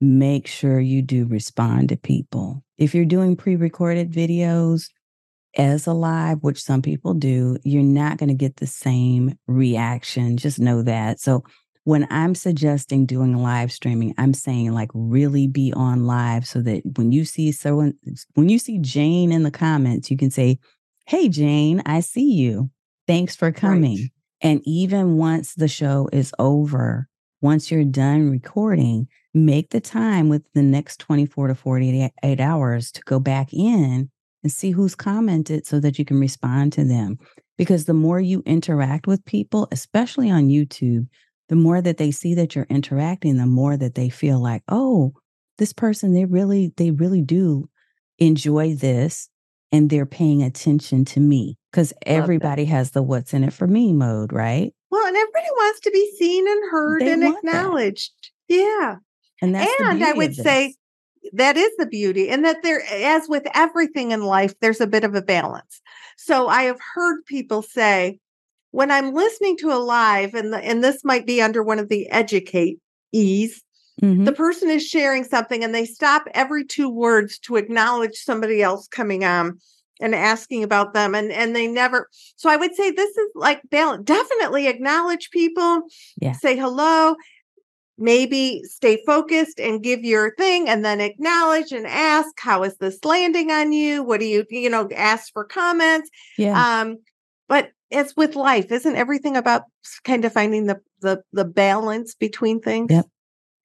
make 0.02 0.46
sure 0.46 0.80
you 0.80 1.02
do 1.02 1.26
respond 1.26 1.90
to 1.90 1.98
people. 1.98 2.64
If 2.78 2.94
you're 2.94 3.06
doing 3.06 3.36
pre 3.36 3.56
recorded 3.56 4.12
videos 4.12 4.90
as 5.58 5.88
a 5.88 5.94
live, 5.94 6.38
which 6.42 6.62
some 6.62 6.82
people 6.82 7.14
do, 7.14 7.58
you're 7.64 7.84
not 7.84 8.18
going 8.18 8.30
to 8.30 8.36
get 8.36 8.58
the 8.58 8.68
same 8.68 9.38
reaction. 9.48 10.38
Just 10.38 10.60
know 10.60 10.84
that. 10.84 11.20
So 11.20 11.44
when 11.84 12.08
I'm 12.12 12.36
suggesting 12.36 13.06
doing 13.06 13.36
live 13.36 13.72
streaming, 13.72 14.14
I'm 14.18 14.34
saying 14.34 14.74
like 14.74 14.92
really 14.94 15.48
be 15.48 15.74
on 15.74 16.06
live 16.06 16.46
so 16.46 16.62
that 16.62 16.84
when 16.98 17.12
you 17.12 17.26
see 17.26 17.52
someone, 17.52 17.94
when 18.36 18.50
you 18.50 18.60
see 18.60 18.78
Jane 18.80 19.32
in 19.32 19.44
the 19.44 19.52
comments, 19.52 20.12
you 20.12 20.18
can 20.18 20.30
say, 20.30 20.60
Hey, 21.06 21.30
Jane, 21.30 21.82
I 21.86 22.02
see 22.02 22.34
you. 22.34 22.70
Thanks 23.08 23.36
for 23.36 23.52
coming. 23.52 24.10
And 24.42 24.62
even 24.66 25.16
once 25.16 25.56
the 25.56 25.70
show 25.70 26.10
is 26.12 26.34
over, 26.38 27.08
once 27.42 27.72
you're 27.72 27.86
done 27.86 28.30
recording, 28.30 29.08
make 29.34 29.70
the 29.70 29.80
time 29.80 30.28
with 30.28 30.44
the 30.54 30.62
next 30.62 31.00
24 31.00 31.48
to 31.48 31.56
48 31.56 32.40
hours 32.42 32.92
to 32.92 33.02
go 33.06 33.20
back 33.20 33.54
in 33.54 34.10
and 34.44 34.52
see 34.52 34.72
who's 34.72 34.96
commented 34.96 35.66
so 35.66 35.80
that 35.80 35.98
you 35.98 36.06
can 36.06 36.20
respond 36.20 36.74
to 36.74 36.86
them. 36.86 37.18
Because 37.58 37.86
the 37.86 37.94
more 37.94 38.20
you 38.20 38.44
interact 38.46 39.08
with 39.08 39.26
people, 39.26 39.68
especially 39.72 40.30
on 40.30 40.50
YouTube, 40.50 41.08
the 41.50 41.56
more 41.56 41.82
that 41.82 41.98
they 41.98 42.12
see 42.12 42.36
that 42.36 42.56
you're 42.56 42.68
interacting, 42.70 43.38
the 43.38 43.46
more 43.46 43.78
that 43.78 43.96
they 43.96 44.10
feel 44.10 44.42
like, 44.42 44.64
oh, 44.68 45.14
this 45.58 45.74
person, 45.74 46.14
they 46.14 46.26
really, 46.26 46.72
they 46.78 46.92
really 46.92 47.22
do 47.22 47.68
enjoy 48.20 48.76
this 48.76 49.30
and 49.72 49.90
they're 49.90 50.06
paying 50.06 50.44
attention 50.44 51.04
to 51.06 51.20
me 51.20 51.58
because 51.72 51.94
everybody 52.06 52.66
has 52.66 52.92
the 52.92 53.04
what's 53.04 53.34
in 53.34 53.44
it 53.44 53.54
for 53.54 53.68
me 53.68 53.92
mode, 53.92 54.32
right? 54.32 54.74
Well, 54.90 55.06
and 55.06 55.16
everybody 55.16 55.48
wants 55.52 55.80
to 55.82 55.92
be 55.92 56.12
seen 56.18 56.48
and 56.48 56.72
heard 56.72 57.02
they 57.02 57.12
and 57.12 57.24
acknowledged. 57.24 58.12
That. 58.50 58.56
Yeah. 58.56 58.96
And 59.42 59.56
that's 59.56 59.72
and 59.80 60.04
I 60.04 60.14
would 60.14 60.36
say 60.36 60.76
that 61.34 61.58
is 61.58 61.72
the 61.78 61.86
beauty 61.86 62.30
and 62.30 62.44
that 62.46 62.64
there 62.64 62.84
as 62.92 63.28
with 63.28 63.48
everything 63.54 64.12
in 64.12 64.24
life 64.24 64.54
there's 64.60 64.82
a 64.82 64.88
bit 64.88 65.04
of 65.04 65.16
a 65.16 65.22
balance. 65.22 65.82
So 66.18 66.48
I 66.48 66.64
have 66.64 66.80
heard 66.96 67.26
people 67.26 67.62
say 67.62 68.20
when 68.72 68.92
I'm 68.92 69.14
listening 69.14 69.58
to 69.58 69.72
a 69.72 69.80
live 69.80 70.34
and 70.34 70.54
the, 70.54 70.58
and 70.58 70.84
this 70.84 71.04
might 71.04 71.26
be 71.26 71.42
under 71.42 71.64
one 71.64 71.80
of 71.80 71.90
the 71.90 72.10
educate 72.10 72.80
E's 73.12 73.64
Mm-hmm. 74.02 74.26
The 74.26 74.32
person 74.32 74.70
is 74.70 74.86
sharing 74.86 75.24
something 75.24 75.64
and 75.64 75.74
they 75.74 75.86
stop 75.86 76.28
every 76.34 76.64
two 76.64 76.90
words 76.90 77.40
to 77.40 77.56
acknowledge 77.56 78.16
somebody 78.16 78.62
else 78.62 78.88
coming 78.88 79.26
on 79.26 79.60
and 80.00 80.14
asking 80.14 80.64
about 80.64 80.94
them 80.94 81.16
and 81.16 81.32
and 81.32 81.56
they 81.56 81.66
never 81.66 82.08
so 82.36 82.52
i 82.52 82.56
would 82.56 82.76
say 82.76 82.92
this 82.92 83.18
is 83.18 83.32
like 83.34 83.60
balance 83.72 84.04
definitely 84.06 84.68
acknowledge 84.68 85.32
people 85.32 85.82
yeah. 86.22 86.34
say 86.34 86.56
hello 86.56 87.16
maybe 87.98 88.62
stay 88.64 89.02
focused 89.06 89.60
and 89.60 89.84
give 89.84 90.04
your 90.04 90.36
thing 90.36 90.70
and 90.70 90.86
then 90.86 91.02
acknowledge 91.02 91.72
and 91.72 91.88
ask 91.88 92.30
how 92.40 92.64
is 92.64 92.78
this 92.78 93.04
landing 93.04 93.52
on 93.52 93.72
you 93.72 94.04
what 94.04 94.20
do 94.20 94.26
you 94.26 94.46
you 94.50 94.70
know 94.70 94.88
ask 94.96 95.34
for 95.34 95.44
comments 95.44 96.10
yeah 96.38 96.82
um 96.82 96.98
but 97.48 97.72
it's 97.90 98.16
with 98.16 98.36
life 98.36 98.72
isn't 98.72 98.96
everything 98.96 99.36
about 99.36 99.64
kind 100.04 100.26
of 100.26 100.34
finding 100.34 100.68
the 100.68 100.80
the 101.02 101.22
the 101.34 101.46
balance 101.46 102.14
between 102.14 102.60
things 102.60 102.92
yep 102.92 103.06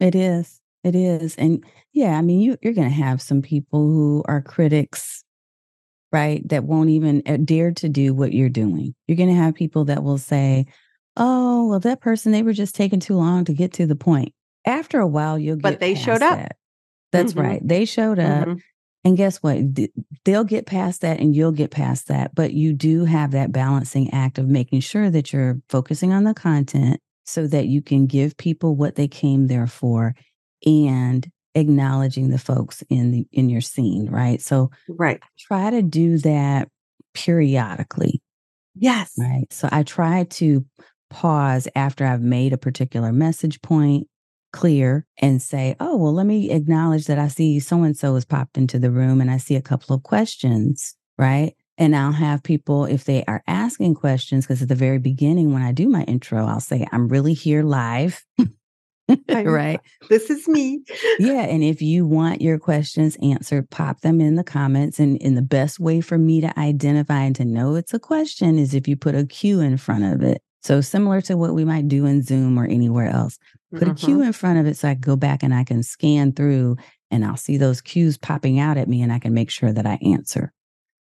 it 0.02 0.16
is. 0.16 0.60
It 0.82 0.96
is. 0.96 1.36
And 1.36 1.64
yeah, 1.92 2.18
I 2.18 2.22
mean, 2.22 2.40
you, 2.40 2.58
you're 2.60 2.72
going 2.72 2.88
to 2.88 2.94
have 2.94 3.22
some 3.22 3.40
people 3.40 3.80
who 3.80 4.24
are 4.26 4.42
critics, 4.42 5.22
right? 6.10 6.46
That 6.48 6.64
won't 6.64 6.90
even 6.90 7.22
uh, 7.24 7.36
dare 7.36 7.70
to 7.74 7.88
do 7.88 8.12
what 8.12 8.32
you're 8.32 8.48
doing. 8.48 8.96
You're 9.06 9.16
going 9.16 9.28
to 9.28 9.40
have 9.40 9.54
people 9.54 9.84
that 9.84 10.02
will 10.02 10.18
say, 10.18 10.66
oh, 11.16 11.68
well, 11.68 11.80
that 11.80 12.00
person, 12.00 12.32
they 12.32 12.42
were 12.42 12.52
just 12.52 12.74
taking 12.74 13.00
too 13.00 13.16
long 13.16 13.44
to 13.44 13.52
get 13.52 13.72
to 13.74 13.86
the 13.86 13.96
point. 13.96 14.32
After 14.64 15.00
a 15.00 15.06
while, 15.06 15.38
you'll 15.38 15.56
get 15.56 15.62
But 15.62 15.80
they 15.80 15.94
showed 15.94 16.22
up. 16.22 16.38
That. 16.38 16.56
That's 17.10 17.32
mm-hmm. 17.32 17.42
right. 17.42 17.60
They 17.62 17.84
showed 17.84 18.18
up. 18.18 18.48
Mm-hmm. 18.48 18.58
And 19.04 19.16
guess 19.16 19.38
what? 19.38 19.58
They'll 20.24 20.44
get 20.44 20.66
past 20.66 21.00
that 21.00 21.18
and 21.18 21.34
you'll 21.34 21.52
get 21.52 21.72
past 21.72 22.06
that. 22.08 22.34
But 22.34 22.52
you 22.52 22.72
do 22.72 23.04
have 23.04 23.32
that 23.32 23.50
balancing 23.50 24.12
act 24.14 24.38
of 24.38 24.46
making 24.46 24.80
sure 24.80 25.10
that 25.10 25.32
you're 25.32 25.60
focusing 25.68 26.12
on 26.12 26.22
the 26.22 26.34
content 26.34 27.00
so 27.24 27.46
that 27.48 27.66
you 27.66 27.82
can 27.82 28.06
give 28.06 28.36
people 28.36 28.76
what 28.76 28.94
they 28.94 29.08
came 29.08 29.48
there 29.48 29.66
for 29.66 30.14
and 30.64 31.30
acknowledging 31.54 32.30
the 32.30 32.38
folks 32.38 32.82
in 32.88 33.10
the 33.10 33.26
in 33.30 33.50
your 33.50 33.60
scene 33.60 34.08
right 34.08 34.40
so 34.40 34.70
right 34.88 35.20
try 35.38 35.68
to 35.68 35.82
do 35.82 36.16
that 36.16 36.66
periodically 37.12 38.22
yes 38.74 39.12
right 39.18 39.46
so 39.50 39.68
i 39.70 39.82
try 39.82 40.24
to 40.24 40.64
pause 41.12 41.68
after 41.76 42.04
i've 42.04 42.22
made 42.22 42.52
a 42.52 42.58
particular 42.58 43.12
message 43.12 43.60
point 43.62 44.08
clear 44.52 45.06
and 45.18 45.40
say 45.40 45.76
oh 45.80 45.96
well 45.96 46.12
let 46.12 46.26
me 46.26 46.50
acknowledge 46.50 47.06
that 47.06 47.18
i 47.18 47.28
see 47.28 47.60
so 47.60 47.82
and 47.82 47.96
so 47.96 48.14
has 48.14 48.24
popped 48.24 48.58
into 48.58 48.78
the 48.78 48.90
room 48.90 49.20
and 49.20 49.30
i 49.30 49.36
see 49.36 49.56
a 49.56 49.62
couple 49.62 49.94
of 49.94 50.02
questions 50.02 50.94
right 51.18 51.54
and 51.78 51.96
I'll 51.96 52.12
have 52.12 52.42
people, 52.42 52.84
if 52.84 53.04
they 53.04 53.24
are 53.26 53.42
asking 53.46 53.94
questions, 53.94 54.44
because 54.44 54.62
at 54.62 54.68
the 54.68 54.74
very 54.74 54.98
beginning, 54.98 55.52
when 55.52 55.62
I 55.62 55.72
do 55.72 55.88
my 55.88 56.02
intro, 56.02 56.46
I'll 56.46 56.60
say, 56.60 56.86
I'm 56.92 57.08
really 57.08 57.32
here 57.32 57.62
live. 57.62 58.24
right. 59.28 59.80
This 60.08 60.30
is 60.30 60.46
me. 60.46 60.82
yeah. 61.18 61.42
And 61.42 61.62
if 61.62 61.80
you 61.80 62.06
want 62.06 62.42
your 62.42 62.58
questions 62.58 63.16
answered, 63.22 63.70
pop 63.70 64.00
them 64.00 64.20
in 64.20 64.36
the 64.36 64.44
comments. 64.44 64.98
And 64.98 65.16
in 65.18 65.34
the 65.34 65.42
best 65.42 65.80
way 65.80 66.00
for 66.00 66.18
me 66.18 66.40
to 66.40 66.58
identify 66.58 67.22
and 67.22 67.36
to 67.36 67.44
know 67.44 67.74
it's 67.74 67.94
a 67.94 67.98
question 67.98 68.58
is 68.58 68.74
if 68.74 68.86
you 68.86 68.96
put 68.96 69.14
a 69.14 69.24
Q 69.24 69.60
in 69.60 69.76
front 69.76 70.04
of 70.04 70.22
it. 70.22 70.42
So 70.62 70.80
similar 70.80 71.20
to 71.22 71.36
what 71.36 71.54
we 71.54 71.64
might 71.64 71.88
do 71.88 72.06
in 72.06 72.22
Zoom 72.22 72.58
or 72.58 72.64
anywhere 72.64 73.08
else. 73.08 73.38
Put 73.72 73.82
mm-hmm. 73.82 73.90
a 73.90 73.94
mm-hmm. 73.94 74.22
in 74.22 74.32
front 74.32 74.58
of 74.58 74.66
it 74.66 74.76
so 74.76 74.88
I 74.88 74.94
can 74.94 75.00
go 75.00 75.16
back 75.16 75.42
and 75.42 75.54
I 75.54 75.64
can 75.64 75.82
scan 75.82 76.32
through 76.32 76.76
and 77.10 77.24
I'll 77.24 77.36
see 77.36 77.56
those 77.56 77.80
cues 77.80 78.16
popping 78.16 78.58
out 78.58 78.76
at 78.76 78.88
me 78.88 79.02
and 79.02 79.12
I 79.12 79.18
can 79.18 79.34
make 79.34 79.50
sure 79.50 79.72
that 79.72 79.86
I 79.86 79.98
answer. 80.02 80.52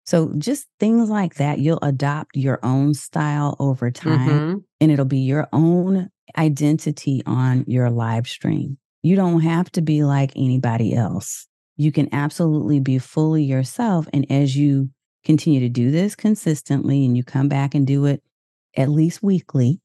So 0.05 0.32
just 0.38 0.66
things 0.80 1.11
like 1.11 1.34
that, 1.34 1.59
you'll 1.59 1.80
adopt 1.82 2.36
your 2.36 2.59
own 2.62 2.94
style 2.94 3.57
over 3.59 3.90
time 3.90 4.28
mm-hmm. 4.28 4.59
and 4.80 4.90
it'll 4.90 5.05
be 5.05 5.18
your 5.18 5.49
own 5.53 6.11
identity 6.36 7.22
on 7.26 7.64
your 7.66 7.90
live 7.90 8.26
stream. 8.26 8.78
You 9.03 9.16
don't 9.16 9.40
have 9.40 9.70
to 9.72 9.82
be 9.82 10.05
like 10.05 10.32
anybody 10.34 10.94
else. 10.94 11.46
You 11.76 11.92
can 11.92 12.09
absolutely 12.12 12.80
be 12.80 12.99
fully 12.99 13.44
yourself. 13.44 14.09
And 14.12 14.30
as 14.30 14.57
you 14.57 14.90
continue 15.24 15.61
to 15.61 15.68
do 15.68 15.90
this 15.90 16.14
consistently 16.14 17.05
and 17.05 17.16
you 17.16 17.22
come 17.22 17.49
back 17.49 17.74
and 17.74 17.86
do 17.86 18.07
it 18.07 18.22
at 18.77 18.89
least 18.89 19.23
weekly, 19.23 19.81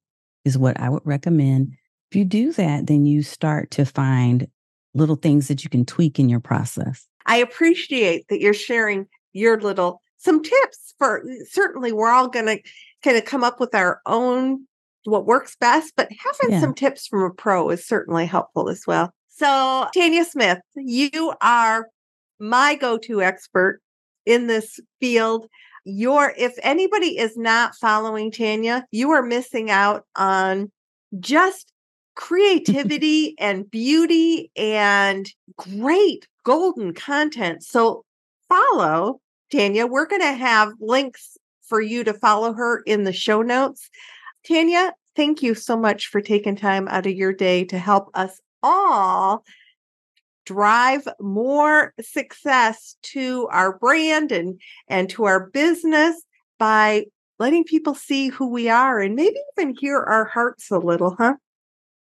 is 0.46 0.58
what 0.58 0.80
I 0.80 0.90
would 0.90 1.06
recommend. 1.06 1.74
If 2.12 2.18
you 2.18 2.26
do 2.26 2.52
that, 2.54 2.88
then 2.88 3.06
you 3.06 3.24
start 3.24 3.72
to 3.72 3.86
find 3.86 4.48
little 4.94 5.16
things 5.16 5.48
that 5.48 5.64
you 5.64 5.70
can 5.70 5.86
tweak 5.86 6.20
in 6.20 6.30
your 6.30 6.40
process. 6.40 7.08
I 7.26 7.38
appreciate 7.38 8.28
that 8.28 8.42
you're 8.42 8.54
sharing 8.54 9.08
your 9.32 9.60
little 9.60 10.02
some 10.18 10.42
tips 10.42 10.94
for 10.98 11.28
eh, 11.30 11.44
certainly 11.50 11.92
we're 11.92 12.12
all 12.12 12.28
going 12.28 12.46
to 12.46 12.60
kind 13.04 13.18
of 13.18 13.26
come 13.26 13.44
up 13.44 13.60
with 13.60 13.76
our 13.76 14.02
own 14.06 14.66
what 15.06 15.26
works 15.26 15.58
best, 15.60 15.94
but 15.98 16.08
having 16.18 16.56
yeah. 16.56 16.62
some 16.62 16.74
tips 16.74 17.08
from 17.08 17.24
a 17.24 17.30
pro 17.30 17.70
is 17.70 17.86
certainly 17.86 18.26
helpful 18.26 18.70
as 18.70 18.84
well. 18.88 19.12
So, 19.28 19.88
Tanya 19.94 20.24
Smith, 20.24 20.60
you 20.76 21.34
are 21.42 21.90
my 22.40 22.76
go-to 22.76 23.22
expert 23.22 23.82
in 24.26 24.48
this 24.48 24.80
field. 25.02 25.48
Your 25.86 26.34
if 26.38 26.54
anybody 26.64 27.18
is 27.18 27.36
not 27.36 27.76
following 27.76 28.32
Tanya, 28.32 28.86
you 28.92 29.12
are 29.12 29.24
missing 29.24 29.70
out 29.70 30.06
on 30.16 30.72
just 31.20 31.72
creativity 32.16 33.36
and 33.40 33.70
beauty 33.70 34.52
and 34.56 35.28
great 35.58 36.28
golden 36.46 36.94
content. 36.94 37.64
So 37.64 38.06
follow 38.48 39.20
Tanya. 39.52 39.88
We're 39.88 40.06
going 40.06 40.22
to 40.22 40.34
have 40.34 40.74
links 40.80 41.38
for 41.64 41.82
you 41.82 42.04
to 42.04 42.14
follow 42.14 42.54
her 42.54 42.82
in 42.86 43.04
the 43.04 43.14
show 43.14 43.42
notes. 43.42 43.90
Tanya, 44.48 44.94
thank 45.16 45.42
you 45.42 45.56
so 45.56 45.76
much 45.76 46.08
for 46.08 46.22
taking 46.22 46.56
time 46.56 46.88
out 46.88 47.06
of 47.06 47.14
your 47.14 47.34
day 47.34 47.64
to 47.66 47.80
help 47.80 48.10
us 48.14 48.40
all 48.62 49.44
drive 50.46 51.08
more 51.20 51.94
success 52.02 52.96
to 53.02 53.48
our 53.52 53.78
brand 53.78 54.32
and 54.32 54.60
and 54.88 55.10
to 55.12 55.26
our 55.26 55.50
business 55.50 56.22
by 56.60 57.06
letting 57.39 57.64
people 57.64 57.96
see 57.96 58.28
who 58.28 58.50
we 58.50 58.70
are 58.70 59.00
and 59.00 59.16
maybe 59.16 59.38
even 59.58 59.76
hear 59.80 60.00
our 60.00 60.26
hearts 60.26 60.72
a 60.72 60.78
little, 60.78 61.16
huh? 61.18 61.36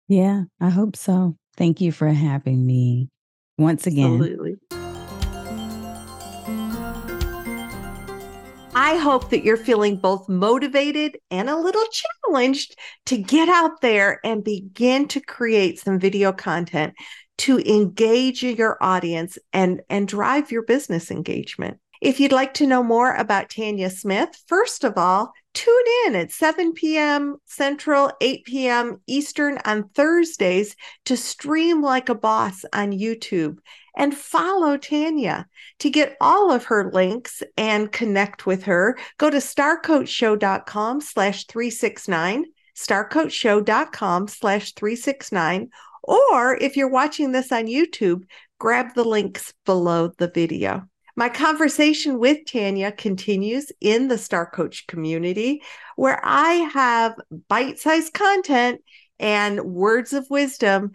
Yeah, 0.08 0.44
I 0.60 0.70
hope 0.70 0.96
so. 0.96 1.36
Thank 1.56 1.80
you 1.80 1.92
for 1.92 2.08
having 2.08 2.64
me 2.64 3.10
once 3.58 3.86
again. 3.86 4.14
Absolutely. 4.14 4.56
I 8.74 8.96
hope 8.96 9.30
that 9.30 9.42
you're 9.44 9.56
feeling 9.56 9.96
both 9.96 10.28
motivated 10.28 11.18
and 11.30 11.50
a 11.50 11.56
little 11.56 11.84
challenged 12.24 12.78
to 13.06 13.18
get 13.18 13.48
out 13.48 13.80
there 13.80 14.20
and 14.24 14.44
begin 14.44 15.08
to 15.08 15.20
create 15.20 15.80
some 15.80 15.98
video 15.98 16.32
content 16.32 16.94
to 17.38 17.58
engage 17.58 18.42
your 18.42 18.76
audience 18.80 19.38
and, 19.52 19.80
and 19.88 20.06
drive 20.06 20.50
your 20.52 20.62
business 20.62 21.10
engagement. 21.10 21.78
If 22.00 22.20
you'd 22.20 22.32
like 22.32 22.54
to 22.54 22.66
know 22.66 22.82
more 22.82 23.14
about 23.14 23.50
Tanya 23.50 23.90
Smith, 23.90 24.40
first 24.46 24.84
of 24.84 24.96
all, 24.96 25.32
tune 25.52 25.84
in 26.06 26.14
at 26.14 26.30
7 26.30 26.72
p.m. 26.72 27.36
Central, 27.44 28.12
8 28.20 28.44
p.m. 28.44 29.00
Eastern 29.08 29.58
on 29.64 29.88
Thursdays 29.88 30.76
to 31.06 31.16
stream 31.16 31.82
like 31.82 32.08
a 32.08 32.14
boss 32.14 32.64
on 32.72 32.92
YouTube 32.92 33.58
and 33.96 34.16
follow 34.16 34.76
Tanya. 34.76 35.46
To 35.80 35.90
get 35.90 36.16
all 36.20 36.52
of 36.52 36.66
her 36.66 36.90
links 36.92 37.42
and 37.56 37.90
connect 37.90 38.46
with 38.46 38.62
her, 38.64 38.96
go 39.18 39.28
to 39.28 39.38
starcoachshow.com 39.38 41.00
slash 41.00 41.46
369, 41.46 42.44
starcoachshow.com 42.76 44.28
slash 44.28 44.72
369, 44.74 45.70
or 46.08 46.56
if 46.56 46.76
you're 46.76 46.88
watching 46.88 47.32
this 47.32 47.52
on 47.52 47.66
YouTube, 47.66 48.22
grab 48.58 48.94
the 48.94 49.04
links 49.04 49.52
below 49.66 50.12
the 50.18 50.30
video. 50.30 50.88
My 51.16 51.28
conversation 51.28 52.18
with 52.18 52.46
Tanya 52.46 52.92
continues 52.92 53.72
in 53.80 54.08
the 54.08 54.18
Star 54.18 54.48
Coach 54.48 54.86
community, 54.86 55.62
where 55.96 56.20
I 56.22 56.52
have 56.72 57.14
bite 57.48 57.78
sized 57.78 58.14
content 58.14 58.80
and 59.18 59.60
words 59.60 60.12
of 60.12 60.30
wisdom 60.30 60.92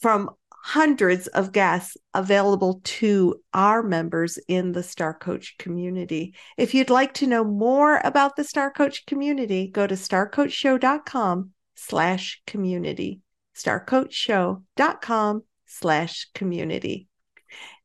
from 0.00 0.30
hundreds 0.50 1.28
of 1.28 1.52
guests 1.52 1.96
available 2.14 2.80
to 2.84 3.40
our 3.54 3.82
members 3.82 4.38
in 4.48 4.72
the 4.72 4.82
Star 4.82 5.14
Coach 5.14 5.56
community. 5.58 6.34
If 6.56 6.74
you'd 6.74 6.90
like 6.90 7.14
to 7.14 7.26
know 7.26 7.44
more 7.44 8.00
about 8.04 8.36
the 8.36 8.44
Star 8.44 8.70
Coach 8.70 9.06
community, 9.06 9.68
go 9.68 9.86
to 9.86 9.94
starcoachshow.com 9.94 11.50
slash 11.76 12.42
community. 12.46 13.20
starcoachshow.com 13.58 15.42
slash 15.66 16.28
community. 16.34 17.08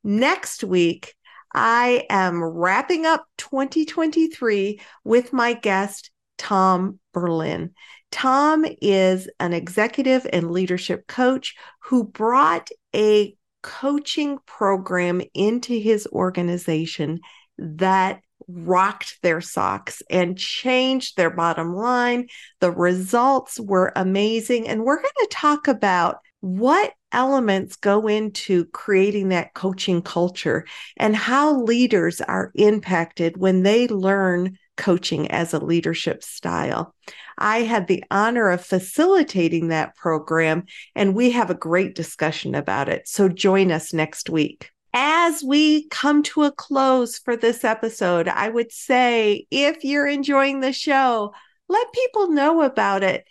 Next 0.04 0.64
week, 0.64 1.16
I 1.54 2.06
am 2.10 2.44
wrapping 2.44 3.06
up 3.06 3.26
2023 3.38 4.80
with 5.04 5.34
my 5.34 5.54
guest, 5.54 6.12
Tom 6.38 7.00
Berlin. 7.14 7.72
Tom 8.12 8.66
is 8.82 9.30
an 9.40 9.54
executive 9.54 10.28
and 10.32 10.52
leadership 10.52 11.08
coach 11.08 11.56
who 11.80 12.04
brought 12.04 12.70
a 12.96 13.36
coaching 13.62 14.38
program 14.46 15.22
into 15.34 15.74
his 15.74 16.08
organization 16.08 17.22
that 17.58 18.22
rocked 18.48 19.22
their 19.22 19.42
socks 19.42 20.02
and 20.10 20.38
changed 20.38 21.18
their 21.18 21.30
bottom 21.30 21.76
line. 21.76 22.28
The 22.60 22.72
results 22.72 23.60
were 23.60 23.92
amazing. 23.96 24.68
And 24.68 24.84
we're 24.84 25.02
going 25.02 25.12
to 25.20 25.28
talk 25.32 25.68
about 25.68 26.18
what 26.42 26.92
elements 27.14 27.78
go 27.78 28.08
into 28.08 28.66
creating 28.66 29.30
that 29.30 29.54
coaching 29.54 30.02
culture 30.02 30.66
and 30.98 31.16
how 31.16 31.62
leaders 31.62 32.20
are 32.20 32.52
impacted 32.56 33.38
when 33.38 33.64
they 33.64 33.88
learn 33.88 34.58
coaching 34.76 35.32
as 35.32 35.54
a 35.54 35.64
leadership 35.64 36.22
style. 36.22 36.94
I 37.38 37.60
had 37.60 37.88
the 37.88 38.04
honor 38.12 38.50
of 38.50 38.66
facilitating 38.66 39.70
that 39.70 39.96
program, 39.96 40.66
and 40.96 41.16
we 41.16 41.32
have 41.32 41.50
a 41.50 41.56
great 41.56 41.96
discussion 41.96 42.56
about 42.56 42.90
it. 42.90 43.08
So 43.08 43.30
join 43.30 43.72
us 43.72 43.94
next 43.94 44.30
week. 44.30 44.73
As 44.94 45.44
we 45.44 45.88
come 45.90 46.22
to 46.24 46.44
a 46.44 46.52
close 46.52 47.18
for 47.18 47.36
this 47.36 47.64
episode, 47.64 48.28
I 48.28 48.50
would 48.50 48.72
say 48.72 49.48
if 49.50 49.84
you're 49.84 50.08
enjoying 50.08 50.60
the 50.60 50.74
show, 50.74 51.34
let 51.68 51.94
people 51.94 52.30
know 52.30 52.62
about 52.62 53.02
it. 53.02 53.26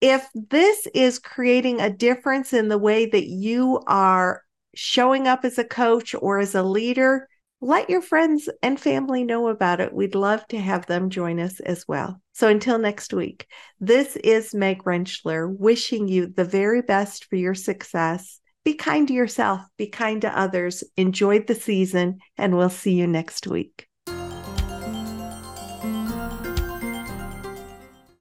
If 0.00 0.26
this 0.34 0.86
is 0.94 1.18
creating 1.18 1.80
a 1.80 1.90
difference 1.90 2.52
in 2.52 2.68
the 2.68 2.78
way 2.78 3.04
that 3.04 3.26
you 3.26 3.82
are 3.86 4.42
showing 4.74 5.28
up 5.28 5.44
as 5.44 5.58
a 5.58 5.64
coach 5.64 6.14
or 6.18 6.38
as 6.38 6.54
a 6.54 6.62
leader, 6.62 7.28
let 7.60 7.90
your 7.90 8.00
friends 8.00 8.48
and 8.62 8.80
family 8.80 9.24
know 9.24 9.48
about 9.48 9.80
it. 9.80 9.92
We'd 9.92 10.14
love 10.14 10.46
to 10.48 10.58
have 10.58 10.86
them 10.86 11.10
join 11.10 11.40
us 11.40 11.58
as 11.60 11.86
well. 11.88 12.22
So 12.32 12.48
until 12.48 12.78
next 12.78 13.12
week, 13.12 13.46
this 13.80 14.14
is 14.16 14.54
Meg 14.54 14.84
Rentschler 14.84 15.52
wishing 15.54 16.06
you 16.06 16.28
the 16.28 16.44
very 16.44 16.82
best 16.82 17.24
for 17.24 17.34
your 17.36 17.54
success. 17.54 18.40
Be 18.68 18.74
kind 18.74 19.08
to 19.08 19.14
yourself, 19.14 19.62
be 19.78 19.86
kind 19.86 20.20
to 20.20 20.38
others, 20.38 20.84
enjoy 20.98 21.40
the 21.40 21.54
season, 21.54 22.18
and 22.36 22.54
we'll 22.54 22.68
see 22.68 22.92
you 22.92 23.06
next 23.06 23.46
week. 23.46 23.87